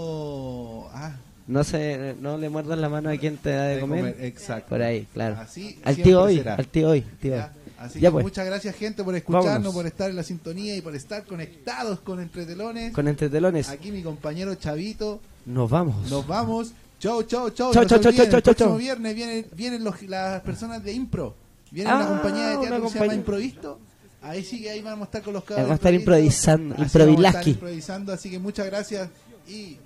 no. 0.00 0.86
Ah, 0.94 1.12
No 1.48 1.62
se, 1.64 2.16
no 2.20 2.36
le 2.38 2.48
muerdas 2.48 2.78
la 2.78 2.88
mano 2.88 3.08
a 3.10 3.16
quien 3.16 3.36
te 3.36 3.50
da 3.50 3.64
de 3.66 3.74
de 3.76 3.80
comer. 3.80 4.12
comer, 4.14 4.24
Exacto. 4.26 4.68
Por 4.70 4.82
ahí, 4.82 5.06
claro. 5.12 5.36
Así 5.38 5.78
Al 5.84 5.96
tío 5.96 6.22
hoy, 6.22 6.38
será. 6.38 6.54
al 6.56 6.66
tío 6.66 6.88
hoy, 6.90 7.02
tío 7.20 7.34
hoy. 7.34 7.38
Ya, 7.38 7.52
Así 7.78 8.00
Ya 8.00 8.08
que 8.08 8.12
pues. 8.12 8.24
muchas 8.24 8.46
gracias, 8.46 8.74
gente, 8.74 9.04
por 9.04 9.14
escucharnos, 9.14 9.52
Vámonos. 9.52 9.74
por 9.74 9.86
estar 9.86 10.08
en 10.10 10.16
la 10.16 10.22
sintonía 10.22 10.74
y 10.76 10.80
por 10.80 10.96
estar 10.96 11.24
conectados 11.24 12.00
con 12.00 12.20
Entretelones. 12.20 12.92
Con 12.92 13.06
entretelones. 13.06 13.68
Aquí 13.68 13.92
mi 13.92 14.02
compañero 14.02 14.54
Chavito. 14.56 15.20
Nos 15.44 15.70
vamos. 15.70 16.10
Nos 16.10 16.26
vamos. 16.26 16.72
Chau, 16.98 17.22
chau, 17.24 17.50
chau. 17.50 17.72
Chau, 17.72 17.82
No 17.82 17.88
chau, 17.88 18.00
chau, 18.00 18.12
chau, 18.12 18.24
el 18.24 18.30
chau, 18.30 18.40
próximo 18.42 18.70
chau. 18.70 18.78
viernes 18.78 19.14
vienen, 19.14 19.46
vienen 19.54 19.84
los- 19.84 20.02
las 20.02 20.40
personas 20.40 20.82
de 20.82 20.92
Impro. 20.94 21.34
Viene 21.70 21.90
Ah, 21.90 21.96
una 21.96 22.08
compañía 22.08 22.48
de 22.48 22.56
teatro 22.58 22.82
que 22.84 22.88
se 22.88 22.98
llama. 22.98 23.14
Improvisto. 23.14 23.78
Ahí 24.22 24.42
sí 24.42 24.62
que 24.62 24.70
ahí 24.70 24.80
vamos 24.80 25.02
a 25.02 25.04
estar 25.04 25.22
con 25.22 25.34
los 25.34 25.44
cabros. 25.44 25.58
Vamos 25.66 25.72
a 25.72 25.74
estar 25.74 25.94
improvisando, 25.94 26.74
Así 26.76 27.50
improvisando, 27.50 28.12
así 28.12 28.30
que 28.30 28.38
muchas 28.38 28.66
gracias 28.66 29.08
y 29.46 29.76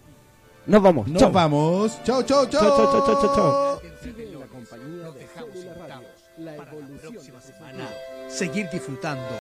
Nos 0.66 0.82
vamos. 0.82 1.08
nos 1.08 1.20
Chau. 1.20 1.32
vamos. 1.32 1.98
Chau, 2.04 2.22
chau, 2.22 2.46
chau. 2.46 2.60
Chau, 2.60 2.76
chau, 2.76 2.92
chau, 2.92 3.06
chau, 3.06 3.20
chau, 3.20 3.34
chau. 3.34 3.80
Nos 5.02 5.14
dejamos 5.14 5.56
invitados 5.56 6.10
para 6.38 6.56
la 6.56 6.64
próxima 6.64 7.40
semana 7.40 7.88
seguir 8.28 8.68
disfrutando 8.70 9.39